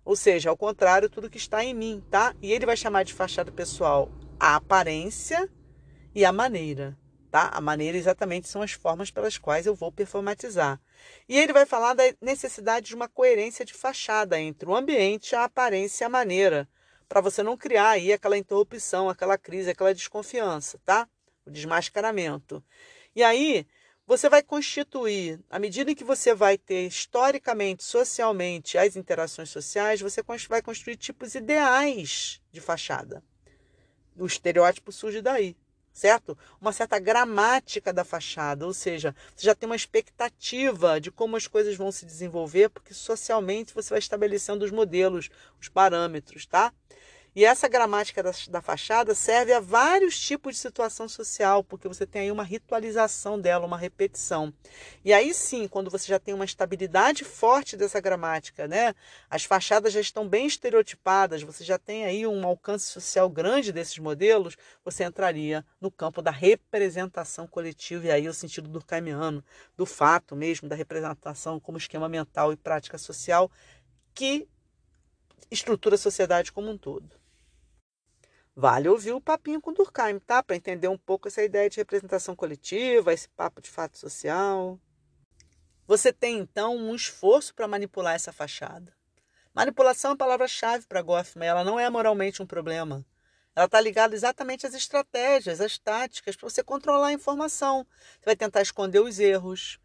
Ou 0.05 0.17
seja, 0.17 0.51
ao 0.51 0.57
contrário, 0.57 1.11
tudo 1.11 1.31
que 1.31 1.37
está 1.37 1.65
em 1.65 1.75
mim, 1.75 2.03
tá? 2.11 2.35
E 2.41 2.53
ele 2.53 2.67
vai 2.67 2.77
chamar 2.77 3.05
de 3.05 3.13
fachada 3.13 3.53
pessoal 3.53 4.11
a 4.39 4.57
aparência 4.57 5.49
e 6.15 6.25
a 6.25 6.33
maneira, 6.33 6.97
tá? 7.31 7.51
A 7.53 7.61
maneira 7.61 7.99
exatamente 7.99 8.49
são 8.49 8.63
as 8.63 8.73
formas 8.73 9.11
pelas 9.11 9.37
quais 9.37 9.67
eu 9.67 9.75
vou 9.75 9.93
performatizar. 9.93 10.81
E 11.29 11.39
ele 11.39 11.53
vai 11.53 11.67
falar 11.67 11.95
da 11.95 12.05
necessidade 12.21 12.87
de 12.87 12.95
uma 12.95 13.09
coerência 13.09 13.65
de 13.65 13.75
fachada 13.75 14.41
entre 14.41 14.69
o 14.69 14.75
ambiente, 14.75 15.35
a 15.35 15.45
aparência 15.45 16.05
e 16.05 16.07
a 16.07 16.11
maneira 16.11 16.69
para 17.09 17.21
você 17.21 17.43
não 17.43 17.57
criar 17.57 17.91
aí 17.91 18.13
aquela 18.13 18.37
interrupção, 18.37 19.09
aquela 19.09 19.39
crise, 19.39 19.71
aquela 19.71 19.95
desconfiança, 19.95 20.79
tá? 20.85 21.09
O 21.47 21.51
desmascaramento. 21.51 22.63
E 23.17 23.23
aí, 23.23 23.67
você 24.07 24.29
vai 24.29 24.43
constituir, 24.43 25.39
à 25.51 25.59
medida 25.59 25.95
que 25.95 26.03
você 26.03 26.35
vai 26.35 26.57
ter 26.57 26.87
historicamente, 26.87 27.85
socialmente, 27.85 28.79
as 28.79 28.97
interações 28.97 29.51
sociais, 29.51 30.01
você 30.01 30.23
vai 30.49 30.63
construir 30.63 30.97
tipos 30.97 31.35
ideais 31.35 32.41
de 32.51 32.59
fachada. 32.59 33.23
O 34.17 34.25
estereótipo 34.25 34.91
surge 34.93 35.21
daí, 35.21 35.55
certo? 35.93 36.39
Uma 36.61 36.73
certa 36.73 36.99
gramática 36.99 37.93
da 37.93 38.03
fachada, 38.05 38.67
ou 38.67 38.73
seja, 38.73 39.15
você 39.37 39.45
já 39.45 39.55
tem 39.55 39.69
uma 39.69 39.77
expectativa 39.77 41.01
de 41.01 41.11
como 41.11 41.37
as 41.37 41.47
coisas 41.47 41.77
vão 41.77 41.93
se 41.93 42.07
desenvolver, 42.07 42.71
porque 42.71 42.95
socialmente 42.95 43.75
você 43.75 43.91
vai 43.91 43.99
estabelecendo 43.99 44.65
os 44.65 44.71
modelos, 44.71 45.29
os 45.61 45.69
parâmetros, 45.69 46.47
tá? 46.47 46.73
E 47.39 47.45
essa 47.45 47.69
gramática 47.69 48.21
da, 48.21 48.33
da, 48.51 48.61
fachada 48.61 49.15
serve 49.15 49.53
a 49.53 49.61
vários 49.61 50.19
tipos 50.19 50.57
de 50.57 50.59
situação 50.59 51.09
social, 51.09 51.63
porque 51.63 51.87
você 51.87 52.05
tem 52.05 52.23
aí 52.23 52.33
uma 52.33 52.43
ritualização 52.43 53.41
dela, 53.41 53.65
uma 53.65 53.79
repetição. 53.79 54.53
E 55.05 55.13
aí 55.13 55.33
sim, 55.33 55.69
quando 55.69 55.89
você 55.89 56.09
já 56.09 56.19
tem 56.19 56.35
uma 56.35 56.45
estabilidade 56.45 57.23
forte 57.23 57.77
dessa 57.77 58.01
gramática, 58.01 58.67
né? 58.67 58.93
As 59.31 59.45
fachadas 59.45 59.93
já 59.93 60.01
estão 60.01 60.29
bem 60.29 60.49
estereotipadas, 60.49 61.45
você 61.45 61.63
já 61.63 61.79
tem 61.79 62.05
aí 62.07 62.27
um 62.27 62.45
alcance 62.45 62.87
social 62.87 63.31
grande 63.31 63.73
desses 63.73 64.01
modelos, 64.01 64.57
você 64.85 65.05
entraria 65.05 65.65
no 65.81 65.93
campo 65.93 66.21
da 66.21 66.33
representação 66.33 67.47
coletiva, 67.47 68.07
e 68.07 68.11
aí 68.11 68.29
o 68.29 68.35
sentido 68.35 68.69
durkheimiano, 68.69 69.45
do 69.77 69.87
fato 69.87 70.35
mesmo, 70.35 70.69
da 70.69 70.75
representação 70.75 71.61
como 71.61 71.79
esquema 71.79 72.09
mental 72.09 72.53
e 72.53 72.57
prática 72.57 72.99
social, 72.99 73.49
que 74.13 74.49
estrutura 75.53 75.95
a 75.95 75.99
sociedade 75.99 76.51
como 76.51 76.69
um 76.69 76.77
todo. 76.77 77.18
Vale 78.61 78.89
ouvir 78.89 79.13
o 79.13 79.21
papinho 79.21 79.61
com 79.61 79.73
Durkheim, 79.73 80.19
tá? 80.19 80.43
Para 80.43 80.57
entender 80.57 80.89
um 80.89 80.99
pouco 80.99 81.29
essa 81.29 81.41
ideia 81.45 81.71
de 81.71 81.77
representação 81.77 82.35
coletiva, 82.35 83.13
esse 83.13 83.29
papo 83.29 83.63
de 83.63 83.71
fato 83.71 83.97
social. 83.97 84.81
Você 85.87 86.13
tem 86.13 86.39
então 86.39 86.77
um 86.77 86.93
esforço 86.93 87.55
para 87.55 87.69
manipular 87.69 88.17
essa 88.17 88.33
fachada. 88.33 88.93
Manipulação 89.55 90.11
é 90.11 90.15
a 90.15 90.17
palavra-chave 90.17 90.89
para 90.89 91.03
Goffman, 91.03 91.47
ela 91.47 91.63
não 91.63 91.79
é 91.79 91.89
moralmente 91.89 92.43
um 92.43 92.47
problema. 92.47 93.07
Ela 93.55 93.67
está 93.67 93.81
ligada 93.81 94.17
exatamente 94.17 94.67
às 94.67 94.75
estratégias, 94.75 95.61
às 95.61 95.79
táticas 95.79 96.35
para 96.35 96.51
você 96.51 96.61
controlar 96.61 97.07
a 97.07 97.13
informação. 97.13 97.87
Você 98.19 98.25
vai 98.25 98.35
tentar 98.35 98.63
esconder 98.63 98.99
os 98.99 99.21
erros, 99.21 99.79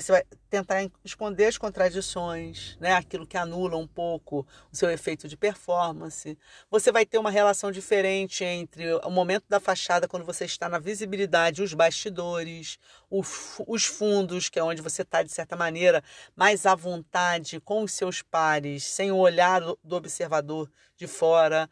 você 0.00 0.12
vai 0.12 0.24
tentar 0.48 0.90
esconder 1.04 1.46
as 1.46 1.58
contradições, 1.58 2.76
né? 2.80 2.92
aquilo 2.94 3.26
que 3.26 3.36
anula 3.36 3.76
um 3.76 3.86
pouco 3.86 4.46
o 4.72 4.76
seu 4.76 4.90
efeito 4.90 5.28
de 5.28 5.36
performance. 5.36 6.38
Você 6.70 6.90
vai 6.90 7.04
ter 7.04 7.18
uma 7.18 7.30
relação 7.30 7.70
diferente 7.70 8.44
entre 8.44 8.94
o 8.94 9.10
momento 9.10 9.44
da 9.48 9.60
fachada, 9.60 10.08
quando 10.08 10.24
você 10.24 10.44
está 10.44 10.68
na 10.68 10.78
visibilidade, 10.78 11.62
os 11.62 11.74
bastidores, 11.74 12.78
os 13.10 13.84
fundos, 13.84 14.48
que 14.48 14.58
é 14.58 14.62
onde 14.62 14.82
você 14.82 15.02
está, 15.02 15.22
de 15.22 15.32
certa 15.32 15.56
maneira, 15.56 16.02
mais 16.34 16.66
à 16.66 16.74
vontade 16.74 17.60
com 17.60 17.82
os 17.82 17.92
seus 17.92 18.22
pares, 18.22 18.84
sem 18.84 19.10
o 19.10 19.16
olhar 19.16 19.60
do 19.60 19.96
observador 19.96 20.70
de 20.96 21.06
fora. 21.06 21.68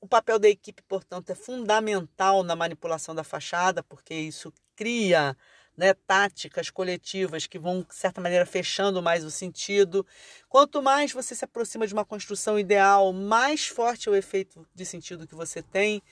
O 0.00 0.08
papel 0.08 0.38
da 0.38 0.48
equipe, 0.48 0.82
portanto, 0.82 1.30
é 1.30 1.34
fundamental 1.34 2.42
na 2.42 2.56
manipulação 2.56 3.14
da 3.14 3.22
fachada, 3.22 3.82
porque 3.82 4.14
isso 4.14 4.52
cria 4.74 5.36
né, 5.76 5.94
táticas 5.94 6.70
coletivas 6.70 7.46
que 7.46 7.58
vão, 7.58 7.82
de 7.82 7.94
certa 7.94 8.20
maneira, 8.20 8.44
fechando 8.44 9.02
mais 9.02 9.24
o 9.24 9.30
sentido. 9.30 10.06
Quanto 10.48 10.82
mais 10.82 11.12
você 11.12 11.34
se 11.34 11.44
aproxima 11.44 11.86
de 11.86 11.94
uma 11.94 12.04
construção 12.04 12.58
ideal, 12.58 13.12
mais 13.12 13.66
forte 13.66 14.08
é 14.08 14.12
o 14.12 14.14
efeito 14.14 14.66
de 14.74 14.84
sentido 14.84 15.26
que 15.26 15.34
você 15.34 15.62
tem. 15.62 16.02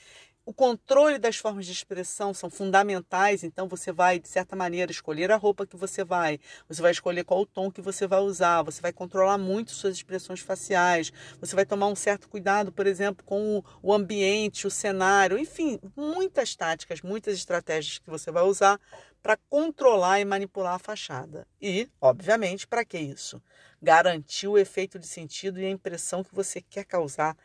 O 0.51 0.53
controle 0.53 1.17
das 1.17 1.37
formas 1.37 1.65
de 1.65 1.71
expressão 1.71 2.35
são 2.35 2.51
fundamentais, 2.51 3.45
então 3.45 3.69
você 3.69 3.93
vai, 3.93 4.19
de 4.19 4.27
certa 4.27 4.57
maneira, 4.57 4.91
escolher 4.91 5.31
a 5.31 5.37
roupa 5.37 5.65
que 5.65 5.77
você 5.77 6.03
vai, 6.03 6.41
você 6.69 6.83
vai 6.83 6.91
escolher 6.91 7.23
qual 7.23 7.43
o 7.43 7.47
tom 7.47 7.71
que 7.71 7.81
você 7.81 8.05
vai 8.05 8.19
usar, 8.19 8.61
você 8.65 8.83
vai 8.83 8.93
controlar 8.93 9.39
muito 9.39 9.71
suas 9.71 9.95
expressões 9.95 10.41
faciais, 10.41 11.13
você 11.41 11.55
vai 11.55 11.65
tomar 11.65 11.87
um 11.87 11.95
certo 11.95 12.29
cuidado, 12.29 12.73
por 12.73 12.89
exemplo, 12.89 13.25
com 13.25 13.63
o 13.81 13.95
ambiente, 13.95 14.67
o 14.67 14.73
cenário, 14.73 15.39
enfim, 15.39 15.79
muitas 15.95 16.57
táticas, 16.57 17.01
muitas 17.01 17.35
estratégias 17.37 17.99
que 17.99 18.11
você 18.11 18.33
vai 18.33 18.43
usar 18.43 18.81
para 19.23 19.37
controlar 19.49 20.19
e 20.19 20.25
manipular 20.25 20.75
a 20.75 20.79
fachada. 20.81 21.47
E, 21.63 21.89
obviamente, 22.01 22.67
para 22.67 22.85
que 22.85 22.99
isso? 22.99 23.41
Garantir 23.81 24.49
o 24.49 24.59
efeito 24.59 24.99
de 24.99 25.07
sentido 25.07 25.61
e 25.61 25.65
a 25.65 25.71
impressão 25.71 26.25
que 26.25 26.35
você 26.35 26.61
quer 26.61 26.85
causar, 26.85 27.37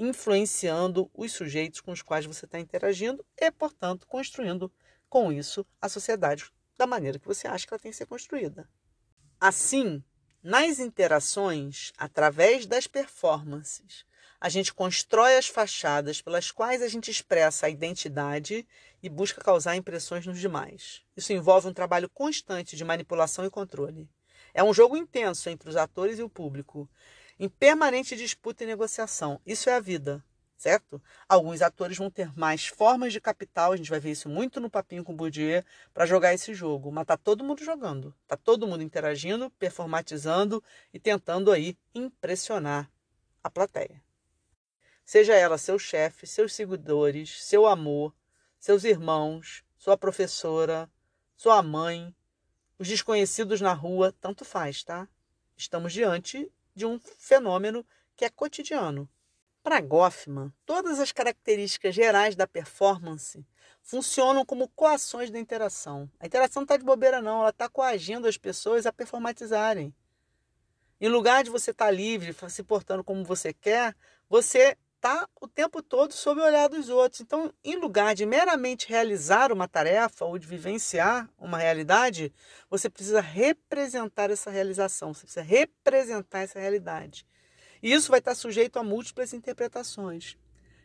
influenciando 0.00 1.10
os 1.12 1.32
sujeitos 1.32 1.82
com 1.82 1.92
os 1.92 2.00
quais 2.00 2.24
você 2.24 2.46
está 2.46 2.58
interagindo 2.58 3.24
e, 3.36 3.50
portanto, 3.50 4.06
construindo 4.06 4.72
com 5.10 5.30
isso 5.30 5.66
a 5.80 5.90
sociedade 5.90 6.50
da 6.78 6.86
maneira 6.86 7.18
que 7.18 7.26
você 7.26 7.46
acha 7.46 7.66
que 7.66 7.74
ela 7.74 7.80
tem 7.80 7.90
que 7.90 7.96
ser 7.96 8.06
construída. 8.06 8.66
Assim, 9.38 10.02
nas 10.42 10.78
interações, 10.78 11.92
através 11.98 12.64
das 12.64 12.86
performances, 12.86 14.06
a 14.40 14.48
gente 14.48 14.72
constrói 14.72 15.36
as 15.36 15.48
fachadas 15.48 16.22
pelas 16.22 16.50
quais 16.50 16.80
a 16.80 16.88
gente 16.88 17.10
expressa 17.10 17.66
a 17.66 17.70
identidade 17.70 18.66
e 19.02 19.08
busca 19.10 19.44
causar 19.44 19.76
impressões 19.76 20.24
nos 20.24 20.40
demais. 20.40 21.02
Isso 21.14 21.34
envolve 21.34 21.68
um 21.68 21.74
trabalho 21.74 22.08
constante 22.08 22.74
de 22.74 22.84
manipulação 22.84 23.44
e 23.44 23.50
controle. 23.50 24.08
É 24.54 24.64
um 24.64 24.72
jogo 24.72 24.96
intenso 24.96 25.50
entre 25.50 25.68
os 25.68 25.76
atores 25.76 26.18
e 26.18 26.22
o 26.22 26.28
público, 26.30 26.88
em 27.40 27.48
permanente 27.48 28.14
disputa 28.14 28.64
e 28.64 28.66
negociação. 28.66 29.40
Isso 29.46 29.70
é 29.70 29.74
a 29.74 29.80
vida, 29.80 30.22
certo? 30.58 31.02
Alguns 31.26 31.62
atores 31.62 31.96
vão 31.96 32.10
ter 32.10 32.30
mais 32.38 32.66
formas 32.66 33.14
de 33.14 33.20
capital, 33.20 33.72
a 33.72 33.76
gente 33.78 33.88
vai 33.88 33.98
ver 33.98 34.10
isso 34.10 34.28
muito 34.28 34.60
no 34.60 34.68
papinho 34.68 35.02
com 35.02 35.14
o 35.14 35.16
Bourdieu, 35.16 35.64
para 35.94 36.04
jogar 36.04 36.34
esse 36.34 36.52
jogo. 36.52 36.92
Mas 36.92 37.06
tá 37.06 37.16
todo 37.16 37.42
mundo 37.42 37.64
jogando, 37.64 38.14
tá 38.28 38.36
todo 38.36 38.66
mundo 38.66 38.82
interagindo, 38.82 39.48
performatizando 39.52 40.62
e 40.92 41.00
tentando 41.00 41.50
aí 41.50 41.78
impressionar 41.94 42.90
a 43.42 43.48
plateia. 43.48 44.02
Seja 45.02 45.34
ela 45.34 45.56
seu 45.56 45.78
chefe, 45.78 46.26
seus 46.26 46.54
seguidores, 46.54 47.42
seu 47.42 47.66
amor, 47.66 48.14
seus 48.58 48.84
irmãos, 48.84 49.64
sua 49.78 49.96
professora, 49.96 50.90
sua 51.34 51.62
mãe, 51.62 52.14
os 52.78 52.86
desconhecidos 52.86 53.62
na 53.62 53.72
rua, 53.72 54.14
tanto 54.20 54.44
faz, 54.44 54.84
tá? 54.84 55.08
Estamos 55.56 55.94
diante 55.94 56.52
de 56.80 56.86
um 56.86 56.98
fenômeno 57.18 57.86
que 58.16 58.24
é 58.24 58.30
cotidiano. 58.30 59.06
Para 59.62 59.82
Goffman, 59.82 60.50
todas 60.64 60.98
as 60.98 61.12
características 61.12 61.94
gerais 61.94 62.34
da 62.34 62.46
performance 62.46 63.46
funcionam 63.82 64.46
como 64.46 64.68
coações 64.68 65.30
da 65.30 65.38
interação. 65.38 66.10
A 66.18 66.26
interação 66.26 66.60
não 66.60 66.64
está 66.64 66.78
de 66.78 66.84
bobeira, 66.84 67.20
não, 67.20 67.40
ela 67.40 67.50
está 67.50 67.68
coagindo 67.68 68.26
as 68.26 68.38
pessoas 68.38 68.86
a 68.86 68.92
performatizarem. 68.92 69.94
Em 70.98 71.08
lugar 71.08 71.44
de 71.44 71.50
você 71.50 71.70
estar 71.70 71.86
tá 71.86 71.90
livre, 71.90 72.34
se 72.48 72.62
portando 72.62 73.04
como 73.04 73.22
você 73.24 73.52
quer, 73.52 73.94
você 74.26 74.78
está 75.00 75.26
o 75.40 75.48
tempo 75.48 75.82
todo 75.82 76.12
sob 76.12 76.42
o 76.42 76.44
olhar 76.44 76.68
dos 76.68 76.90
outros. 76.90 77.22
Então, 77.22 77.50
em 77.64 77.76
lugar 77.76 78.14
de 78.14 78.26
meramente 78.26 78.86
realizar 78.86 79.50
uma 79.50 79.66
tarefa 79.66 80.26
ou 80.26 80.38
de 80.38 80.46
vivenciar 80.46 81.28
uma 81.38 81.56
realidade, 81.56 82.30
você 82.68 82.90
precisa 82.90 83.20
representar 83.22 84.30
essa 84.30 84.50
realização, 84.50 85.14
você 85.14 85.22
precisa 85.22 85.42
representar 85.42 86.40
essa 86.40 86.60
realidade. 86.60 87.26
E 87.82 87.90
isso 87.90 88.10
vai 88.10 88.18
estar 88.18 88.34
sujeito 88.34 88.78
a 88.78 88.84
múltiplas 88.84 89.32
interpretações. 89.32 90.36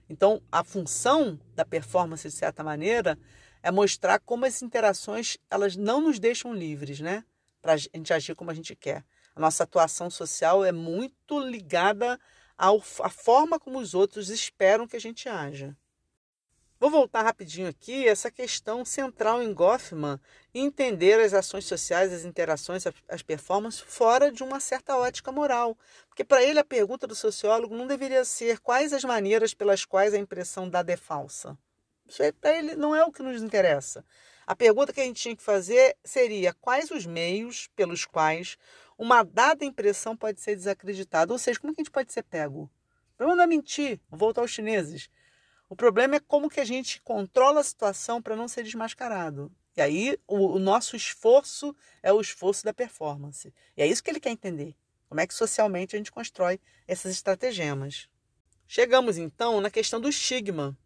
Então, 0.09 0.41
a 0.49 0.63
função 0.63 1.37
da 1.53 1.65
performance, 1.65 2.25
de 2.25 2.33
certa 2.33 2.63
maneira, 2.63 3.19
é 3.61 3.69
mostrar 3.69 4.19
como 4.19 4.45
as 4.45 4.61
interações 4.61 5.37
elas 5.49 5.75
não 5.75 5.99
nos 5.99 6.19
deixam 6.19 6.53
livres, 6.53 7.01
né? 7.01 7.25
Para 7.61 7.73
a 7.73 7.77
gente 7.77 8.13
agir 8.13 8.33
como 8.33 8.49
a 8.49 8.53
gente 8.53 8.75
quer. 8.77 9.03
A 9.35 9.41
nossa 9.41 9.63
atuação 9.63 10.09
social 10.09 10.63
é 10.63 10.71
muito 10.71 11.37
ligada 11.37 12.17
a 12.57 13.09
forma 13.09 13.59
como 13.59 13.79
os 13.79 13.93
outros 13.93 14.29
esperam 14.29 14.87
que 14.87 14.95
a 14.95 15.01
gente 15.01 15.27
haja. 15.27 15.75
Vou 16.77 16.89
voltar 16.89 17.23
rapidinho 17.23 17.69
aqui 17.69 18.05
essa 18.05 18.29
questão 18.29 18.83
central 18.83 19.41
em 19.41 19.53
Goffman 19.53 20.19
entender 20.53 21.19
as 21.21 21.33
ações 21.33 21.65
sociais, 21.65 22.11
as 22.11 22.25
interações, 22.25 22.83
as 23.07 23.21
performances 23.21 23.79
fora 23.79 24.29
de 24.29 24.43
uma 24.43 24.59
certa 24.59 24.97
ótica 24.97 25.31
moral. 25.31 25.77
Porque 26.09 26.23
para 26.23 26.43
ele 26.43 26.59
a 26.59 26.65
pergunta 26.65 27.07
do 27.07 27.15
sociólogo 27.15 27.75
não 27.75 27.87
deveria 27.87 28.25
ser 28.25 28.59
quais 28.59 28.91
as 28.91 29.05
maneiras 29.05 29.53
pelas 29.53 29.85
quais 29.85 30.13
a 30.13 30.17
impressão 30.17 30.69
dada 30.69 30.91
é 30.91 30.97
falsa. 30.97 31.57
Isso 32.07 32.21
para 32.41 32.57
ele 32.57 32.75
não 32.75 32.93
é 32.93 33.03
o 33.03 33.11
que 33.11 33.23
nos 33.23 33.41
interessa. 33.41 34.05
A 34.45 34.55
pergunta 34.55 34.93
que 34.93 35.01
a 35.01 35.05
gente 35.05 35.21
tinha 35.21 35.35
que 35.35 35.41
fazer 35.41 35.97
seria 36.03 36.53
quais 36.53 36.91
os 36.91 37.05
meios 37.05 37.67
pelos 37.75 38.05
quais 38.05 38.57
uma 38.97 39.23
dada 39.23 39.65
impressão 39.65 40.15
pode 40.15 40.39
ser 40.41 40.55
desacreditada. 40.55 41.33
Ou 41.33 41.39
seja, 41.39 41.59
como 41.59 41.73
que 41.73 41.81
a 41.81 41.83
gente 41.83 41.91
pode 41.91 42.11
ser 42.11 42.23
pego? 42.23 42.69
O 43.13 43.17
problema 43.17 43.37
não 43.37 43.43
é 43.43 43.47
mentir, 43.47 43.99
voltar 44.09 44.41
aos 44.41 44.51
chineses. 44.51 45.09
O 45.69 45.75
problema 45.75 46.15
é 46.15 46.19
como 46.19 46.49
que 46.49 46.59
a 46.59 46.65
gente 46.65 47.01
controla 47.01 47.61
a 47.61 47.63
situação 47.63 48.21
para 48.21 48.35
não 48.35 48.47
ser 48.47 48.63
desmascarado. 48.63 49.51
E 49.75 49.81
aí 49.81 50.17
o, 50.27 50.55
o, 50.55 50.59
nosso 50.59 50.95
esforço 50.95 51.75
é 52.01 52.13
o 52.13 52.21
esforço 52.21 52.63
da 52.63 52.73
performance. 52.73 53.53
E 53.75 53.81
é 53.81 53.87
isso 53.87 54.03
que 54.03 54.09
ele 54.09 54.19
quer 54.19 54.31
entender. 54.31 54.75
Como 55.09 55.19
é 55.19 55.27
que 55.27 55.33
socialmente 55.33 55.95
a 55.95 55.97
gente 55.97 56.11
constrói 56.11 56.59
essas 56.87 57.11
estratagemas. 57.11 58.09
Chegamos 58.67 59.17
então 59.17 59.59
na 59.59 59.69
questão 59.69 59.99
do 59.99 60.09
estigma. 60.09 60.77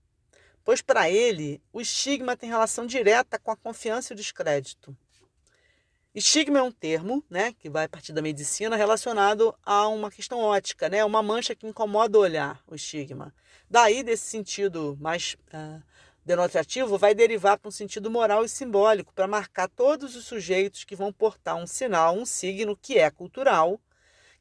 Pois 0.64 0.82
para 0.82 1.10
ele, 1.10 1.62
o 1.72 1.82
estigma 1.82 2.36
tem 2.36 2.50
relação 2.50 2.86
direta 2.86 3.40
com 3.40 3.52
a 3.52 3.58
confiança 3.58 4.12
e 4.12 4.16
o 4.16 4.18
descrédito. 4.18 4.96
Estigma 6.14 6.58
é 6.58 6.64
um 6.64 6.72
termo, 6.72 7.24
né, 7.30 7.54
que 7.54 7.70
vai 7.70 7.88
partir 7.88 8.14
da 8.14 8.22
medicina 8.22 8.76
relacionado 8.76 9.56
a 9.64 9.88
uma 9.88 10.10
questão 10.10 10.40
ótica, 10.40 10.90
né, 10.90 11.06
uma 11.06 11.22
mancha 11.22 11.54
que 11.54 11.68
incomoda 11.68 12.18
o 12.18 12.22
olhar, 12.22 12.64
o 12.66 12.74
estigma. 12.74 13.32
Daí, 13.70 14.02
desse 14.02 14.26
sentido 14.26 14.98
mais 15.00 15.38
uh, 15.54 15.80
denotativo, 16.26 16.98
vai 16.98 17.14
derivar 17.14 17.60
para 17.60 17.70
um 17.70 17.72
sentido 17.72 18.10
moral 18.10 18.44
e 18.44 18.50
simbólico, 18.50 19.14
para 19.14 19.28
marcar 19.28 19.70
todos 19.70 20.16
os 20.16 20.26
sujeitos 20.26 20.84
que 20.84 20.96
vão 20.96 21.14
portar 21.14 21.56
um 21.56 21.68
sinal, 21.68 22.18
um 22.18 22.26
signo 22.26 22.76
que 22.76 22.98
é 22.98 23.12
cultural, 23.12 23.80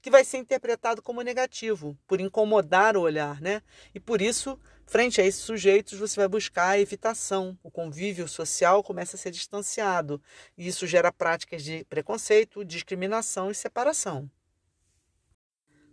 que 0.01 0.11
vai 0.11 0.25
ser 0.25 0.39
interpretado 0.39 1.03
como 1.03 1.21
negativo, 1.21 1.99
por 2.07 2.19
incomodar 2.19 2.97
o 2.97 3.03
olhar, 3.03 3.43
né? 3.43 3.61
E 3.95 4.01
por 4.01 4.23
isso 4.23 4.59
Frente 4.89 5.21
a 5.21 5.25
esses 5.25 5.43
sujeitos, 5.43 5.99
você 5.99 6.19
vai 6.19 6.27
buscar 6.27 6.71
a 6.71 6.81
evitação. 6.81 7.59
O 7.63 7.71
convívio 7.71 8.27
social 8.27 8.83
começa 8.83 9.17
a 9.17 9.19
ser 9.19 9.31
distanciado. 9.31 10.19
E 10.57 10.67
isso 10.67 10.87
gera 10.87 11.13
práticas 11.13 11.63
de 11.63 11.85
preconceito, 11.85 12.65
discriminação 12.65 13.51
e 13.51 13.55
separação. 13.55 14.31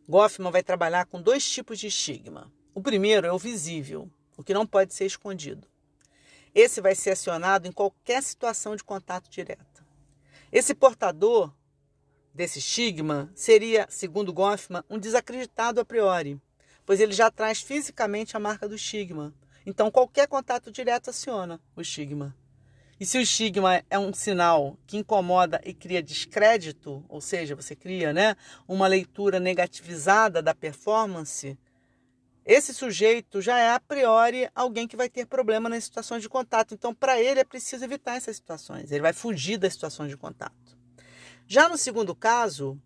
Goffman 0.07 0.49
vai 0.49 0.63
trabalhar 0.63 1.07
com 1.07 1.21
dois 1.21 1.45
tipos 1.45 1.77
de 1.77 1.87
estigma. 1.87 2.49
O 2.73 2.81
primeiro 2.81 3.27
é 3.27 3.33
o 3.33 3.37
visível, 3.37 4.09
o 4.37 4.43
que 4.45 4.53
não 4.53 4.65
pode 4.65 4.93
ser 4.93 5.05
escondido. 5.05 5.67
Esse 6.53 6.79
vai 6.79 6.95
ser 6.95 7.09
acionado 7.09 7.67
em 7.67 7.73
qualquer 7.73 8.23
situação 8.23 8.77
de 8.77 8.83
contato 8.85 9.29
direto. 9.29 9.83
Esse 10.53 10.73
portador 10.73 11.53
desse 12.33 12.59
estigma 12.59 13.29
seria, 13.35 13.87
segundo 13.89 14.31
Goffman, 14.31 14.85
um 14.89 14.97
desacreditado 14.97 15.81
a 15.81 15.85
priori, 15.85 16.39
pois 16.85 16.99
ele 16.99 17.13
já 17.13 17.31
traz 17.31 17.61
fisicamente 17.61 18.37
a 18.37 18.39
marca 18.39 18.67
do 18.67 18.75
estigma. 18.75 19.33
Então, 19.65 19.89
qualquer 19.89 20.27
contato 20.27 20.71
direto 20.71 21.09
aciona 21.09 21.59
o 21.75 21.81
estigma. 21.81 22.35
E 22.99 23.05
se 23.05 23.17
o 23.17 23.21
estigma 23.21 23.83
é 23.89 23.99
um 23.99 24.13
sinal 24.13 24.77
que 24.87 24.97
incomoda 24.97 25.59
e 25.65 25.73
cria 25.73 26.01
descrédito, 26.01 27.03
ou 27.09 27.19
seja, 27.19 27.55
você 27.55 27.75
cria 27.75 28.13
né, 28.13 28.35
uma 28.67 28.87
leitura 28.87 29.39
negativizada 29.39 30.41
da 30.41 30.55
performance, 30.55 31.57
esse 32.45 32.73
sujeito 32.73 33.41
já 33.41 33.57
é 33.57 33.71
a 33.71 33.79
priori 33.79 34.47
alguém 34.53 34.87
que 34.87 34.95
vai 34.95 35.09
ter 35.09 35.25
problema 35.25 35.67
nas 35.67 35.83
situações 35.83 36.21
de 36.21 36.29
contato. 36.29 36.75
Então, 36.75 36.93
para 36.93 37.19
ele 37.19 37.39
é 37.39 37.43
preciso 37.43 37.83
evitar 37.83 38.15
essas 38.15 38.35
situações. 38.35 38.91
Ele 38.91 39.01
vai 39.01 39.13
fugir 39.13 39.57
das 39.57 39.73
situações 39.73 40.09
de 40.09 40.15
contato. 40.15 40.77
Já 41.47 41.67
no 41.67 41.77
segundo 41.77 42.15
caso, 42.15 42.79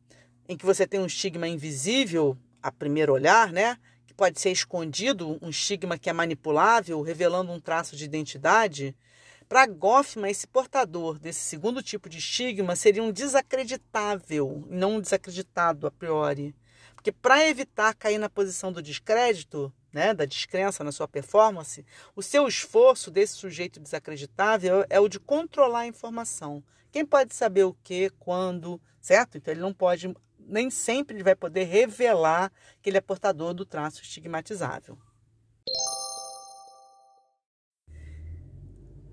em 0.48 0.58
que 0.58 0.66
você 0.66 0.88
tem 0.88 1.00
um 1.00 1.06
estigma 1.06 1.48
invisível 1.48 2.38
a 2.64 2.72
primeiro 2.72 3.14
olhar, 3.14 3.52
né? 3.52 3.78
Pode 4.20 4.42
ser 4.42 4.52
escondido, 4.52 5.40
um 5.42 5.50
estigma 5.50 5.98
que 5.98 6.10
é 6.10 6.14
manipulável, 6.14 7.02
revelando 7.02 7.54
um 7.54 7.60
traço 7.60 7.96
de 7.96 8.04
identidade. 8.04 8.94
Para 9.48 9.66
Goffman, 9.66 10.30
esse 10.30 10.46
portador 10.46 11.18
desse 11.18 11.40
segundo 11.40 11.82
tipo 11.82 12.10
de 12.10 12.18
estigma 12.18 12.76
seria 12.76 13.02
um 13.02 13.14
desacreditável, 13.14 14.68
não 14.70 14.98
um 14.98 15.00
desacreditado 15.00 15.88
a 15.88 15.92
priori. 15.92 16.54
Porque 16.94 17.14
para 17.14 17.48
evitar 17.48 17.96
cair 17.96 18.18
na 18.18 18.28
posição 18.30 18.74
do 18.74 18.82
descrédito, 18.82 19.72
né, 19.94 20.14
da 20.14 20.26
descrença 20.26 20.84
na 20.84 20.92
sua 20.92 21.08
performance, 21.08 21.86
o 22.14 22.22
seu 22.22 22.46
esforço 22.46 23.10
desse 23.10 23.36
sujeito 23.36 23.80
desacreditável 23.80 24.86
é 24.90 25.00
o 25.00 25.08
de 25.08 25.18
controlar 25.18 25.80
a 25.80 25.88
informação. 25.88 26.62
Quem 26.92 27.06
pode 27.06 27.34
saber 27.34 27.64
o 27.64 27.74
que, 27.86 28.10
quando, 28.20 28.82
certo? 29.00 29.38
Então 29.38 29.54
ele 29.54 29.62
não 29.62 29.74
pode 29.74 30.14
nem 30.50 30.70
sempre 30.70 31.16
ele 31.16 31.24
vai 31.24 31.36
poder 31.36 31.66
revelar 31.66 32.52
que 32.82 32.90
ele 32.90 32.98
é 32.98 33.02
portador 33.02 33.54
do 33.54 33.66
traço 33.66 34.02
estigmatizável. 34.02 34.98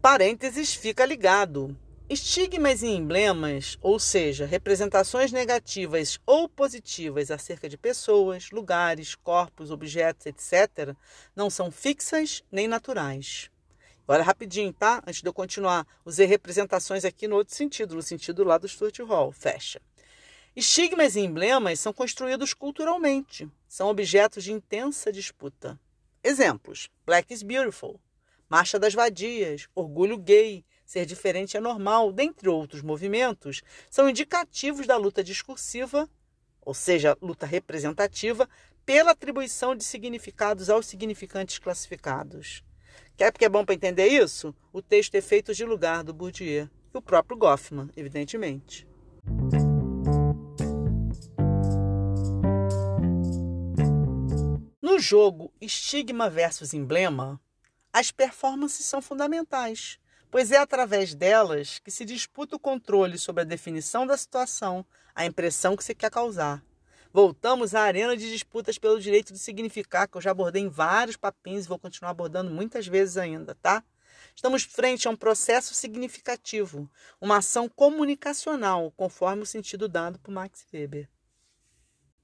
Parênteses 0.00 0.74
fica 0.74 1.04
ligado. 1.04 1.76
Estigmas 2.08 2.82
e 2.82 2.86
emblemas, 2.86 3.76
ou 3.82 3.98
seja, 3.98 4.46
representações 4.46 5.32
negativas 5.32 6.20
ou 6.24 6.48
positivas 6.48 7.32
acerca 7.32 7.68
de 7.68 7.76
pessoas, 7.76 8.52
lugares, 8.52 9.16
corpos, 9.16 9.72
objetos, 9.72 10.26
etc., 10.26 10.94
não 11.34 11.50
são 11.50 11.72
fixas 11.72 12.44
nem 12.52 12.68
naturais. 12.68 13.50
Olha 14.06 14.22
rapidinho, 14.22 14.72
tá? 14.72 15.02
Antes 15.04 15.20
de 15.20 15.28
eu 15.28 15.34
continuar, 15.34 15.84
usei 16.04 16.26
representações 16.26 17.04
aqui 17.04 17.26
no 17.26 17.34
outro 17.34 17.56
sentido, 17.56 17.96
no 17.96 18.02
sentido 18.02 18.44
lá 18.44 18.56
do 18.56 18.68
Stuart 18.68 18.96
Hall. 19.00 19.32
Fecha. 19.32 19.82
Estigmas 20.56 21.16
e 21.16 21.20
emblemas 21.20 21.78
são 21.80 21.92
construídos 21.92 22.54
culturalmente, 22.54 23.46
são 23.68 23.88
objetos 23.88 24.42
de 24.42 24.54
intensa 24.54 25.12
disputa. 25.12 25.78
Exemplos: 26.24 26.88
Black 27.04 27.30
is 27.30 27.42
Beautiful, 27.42 28.00
Marcha 28.48 28.78
das 28.78 28.94
Vadias, 28.94 29.68
Orgulho 29.74 30.16
Gay, 30.16 30.64
Ser 30.86 31.04
Diferente 31.04 31.58
é 31.58 31.60
Normal, 31.60 32.10
dentre 32.10 32.48
outros 32.48 32.80
movimentos, 32.80 33.60
são 33.90 34.08
indicativos 34.08 34.86
da 34.86 34.96
luta 34.96 35.22
discursiva, 35.22 36.08
ou 36.62 36.72
seja, 36.72 37.18
luta 37.20 37.44
representativa, 37.44 38.48
pela 38.86 39.10
atribuição 39.10 39.76
de 39.76 39.84
significados 39.84 40.70
aos 40.70 40.86
significantes 40.86 41.58
classificados. 41.58 42.64
Quer 43.14 43.30
porque 43.30 43.44
é 43.44 43.50
bom 43.50 43.62
para 43.62 43.74
entender 43.74 44.06
isso? 44.06 44.54
O 44.72 44.80
texto 44.80 45.16
é 45.16 45.20
feito 45.20 45.52
de 45.52 45.66
lugar 45.66 46.02
do 46.02 46.14
Bourdieu 46.14 46.66
e 46.94 46.96
o 46.96 47.02
próprio 47.02 47.36
Goffman, 47.36 47.90
evidentemente. 47.94 48.88
No 54.96 55.00
jogo 55.00 55.52
estigma 55.60 56.30
versus 56.30 56.72
emblema, 56.72 57.38
as 57.92 58.10
performances 58.10 58.86
são 58.86 59.02
fundamentais, 59.02 59.98
pois 60.30 60.50
é 60.50 60.56
através 60.56 61.14
delas 61.14 61.78
que 61.80 61.90
se 61.90 62.02
disputa 62.02 62.56
o 62.56 62.58
controle 62.58 63.18
sobre 63.18 63.42
a 63.42 63.44
definição 63.44 64.06
da 64.06 64.16
situação, 64.16 64.86
a 65.14 65.26
impressão 65.26 65.76
que 65.76 65.84
se 65.84 65.94
quer 65.94 66.10
causar. 66.10 66.64
Voltamos 67.12 67.74
à 67.74 67.82
arena 67.82 68.16
de 68.16 68.32
disputas 68.32 68.78
pelo 68.78 68.98
direito 68.98 69.34
de 69.34 69.38
significar, 69.38 70.08
que 70.08 70.16
eu 70.16 70.22
já 70.22 70.30
abordei 70.30 70.62
em 70.62 70.70
vários 70.70 71.18
papinhos 71.18 71.66
e 71.66 71.68
vou 71.68 71.78
continuar 71.78 72.12
abordando 72.12 72.50
muitas 72.50 72.86
vezes 72.86 73.18
ainda, 73.18 73.54
tá? 73.56 73.84
Estamos 74.34 74.62
frente 74.62 75.06
a 75.06 75.10
um 75.10 75.16
processo 75.16 75.74
significativo, 75.74 76.90
uma 77.20 77.36
ação 77.36 77.68
comunicacional, 77.68 78.90
conforme 78.96 79.42
o 79.42 79.46
sentido 79.46 79.90
dado 79.90 80.18
por 80.20 80.30
Max 80.30 80.64
Weber. 80.72 81.06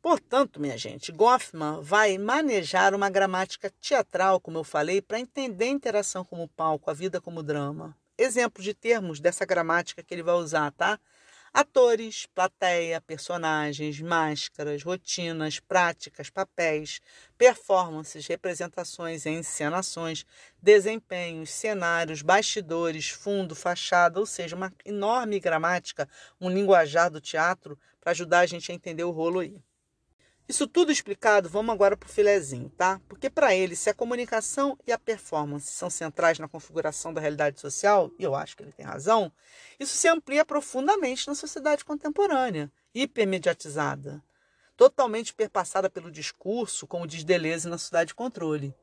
Portanto, 0.03 0.59
minha 0.59 0.77
gente, 0.77 1.13
Goffman 1.13 1.81
vai 1.81 2.19
manejar 2.19 2.93
uma 2.93 3.09
gramática 3.09 3.71
teatral, 3.81 4.41
como 4.41 4.59
eu 4.59 4.65
falei, 4.65 5.01
para 5.01 5.21
entender 5.21 5.67
a 5.67 5.69
interação 5.69 6.25
como 6.25 6.49
palco, 6.49 6.91
a 6.91 6.93
vida 6.93 7.21
como 7.21 7.41
drama. 7.41 7.97
Exemplos 8.19 8.65
de 8.65 8.75
termos 8.75 9.21
dessa 9.21 9.47
gramática 9.47 10.03
que 10.03 10.13
ele 10.13 10.25
vai 10.25 10.35
usar, 10.35 10.73
tá? 10.73 10.99
Atores, 11.55 12.27
plateia, 12.35 13.01
personagens, 13.01 14.01
máscaras, 14.01 14.83
rotinas, 14.83 15.61
práticas, 15.61 16.29
papéis, 16.29 17.01
performances, 17.39 18.27
representações, 18.27 19.25
encenações, 19.25 20.27
desempenhos, 20.61 21.51
cenários, 21.51 22.23
bastidores, 22.23 23.09
fundo, 23.11 23.55
fachada, 23.55 24.19
ou 24.19 24.27
seja, 24.27 24.57
uma 24.57 24.73
enorme 24.85 25.39
gramática, 25.39 26.09
um 26.41 26.51
linguajar 26.51 27.09
do 27.09 27.21
teatro 27.21 27.79
para 28.01 28.11
ajudar 28.11 28.41
a 28.41 28.47
gente 28.47 28.73
a 28.73 28.75
entender 28.75 29.05
o 29.05 29.13
rolo 29.13 29.39
aí. 29.39 29.63
Isso 30.49 30.67
tudo 30.67 30.91
explicado, 30.91 31.49
vamos 31.49 31.73
agora 31.73 31.97
para 31.97 32.07
o 32.07 32.11
filezinho, 32.11 32.69
tá? 32.71 33.01
Porque 33.09 33.31
para 33.31 33.55
ele, 33.55 33.77
se 33.77 33.89
a 33.89 33.95
comunicação 33.95 34.77
e 34.87 34.93
a 34.93 34.99
performance 34.99 35.73
são 35.73 35.89
centrais 35.89 36.39
na 36.39 36.49
configuração 36.49 37.15
da 37.15 37.21
realidade 37.21 37.61
social, 37.61 38.11
e 38.19 38.25
eu 38.25 38.35
acho 38.35 38.57
que 38.57 38.63
ele 38.63 38.73
tem 38.73 38.85
razão, 38.85 39.33
isso 39.79 39.95
se 39.95 40.09
amplia 40.09 40.45
profundamente 40.45 41.29
na 41.29 41.35
sociedade 41.35 41.85
contemporânea, 41.85 42.71
hipermediatizada, 42.95 44.23
totalmente 44.77 45.33
perpassada 45.33 45.89
pelo 45.89 46.11
discurso, 46.11 46.87
como 46.87 47.07
diz 47.07 47.25
Deleuze 47.25 47.69
na 47.69 47.79
Cidade 47.79 48.09
de 48.09 48.15
Controle. 48.15 48.75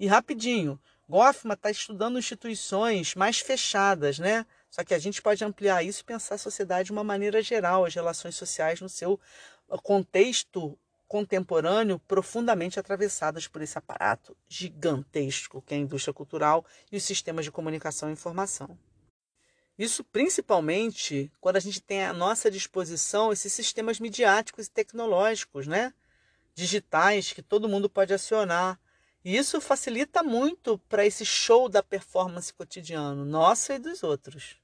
E 0.00 0.06
rapidinho, 0.06 0.80
Goffman 1.08 1.54
está 1.54 1.70
estudando 1.70 2.18
instituições 2.18 3.14
mais 3.14 3.38
fechadas, 3.38 4.18
né? 4.18 4.46
Só 4.70 4.82
que 4.82 4.94
a 4.94 4.98
gente 4.98 5.20
pode 5.20 5.44
ampliar 5.44 5.82
isso 5.82 6.00
e 6.00 6.04
pensar 6.04 6.36
a 6.36 6.38
sociedade 6.38 6.86
de 6.86 6.92
uma 6.92 7.04
maneira 7.04 7.42
geral, 7.42 7.84
as 7.84 7.94
relações 7.94 8.34
sociais 8.34 8.80
no 8.80 8.88
seu 8.88 9.20
contexto 9.82 10.78
contemporâneo 11.12 11.98
profundamente 11.98 12.80
atravessadas 12.80 13.46
por 13.46 13.60
esse 13.60 13.76
aparato 13.76 14.34
gigantesco 14.48 15.60
que 15.60 15.74
é 15.74 15.76
a 15.76 15.80
indústria 15.80 16.14
cultural 16.14 16.64
e 16.90 16.96
os 16.96 17.02
sistemas 17.02 17.44
de 17.44 17.52
comunicação 17.52 18.08
e 18.08 18.14
informação. 18.14 18.78
Isso 19.78 20.02
principalmente 20.04 21.30
quando 21.38 21.56
a 21.56 21.60
gente 21.60 21.82
tem 21.82 22.02
à 22.02 22.14
nossa 22.14 22.50
disposição 22.50 23.30
esses 23.30 23.52
sistemas 23.52 24.00
midiáticos 24.00 24.68
e 24.68 24.70
tecnológicos, 24.70 25.66
né? 25.66 25.92
digitais 26.54 27.30
que 27.30 27.42
todo 27.42 27.68
mundo 27.68 27.90
pode 27.90 28.14
acionar. 28.14 28.80
E 29.22 29.36
isso 29.36 29.60
facilita 29.60 30.22
muito 30.22 30.78
para 30.88 31.04
esse 31.04 31.26
show 31.26 31.68
da 31.68 31.82
performance 31.82 32.54
cotidiano, 32.54 33.22
nossa 33.22 33.74
e 33.74 33.78
dos 33.78 34.02
outros. 34.02 34.56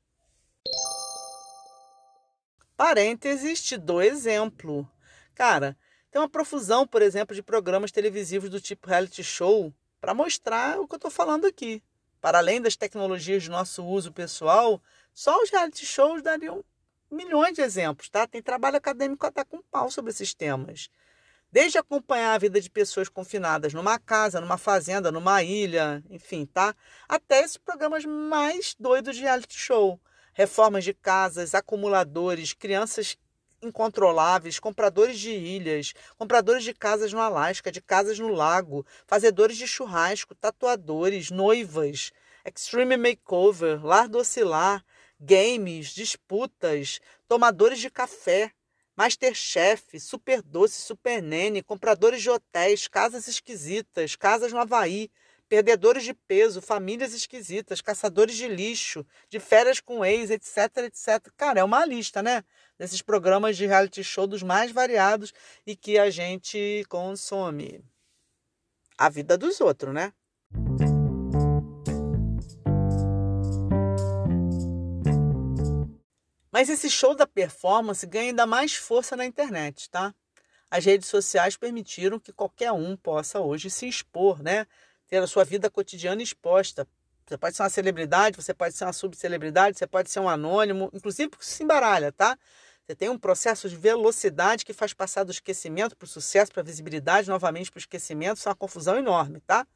Parênteses, 2.74 3.62
te 3.62 3.76
dou 3.76 4.00
exemplo. 4.00 4.90
Cara, 5.34 5.76
tem 6.18 6.22
uma 6.22 6.28
profusão, 6.28 6.84
por 6.84 7.00
exemplo, 7.00 7.32
de 7.32 7.40
programas 7.40 7.92
televisivos 7.92 8.50
do 8.50 8.60
tipo 8.60 8.88
reality 8.88 9.22
show 9.22 9.72
para 10.00 10.12
mostrar 10.12 10.80
o 10.80 10.88
que 10.88 10.94
eu 10.94 10.96
estou 10.96 11.12
falando 11.12 11.46
aqui. 11.46 11.80
Para 12.20 12.38
além 12.38 12.60
das 12.60 12.74
tecnologias 12.74 13.44
de 13.44 13.48
nosso 13.48 13.84
uso 13.84 14.12
pessoal, 14.12 14.82
só 15.14 15.40
os 15.40 15.48
reality 15.48 15.86
shows 15.86 16.20
dariam 16.20 16.64
milhões 17.08 17.54
de 17.54 17.60
exemplos, 17.60 18.08
tá? 18.08 18.26
Tem 18.26 18.42
trabalho 18.42 18.78
acadêmico 18.78 19.24
até 19.24 19.44
com 19.44 19.62
pau 19.62 19.92
sobre 19.92 20.10
esses 20.10 20.34
temas. 20.34 20.90
Desde 21.52 21.78
acompanhar 21.78 22.34
a 22.34 22.38
vida 22.38 22.60
de 22.60 22.68
pessoas 22.68 23.08
confinadas 23.08 23.72
numa 23.72 23.96
casa, 23.96 24.40
numa 24.40 24.58
fazenda, 24.58 25.12
numa 25.12 25.40
ilha, 25.44 26.02
enfim, 26.10 26.44
tá? 26.46 26.74
Até 27.08 27.42
esses 27.42 27.58
programas 27.58 28.04
mais 28.04 28.74
doidos 28.76 29.14
de 29.14 29.22
reality 29.22 29.56
show. 29.56 30.00
Reformas 30.34 30.82
de 30.82 30.92
casas, 30.92 31.54
acumuladores, 31.54 32.52
crianças 32.54 33.16
incontroláveis, 33.62 34.58
compradores 34.58 35.18
de 35.18 35.30
ilhas, 35.30 35.94
compradores 36.16 36.64
de 36.64 36.72
casas 36.72 37.12
no 37.12 37.20
Alasca, 37.20 37.72
de 37.72 37.80
casas 37.80 38.18
no 38.18 38.28
lago, 38.28 38.86
fazedores 39.06 39.56
de 39.56 39.66
churrasco, 39.66 40.34
tatuadores, 40.34 41.30
noivas, 41.30 42.12
extreme 42.44 42.96
makeover, 42.96 43.84
lar 43.84 44.08
do 44.08 44.18
oscilar, 44.18 44.84
games, 45.20 45.88
disputas, 45.88 47.00
tomadores 47.26 47.80
de 47.80 47.90
café, 47.90 48.52
Masterchef, 48.96 50.00
Super 50.00 50.42
Doce, 50.42 50.80
Super 50.80 51.22
Nene, 51.22 51.62
compradores 51.62 52.20
de 52.20 52.30
hotéis, 52.30 52.88
casas 52.88 53.28
esquisitas, 53.28 54.16
casas 54.16 54.52
no 54.52 54.58
Havaí, 54.58 55.08
perdedores 55.48 56.04
de 56.04 56.12
peso, 56.12 56.60
famílias 56.60 57.14
esquisitas, 57.14 57.80
caçadores 57.80 58.36
de 58.36 58.48
lixo, 58.48 59.06
de 59.28 59.40
férias 59.40 59.80
com 59.80 60.04
ex, 60.04 60.30
etc, 60.30 60.78
etc. 60.84 61.32
Cara, 61.36 61.60
é 61.60 61.64
uma 61.64 61.84
lista, 61.84 62.22
né? 62.22 62.44
desses 62.78 63.02
programas 63.02 63.56
de 63.56 63.66
reality 63.66 64.04
show 64.04 64.26
dos 64.26 64.42
mais 64.42 64.70
variados 64.70 65.34
e 65.66 65.74
que 65.74 65.98
a 65.98 66.10
gente 66.10 66.84
consome. 66.88 67.84
A 68.96 69.08
vida 69.08 69.36
dos 69.36 69.60
outros, 69.60 69.92
né? 69.92 70.12
Mas 76.50 76.68
esse 76.68 76.90
show 76.90 77.14
da 77.14 77.26
performance 77.26 78.04
ganha 78.06 78.30
ainda 78.30 78.46
mais 78.46 78.74
força 78.74 79.14
na 79.14 79.24
internet, 79.24 79.88
tá? 79.90 80.14
As 80.70 80.84
redes 80.84 81.08
sociais 81.08 81.56
permitiram 81.56 82.18
que 82.18 82.32
qualquer 82.32 82.72
um 82.72 82.96
possa 82.96 83.40
hoje 83.40 83.70
se 83.70 83.88
expor, 83.88 84.42
né? 84.42 84.66
Ter 85.06 85.18
a 85.18 85.26
sua 85.26 85.44
vida 85.44 85.70
cotidiana 85.70 86.22
exposta. 86.22 86.86
Você 87.26 87.36
pode 87.38 87.56
ser 87.56 87.62
uma 87.62 87.68
celebridade, 87.68 88.42
você 88.42 88.54
pode 88.54 88.74
ser 88.74 88.84
uma 88.84 88.92
subcelebridade, 88.92 89.78
você 89.78 89.86
pode 89.86 90.10
ser 90.10 90.20
um 90.20 90.28
anônimo, 90.28 90.90
inclusive 90.92 91.28
porque 91.28 91.44
se 91.44 91.62
embaralha, 91.62 92.10
tá? 92.10 92.36
Você 92.88 92.96
tem 92.96 93.10
um 93.10 93.18
processo 93.18 93.68
de 93.68 93.76
velocidade 93.76 94.64
que 94.64 94.72
faz 94.72 94.94
passar 94.94 95.22
do 95.22 95.30
esquecimento 95.30 95.94
para 95.94 96.06
o 96.06 96.08
sucesso, 96.08 96.50
para 96.50 96.62
a 96.62 96.64
visibilidade, 96.64 97.28
novamente 97.28 97.70
para 97.70 97.76
o 97.76 97.80
esquecimento. 97.80 98.38
Isso 98.38 98.48
é 98.48 98.50
uma 98.50 98.56
confusão 98.56 98.96
enorme, 98.96 99.40
tá? 99.40 99.66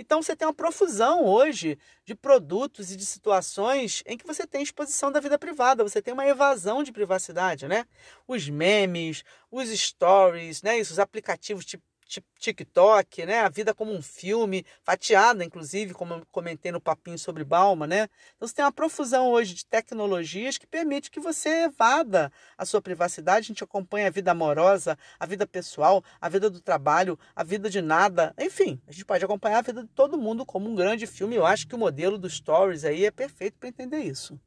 Então 0.00 0.20
você 0.20 0.34
tem 0.34 0.48
uma 0.48 0.52
profusão 0.52 1.24
hoje 1.24 1.78
de 2.04 2.12
produtos 2.12 2.90
e 2.90 2.96
de 2.96 3.06
situações 3.06 4.02
em 4.04 4.18
que 4.18 4.26
você 4.26 4.48
tem 4.48 4.64
exposição 4.64 5.12
da 5.12 5.20
vida 5.20 5.38
privada, 5.38 5.84
você 5.84 6.02
tem 6.02 6.12
uma 6.12 6.26
evasão 6.26 6.82
de 6.82 6.90
privacidade, 6.90 7.68
né? 7.68 7.86
Os 8.26 8.48
memes, 8.48 9.22
os 9.48 9.68
stories, 9.68 10.60
né? 10.60 10.76
Isso, 10.76 10.92
os 10.92 10.98
aplicativos 10.98 11.64
tipo 11.64 11.84
TikTok, 12.38 13.26
né? 13.26 13.40
A 13.40 13.48
vida 13.48 13.74
como 13.74 13.92
um 13.92 14.00
filme, 14.00 14.64
fatiada, 14.82 15.44
inclusive, 15.44 15.92
como 15.92 16.14
eu 16.14 16.26
comentei 16.30 16.70
no 16.70 16.80
papinho 16.80 17.18
sobre 17.18 17.44
Balma, 17.44 17.86
né? 17.86 18.08
Então 18.36 18.46
você 18.46 18.54
tem 18.54 18.64
uma 18.64 18.72
profusão 18.72 19.28
hoje 19.28 19.54
de 19.54 19.66
tecnologias 19.66 20.58
que 20.58 20.66
permite 20.66 21.10
que 21.10 21.20
você 21.20 21.64
evada 21.64 22.32
a 22.56 22.64
sua 22.64 22.80
privacidade. 22.80 23.46
A 23.46 23.48
gente 23.48 23.64
acompanha 23.64 24.06
a 24.06 24.10
vida 24.10 24.30
amorosa, 24.30 24.96
a 25.18 25.26
vida 25.26 25.46
pessoal, 25.46 26.02
a 26.20 26.28
vida 26.28 26.48
do 26.48 26.60
trabalho, 26.60 27.18
a 27.34 27.42
vida 27.42 27.68
de 27.68 27.82
nada. 27.82 28.34
Enfim, 28.38 28.80
a 28.86 28.92
gente 28.92 29.04
pode 29.04 29.24
acompanhar 29.24 29.58
a 29.58 29.62
vida 29.62 29.82
de 29.82 29.88
todo 29.88 30.18
mundo 30.18 30.46
como 30.46 30.70
um 30.70 30.74
grande 30.74 31.06
filme. 31.06 31.36
Eu 31.36 31.46
acho 31.46 31.66
que 31.66 31.74
o 31.74 31.78
modelo 31.78 32.18
dos 32.18 32.34
stories 32.34 32.84
aí 32.84 33.04
é 33.04 33.10
perfeito 33.10 33.58
para 33.58 33.68
entender 33.68 33.98
isso. 33.98 34.38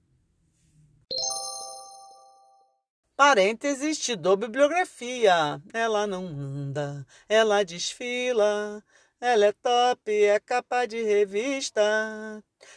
Parênteses, 3.19 3.99
te 3.99 4.15
dou 4.15 4.37
bibliografia. 4.37 5.61
Ela 5.73 6.07
não 6.07 6.25
anda, 6.25 7.05
ela 7.27 7.65
desfila. 7.65 8.81
Ela 9.19 9.47
é 9.47 9.51
top, 9.51 10.09
é 10.09 10.39
capa 10.39 10.85
de 10.85 11.03
revista. 11.03 11.81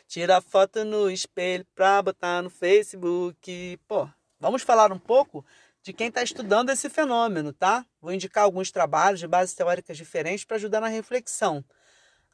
Tira 0.08 0.40
foto 0.40 0.84
no 0.84 1.08
espelho 1.08 1.64
pra 1.76 2.02
botar 2.02 2.42
no 2.42 2.50
Facebook. 2.50 3.78
Pô, 3.86 4.08
vamos 4.40 4.62
falar 4.62 4.90
um 4.90 4.98
pouco 4.98 5.46
de 5.80 5.92
quem 5.92 6.08
está 6.08 6.24
estudando 6.24 6.70
esse 6.70 6.90
fenômeno, 6.90 7.52
tá? 7.52 7.86
Vou 8.00 8.12
indicar 8.12 8.42
alguns 8.42 8.72
trabalhos 8.72 9.20
de 9.20 9.28
bases 9.28 9.54
teóricas 9.54 9.96
diferentes 9.96 10.44
para 10.44 10.56
ajudar 10.56 10.80
na 10.80 10.88
reflexão. 10.88 11.64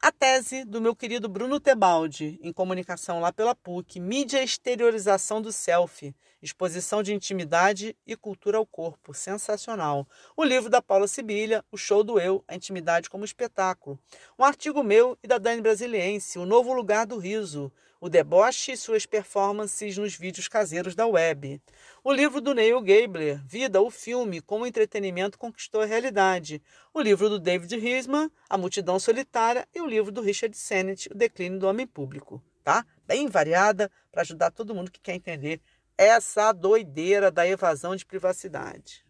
A 0.01 0.13
tese 0.13 0.63
do 0.63 0.79
meu 0.79 0.95
querido 0.95 1.27
Bruno 1.27 1.59
Tebaldi, 1.59 2.39
em 2.41 2.53
comunicação 2.53 3.19
lá 3.19 3.33
pela 3.33 3.53
PUC, 3.53 3.99
Mídia 3.99 4.41
Exteriorização 4.41 5.41
do 5.41 5.51
Selfie, 5.51 6.15
Exposição 6.41 7.03
de 7.03 7.13
Intimidade 7.13 7.93
e 8.07 8.15
Cultura 8.15 8.57
ao 8.57 8.65
Corpo, 8.65 9.13
sensacional. 9.13 10.07
O 10.37 10.45
livro 10.45 10.69
da 10.69 10.81
Paula 10.81 11.05
Sibilha, 11.05 11.65
O 11.69 11.75
Show 11.75 12.01
do 12.01 12.17
Eu, 12.17 12.41
A 12.47 12.55
Intimidade 12.55 13.09
como 13.09 13.25
Espetáculo. 13.25 13.99
Um 14.39 14.45
artigo 14.45 14.81
meu 14.85 15.17
e 15.21 15.27
da 15.27 15.37
Dani 15.37 15.61
Brasiliense, 15.61 16.39
O 16.39 16.45
Novo 16.45 16.71
Lugar 16.71 17.05
do 17.05 17.17
Riso, 17.17 17.69
o 17.99 18.09
deboche 18.09 18.71
e 18.71 18.77
suas 18.77 19.05
performances 19.05 19.97
nos 19.97 20.15
vídeos 20.15 20.47
caseiros 20.47 20.95
da 20.95 21.05
web. 21.05 21.61
O 22.03 22.13
livro 22.13 22.39
do 22.39 22.53
Neil 22.53 22.81
Gabler, 22.81 23.41
Vida, 23.45 23.81
o 23.81 23.89
filme, 23.91 24.41
como 24.41 24.63
o 24.63 24.67
entretenimento 24.67 25.37
conquistou 25.37 25.81
a 25.81 25.85
realidade. 25.85 26.61
O 26.93 27.01
livro 27.01 27.29
do 27.29 27.39
David 27.39 27.75
Risman, 27.77 28.31
A 28.49 28.57
Multidão 28.57 28.99
Solitária. 28.99 29.67
E 29.73 29.81
o 29.81 29.85
livro 29.85 30.11
do 30.11 30.21
Richard 30.21 30.55
Sennett, 30.55 31.09
O 31.11 31.15
Declínio 31.15 31.59
do 31.59 31.67
Homem 31.67 31.85
Público. 31.85 32.41
Tá? 32.63 32.85
Bem 33.05 33.27
variada 33.27 33.91
para 34.11 34.21
ajudar 34.21 34.51
todo 34.51 34.75
mundo 34.75 34.91
que 34.91 35.01
quer 35.01 35.15
entender 35.15 35.59
essa 35.97 36.51
doideira 36.53 37.29
da 37.29 37.45
evasão 37.45 37.95
de 37.95 38.05
privacidade. 38.05 39.03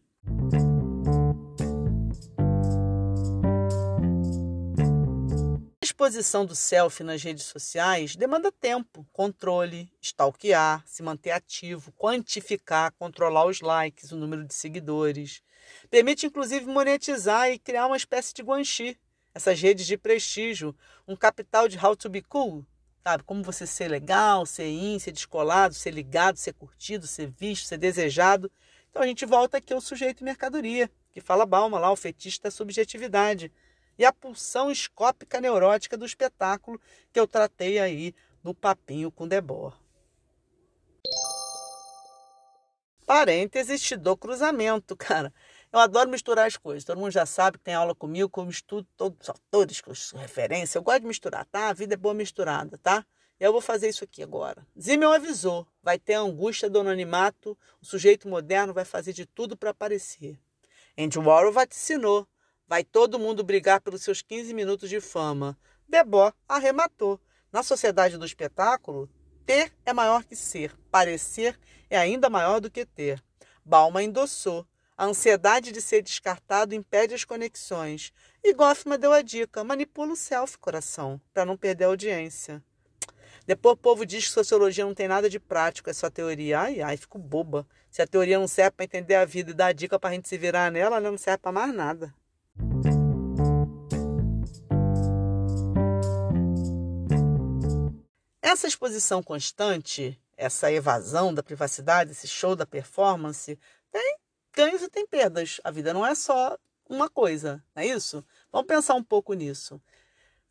Exposição 5.99 6.45
do 6.45 6.55
selfie 6.55 7.03
nas 7.03 7.21
redes 7.21 7.43
sociais 7.43 8.15
demanda 8.15 8.49
tempo, 8.53 9.05
controle, 9.11 9.91
stalkear, 10.01 10.81
se 10.85 11.03
manter 11.03 11.31
ativo, 11.31 11.91
quantificar, 11.91 12.93
controlar 12.93 13.45
os 13.45 13.59
likes, 13.59 14.09
o 14.13 14.15
número 14.15 14.45
de 14.45 14.53
seguidores. 14.53 15.41
Permite 15.89 16.25
inclusive 16.25 16.65
monetizar 16.67 17.51
e 17.51 17.59
criar 17.59 17.85
uma 17.85 17.97
espécie 17.97 18.33
de 18.33 18.41
guanxi, 18.41 18.97
essas 19.35 19.59
redes 19.59 19.85
de 19.85 19.97
prestígio, 19.97 20.73
um 21.05 21.17
capital 21.17 21.67
de 21.67 21.77
how 21.77 21.93
to 21.97 22.09
be 22.09 22.21
cool, 22.21 22.65
sabe? 23.03 23.23
Como 23.25 23.43
você 23.43 23.67
ser 23.67 23.89
legal, 23.89 24.45
ser 24.45 24.69
in, 24.69 24.97
ser 24.99 25.11
descolado, 25.11 25.73
ser 25.73 25.91
ligado, 25.91 26.37
ser 26.37 26.53
curtido, 26.53 27.05
ser 27.07 27.29
visto, 27.29 27.67
ser 27.67 27.77
desejado. 27.77 28.49
Então 28.89 29.01
a 29.03 29.05
gente 29.05 29.25
volta 29.25 29.57
aqui 29.57 29.73
ao 29.73 29.81
sujeito 29.81 30.23
mercadoria, 30.23 30.89
que 31.11 31.19
fala 31.19 31.45
Balma 31.45 31.77
lá, 31.77 31.91
o 31.91 31.97
fetiche 31.97 32.41
da 32.41 32.49
subjetividade 32.49 33.51
e 33.99 34.05
a 34.05 34.13
pulsão 34.13 34.71
escópica 34.71 35.41
neurótica 35.41 35.97
do 35.97 36.05
espetáculo 36.05 36.79
que 37.11 37.19
eu 37.19 37.27
tratei 37.27 37.77
aí 37.79 38.15
no 38.41 38.53
papinho 38.53 39.11
com 39.11 39.27
Debord. 39.27 39.75
Parênteses, 43.05 43.81
te 43.81 43.97
dou 43.97 44.15
cruzamento, 44.15 44.95
cara. 44.97 45.33
Eu 45.71 45.79
adoro 45.79 46.09
misturar 46.09 46.47
as 46.47 46.55
coisas. 46.55 46.85
Todo 46.85 46.97
mundo 46.97 47.11
já 47.11 47.25
sabe 47.25 47.57
que 47.57 47.63
tem 47.65 47.73
aula 47.73 47.93
comigo, 47.93 48.29
que 48.29 48.39
eu 48.39 48.45
misturo 48.45 48.87
todos 48.95 49.19
os 49.21 49.29
autores, 49.29 49.81
com 49.81 49.91
referência. 50.17 50.77
Eu 50.77 50.83
gosto 50.83 51.01
de 51.01 51.07
misturar, 51.07 51.45
tá? 51.45 51.67
A 51.67 51.73
vida 51.73 51.95
é 51.95 51.97
boa 51.97 52.13
misturada, 52.13 52.77
tá? 52.77 53.05
Eu 53.39 53.51
vou 53.51 53.61
fazer 53.61 53.89
isso 53.89 54.03
aqui 54.03 54.23
agora. 54.23 54.65
Zimmel 54.79 55.11
avisou: 55.11 55.67
vai 55.83 55.99
ter 55.99 56.13
a 56.13 56.21
angústia 56.21 56.69
do 56.69 56.79
anonimato, 56.79 57.57
o 57.81 57.85
sujeito 57.85 58.27
moderno 58.27 58.73
vai 58.73 58.85
fazer 58.85 59.11
de 59.11 59.25
tudo 59.25 59.57
para 59.57 59.71
aparecer. 59.71 60.39
Andy 60.97 61.19
Warhol 61.19 61.51
vaticinou: 61.51 62.27
Vai 62.69 62.83
todo 62.83 63.17
mundo 63.17 63.43
brigar 63.43 63.81
pelos 63.81 64.03
seus 64.03 64.21
15 64.21 64.53
minutos 64.53 64.91
de 64.91 65.01
fama. 65.01 65.57
Debord 65.87 66.37
arrematou. 66.47 67.19
Na 67.51 67.63
sociedade 67.63 68.15
do 68.15 68.23
espetáculo, 68.27 69.09
ter 69.43 69.73
é 69.83 69.91
maior 69.91 70.23
que 70.23 70.35
ser, 70.35 70.77
parecer 70.91 71.59
é 71.89 71.97
ainda 71.97 72.29
maior 72.29 72.59
do 72.59 72.69
que 72.69 72.85
ter. 72.85 73.23
Balma 73.65 74.03
endossou. 74.03 74.67
A 74.95 75.05
ansiedade 75.05 75.71
de 75.71 75.81
ser 75.81 76.03
descartado 76.03 76.75
impede 76.75 77.15
as 77.15 77.23
conexões. 77.23 78.13
E 78.43 78.53
Goffman 78.53 78.99
deu 78.99 79.13
a 79.13 79.23
dica: 79.23 79.63
manipula 79.63 80.13
o 80.13 80.15
self, 80.15 80.59
coração, 80.59 81.19
para 81.33 81.45
não 81.45 81.57
perder 81.57 81.85
a 81.85 81.87
audiência. 81.87 82.63
Depois 83.47 83.73
o 83.73 83.77
povo 83.77 84.05
diz 84.05 84.27
que 84.27 84.33
sociologia 84.33 84.85
não 84.85 84.93
tem 84.93 85.07
nada 85.07 85.27
de 85.27 85.39
prático, 85.39 85.89
é 85.89 85.93
só 85.93 86.07
teoria. 86.07 86.59
Ai, 86.59 86.81
ai, 86.81 86.97
fico 86.97 87.17
boba. 87.17 87.65
Se 87.89 88.03
a 88.03 88.05
teoria 88.05 88.37
não 88.37 88.47
serve 88.47 88.71
para 88.71 88.85
entender 88.85 89.15
a 89.15 89.25
vida 89.25 89.49
e 89.49 89.55
dar 89.55 89.73
dica 89.73 89.97
para 89.97 90.11
a 90.11 90.13
gente 90.13 90.29
se 90.29 90.37
virar 90.37 90.71
nela, 90.71 90.99
não 90.99 91.17
serve 91.17 91.39
para 91.39 91.51
mais 91.51 91.73
nada. 91.73 92.13
Essa 98.41 98.67
exposição 98.67 99.21
constante, 99.21 100.19
essa 100.35 100.71
evasão 100.71 101.33
da 101.33 101.43
privacidade, 101.43 102.11
esse 102.11 102.27
show 102.27 102.55
da 102.55 102.65
performance, 102.65 103.59
tem 103.91 104.17
ganhos 104.53 104.81
e 104.81 104.89
tem 104.89 105.05
perdas. 105.05 105.61
A 105.63 105.71
vida 105.71 105.93
não 105.93 106.05
é 106.05 106.15
só 106.15 106.57
uma 106.89 107.09
coisa, 107.09 107.63
não 107.75 107.83
é 107.83 107.85
isso? 107.85 108.25
Vamos 108.51 108.67
pensar 108.67 108.95
um 108.95 109.03
pouco 109.03 109.33
nisso. 109.33 109.75
O 109.75 109.81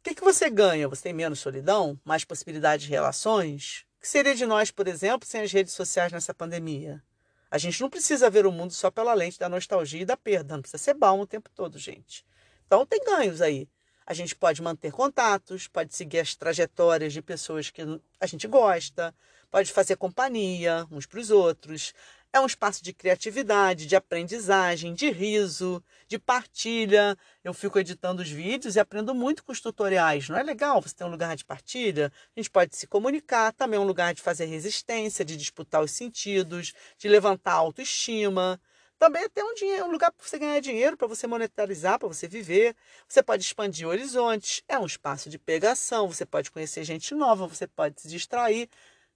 que, 0.03 0.15
que 0.15 0.23
você 0.23 0.49
ganha? 0.49 0.89
Você 0.89 1.03
tem 1.03 1.13
menos 1.13 1.41
solidão? 1.41 2.01
Mais 2.05 2.25
possibilidades 2.25 2.87
de 2.87 2.93
relações? 2.93 3.85
O 3.99 4.01
que 4.01 4.09
seria 4.09 4.35
de 4.35 4.47
nós, 4.47 4.71
por 4.71 4.87
exemplo, 4.87 5.29
sem 5.29 5.41
as 5.41 5.51
redes 5.51 5.75
sociais 5.75 6.13
nessa 6.13 6.33
pandemia? 6.33 7.03
A 7.51 7.57
gente 7.57 7.81
não 7.81 7.89
precisa 7.89 8.29
ver 8.29 8.47
o 8.47 8.53
mundo 8.53 8.73
só 8.73 8.91
pela 8.91 9.15
lente 9.15 9.39
da 9.39 9.49
nostalgia 9.49 10.03
e 10.03 10.05
da 10.05 10.17
perda. 10.17 10.55
Não 10.55 10.63
precisa 10.63 10.83
ser 10.83 10.95
balmo 10.95 11.23
o 11.23 11.27
tempo 11.27 11.51
todo, 11.55 11.79
gente. 11.79 12.25
Então 12.67 12.85
tem 12.85 13.03
ganhos 13.03 13.41
aí. 13.41 13.69
A 14.07 14.15
gente 14.15 14.35
pode 14.35 14.63
manter 14.63 14.91
contatos, 14.91 15.69
pode 15.69 15.95
seguir 15.95 16.21
as 16.21 16.35
trajetórias 16.35 17.13
de 17.13 17.21
pessoas 17.21 17.71
que 17.71 17.83
a 18.19 18.27
gente 18.27 18.47
gosta, 18.47 19.15
pode 19.51 19.71
fazer 19.73 19.97
companhia 19.97 20.87
uns 20.91 21.07
para 21.07 21.21
os 21.21 21.31
outros. 21.31 21.93
É 22.31 22.39
um 22.39 22.47
espaço 22.47 22.85
de 22.85 22.93
criatividade, 22.93 23.87
de 23.87 23.97
aprendizagem, 23.97 24.93
de 24.93 25.11
riso, 25.11 25.83
de 26.07 26.19
partilha. 26.19 27.17
Eu 27.43 27.55
fico 27.55 27.79
editando 27.79 28.21
os 28.21 28.29
vídeos 28.29 28.77
e 28.77 28.81
aprendo 28.81 29.15
muito 29.15 29.43
com 29.43 29.51
os 29.51 29.61
tutoriais. 29.63 30.29
Não 30.29 30.37
é 30.37 30.43
legal 30.43 30.83
você 30.83 30.95
ter 30.95 31.05
um 31.05 31.09
lugar 31.09 31.35
de 31.37 31.45
partilha? 31.45 32.13
A 32.37 32.39
gente 32.39 32.51
pode 32.51 32.77
se 32.77 32.87
comunicar, 32.87 33.53
também 33.55 33.79
é 33.79 33.81
um 33.81 33.87
lugar 33.87 34.13
de 34.13 34.21
fazer 34.21 34.45
resistência, 34.45 35.25
de 35.25 35.39
disputar 35.39 35.83
os 35.83 35.91
sentidos, 35.91 36.75
de 36.99 37.09
levantar 37.09 37.53
a 37.53 37.57
autoestima. 37.57 38.61
Também 38.99 39.23
é 39.23 39.29
ter 39.29 39.43
um, 39.43 39.55
dinheiro, 39.55 39.87
um 39.87 39.91
lugar 39.93 40.13
para 40.13 40.27
você 40.27 40.39
ganhar 40.39 40.61
dinheiro, 40.61 40.99
para 40.99 41.09
você 41.09 41.27
monetarizar, 41.27 41.99
para 41.99 42.09
você 42.09 42.29
viver. 42.29 42.77
Você 43.09 43.23
pode 43.23 43.43
expandir 43.43 43.89
horizontes. 43.89 44.63
É 44.69 44.79
um 44.79 44.87
espaço 44.87 45.31
de 45.31 45.39
pegação. 45.39 46.07
Você 46.09 46.27
pode 46.27 46.51
conhecer 46.51 46.85
gente 46.85 47.15
nova, 47.15 47.47
você 47.47 47.67
pode 47.67 48.03
se 48.03 48.09
distrair. 48.09 48.69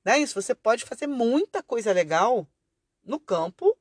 Não 0.04 0.14
é 0.14 0.18
isso? 0.18 0.40
Você 0.40 0.54
pode 0.54 0.84
fazer 0.84 1.06
muita 1.06 1.62
coisa 1.62 1.92
legal 1.92 2.48
no 3.04 3.18
campo 3.18 3.76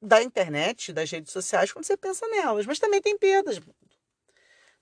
da 0.00 0.22
internet, 0.22 0.92
das 0.92 1.10
redes 1.10 1.32
sociais, 1.32 1.72
quando 1.72 1.84
você 1.84 1.96
pensa 1.96 2.26
nelas. 2.28 2.66
Mas 2.66 2.78
também 2.78 3.00
tem 3.02 3.18
perdas. 3.18 3.60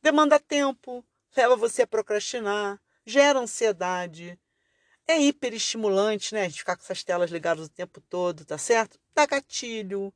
Demanda 0.03 0.39
tempo, 0.39 1.05
leva 1.37 1.57
você 1.57 1.83
a 1.83 1.87
procrastinar, 1.87 2.81
gera 3.05 3.39
ansiedade. 3.39 4.39
é 5.07 5.21
hiperestimulante, 5.21 6.35
né? 6.35 6.43
A 6.43 6.49
gente 6.49 6.59
ficar 6.59 6.77
com 6.77 6.83
essas 6.83 7.05
telas 7.05 7.31
ligadas 7.31 7.67
o 7.67 7.71
tempo 7.71 8.01
todo, 8.01 8.45
tá 8.45 8.59
certo? 8.59 8.99
Dá 9.15 9.25
gatilho, 9.25 10.13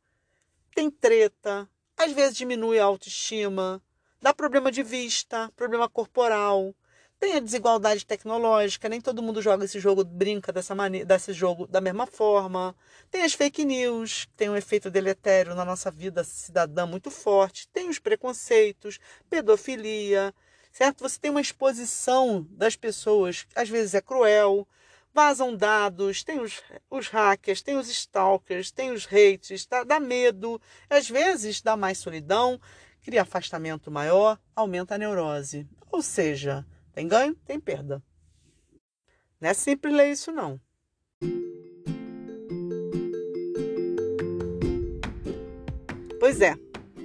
tem 0.75 0.91
treta, 0.91 1.69
às 1.97 2.13
vezes 2.13 2.37
diminui 2.37 2.79
a 2.79 2.85
autoestima, 2.85 3.83
dá 4.21 4.35
problema 4.35 4.71
de 4.73 4.83
vista, 4.83 5.51
problema 5.55 5.89
corporal, 5.89 6.75
tem 7.21 7.35
a 7.35 7.41
desigualdade 7.41 8.07
tecnológica, 8.07 8.89
nem 8.89 8.99
todo 8.99 9.23
mundo 9.23 9.43
joga 9.43 9.67
esse 9.67 9.79
jogo, 9.79 10.03
brinca 10.03 10.51
dessa 10.51 10.75
maneira, 10.75 11.05
desse 11.05 11.35
jogo 11.35 11.67
da 11.67 11.79
mesma 11.79 12.07
forma. 12.07 12.75
Tem 13.11 13.23
as 13.23 13.35
fake 13.35 13.63
news, 13.63 14.25
que 14.25 14.33
tem 14.33 14.49
um 14.49 14.57
efeito 14.57 14.91
deletério 14.91 15.55
na 15.55 15.63
nossa 15.63 15.91
vida 15.91 16.25
cidadã 16.25 16.87
muito 16.87 17.11
forte. 17.11 17.69
Tem 17.69 17.91
os 17.91 17.99
preconceitos, 17.99 18.99
pedofilia, 19.29 20.35
certo? 20.73 21.03
Você 21.03 21.21
tem 21.21 21.31
uma 21.31 21.43
exposição 21.43 22.47
das 22.53 22.75
pessoas, 22.75 23.47
às 23.55 23.69
vezes 23.69 23.93
é 23.95 24.01
cruel, 24.01 24.67
vazam 25.13 25.55
dados, 25.55 26.25
tem 26.25 26.41
os, 26.41 26.63
os 26.89 27.09
hackers, 27.09 27.61
tem 27.61 27.77
os 27.77 27.91
stalkers, 27.91 28.71
tem 28.71 28.93
os 28.93 29.07
hates, 29.07 29.67
tá? 29.67 29.85
dá 29.85 30.01
medo, 30.01 30.59
às 30.89 31.11
vezes 31.11 31.61
dá 31.61 31.77
mais 31.77 31.99
solidão, 31.99 32.59
cria 33.03 33.21
afastamento 33.21 33.91
maior, 33.91 34.39
aumenta 34.57 34.95
a 34.95 34.99
neurose. 34.99 35.69
Ou 35.93 36.01
seja, 36.01 36.65
tem 36.93 37.09
ganho, 37.09 37.35
tem 37.45 37.59
perda. 37.59 38.03
Não 39.41 39.49
é 39.49 39.55
simples 39.55 39.95
ler 39.95 40.11
isso, 40.11 40.31
não. 40.31 40.61
Pois 46.19 46.41
é, 46.41 46.55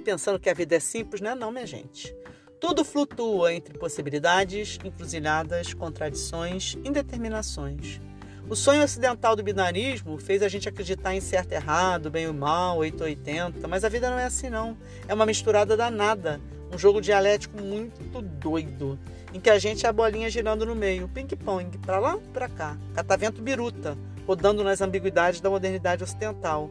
pensando 0.04 0.38
que 0.38 0.50
a 0.50 0.54
vida 0.54 0.76
é 0.76 0.80
simples, 0.80 1.20
não 1.20 1.30
é 1.30 1.34
não, 1.34 1.50
minha 1.50 1.66
gente. 1.66 2.14
Tudo 2.60 2.84
flutua 2.84 3.52
entre 3.52 3.78
possibilidades, 3.78 4.78
encruzilhadas, 4.84 5.74
contradições, 5.74 6.76
indeterminações. 6.84 8.00
O 8.48 8.54
sonho 8.54 8.84
ocidental 8.84 9.34
do 9.34 9.42
binarismo 9.42 10.18
fez 10.18 10.42
a 10.42 10.48
gente 10.48 10.68
acreditar 10.68 11.14
em 11.14 11.20
certo 11.20 11.52
e 11.52 11.54
errado, 11.54 12.10
bem 12.10 12.28
ou 12.28 12.32
mal, 12.32 12.78
880, 12.78 13.66
mas 13.66 13.84
a 13.84 13.88
vida 13.88 14.08
não 14.08 14.18
é 14.18 14.26
assim 14.26 14.48
não. 14.48 14.76
É 15.08 15.14
uma 15.14 15.26
misturada 15.26 15.76
danada, 15.76 16.40
um 16.76 16.78
jogo 16.78 17.00
dialético 17.00 17.58
muito 17.62 18.20
doido, 18.20 18.98
em 19.32 19.40
que 19.40 19.48
a 19.48 19.58
gente 19.58 19.86
é 19.86 19.88
a 19.88 19.92
bolinha 19.92 20.28
girando 20.28 20.66
no 20.66 20.74
meio, 20.74 21.08
ping-pong, 21.08 21.78
para 21.78 21.98
lá, 21.98 22.18
para 22.34 22.50
cá, 22.50 22.76
catavento 22.94 23.40
biruta, 23.40 23.96
rodando 24.26 24.62
nas 24.62 24.82
ambiguidades 24.82 25.40
da 25.40 25.48
modernidade 25.48 26.04
ocidental. 26.04 26.70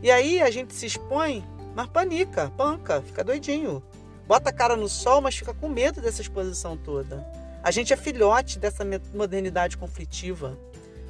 E 0.00 0.08
aí 0.08 0.40
a 0.40 0.52
gente 0.52 0.72
se 0.72 0.86
expõe, 0.86 1.44
mas 1.74 1.88
panica, 1.88 2.48
panca, 2.56 3.02
fica 3.02 3.24
doidinho. 3.24 3.82
Bota 4.24 4.50
a 4.50 4.52
cara 4.52 4.76
no 4.76 4.88
sol, 4.88 5.20
mas 5.20 5.36
fica 5.36 5.52
com 5.52 5.68
medo 5.68 6.00
dessa 6.00 6.22
exposição 6.22 6.76
toda. 6.76 7.26
A 7.60 7.72
gente 7.72 7.92
é 7.92 7.96
filhote 7.96 8.56
dessa 8.56 8.84
modernidade 9.12 9.76
conflitiva 9.76 10.56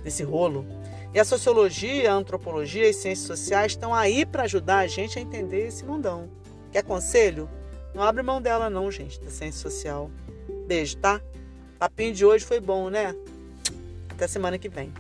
desse 0.02 0.22
rolo. 0.22 0.64
E 1.12 1.20
a 1.20 1.26
sociologia, 1.26 2.10
a 2.10 2.14
antropologia 2.14 2.86
e 2.86 2.88
as 2.88 2.96
ciências 2.96 3.26
sociais 3.26 3.72
estão 3.72 3.94
aí 3.94 4.24
para 4.24 4.44
ajudar 4.44 4.78
a 4.78 4.86
gente 4.86 5.18
a 5.18 5.22
entender 5.22 5.66
esse 5.66 5.84
mundão. 5.84 6.30
Quer 6.72 6.82
conselho? 6.82 7.46
Não 7.94 8.02
abre 8.02 8.22
mão 8.22 8.40
dela 8.40 8.70
não, 8.70 8.90
gente, 8.90 9.20
da 9.20 9.30
ciência 9.30 9.60
social. 9.60 10.10
Beijo, 10.66 10.96
tá? 10.96 11.20
Papinho 11.78 12.14
de 12.14 12.24
hoje 12.24 12.44
foi 12.44 12.60
bom, 12.60 12.88
né? 12.90 13.14
Até 14.10 14.26
semana 14.26 14.58
que 14.58 14.68
vem. 14.68 14.92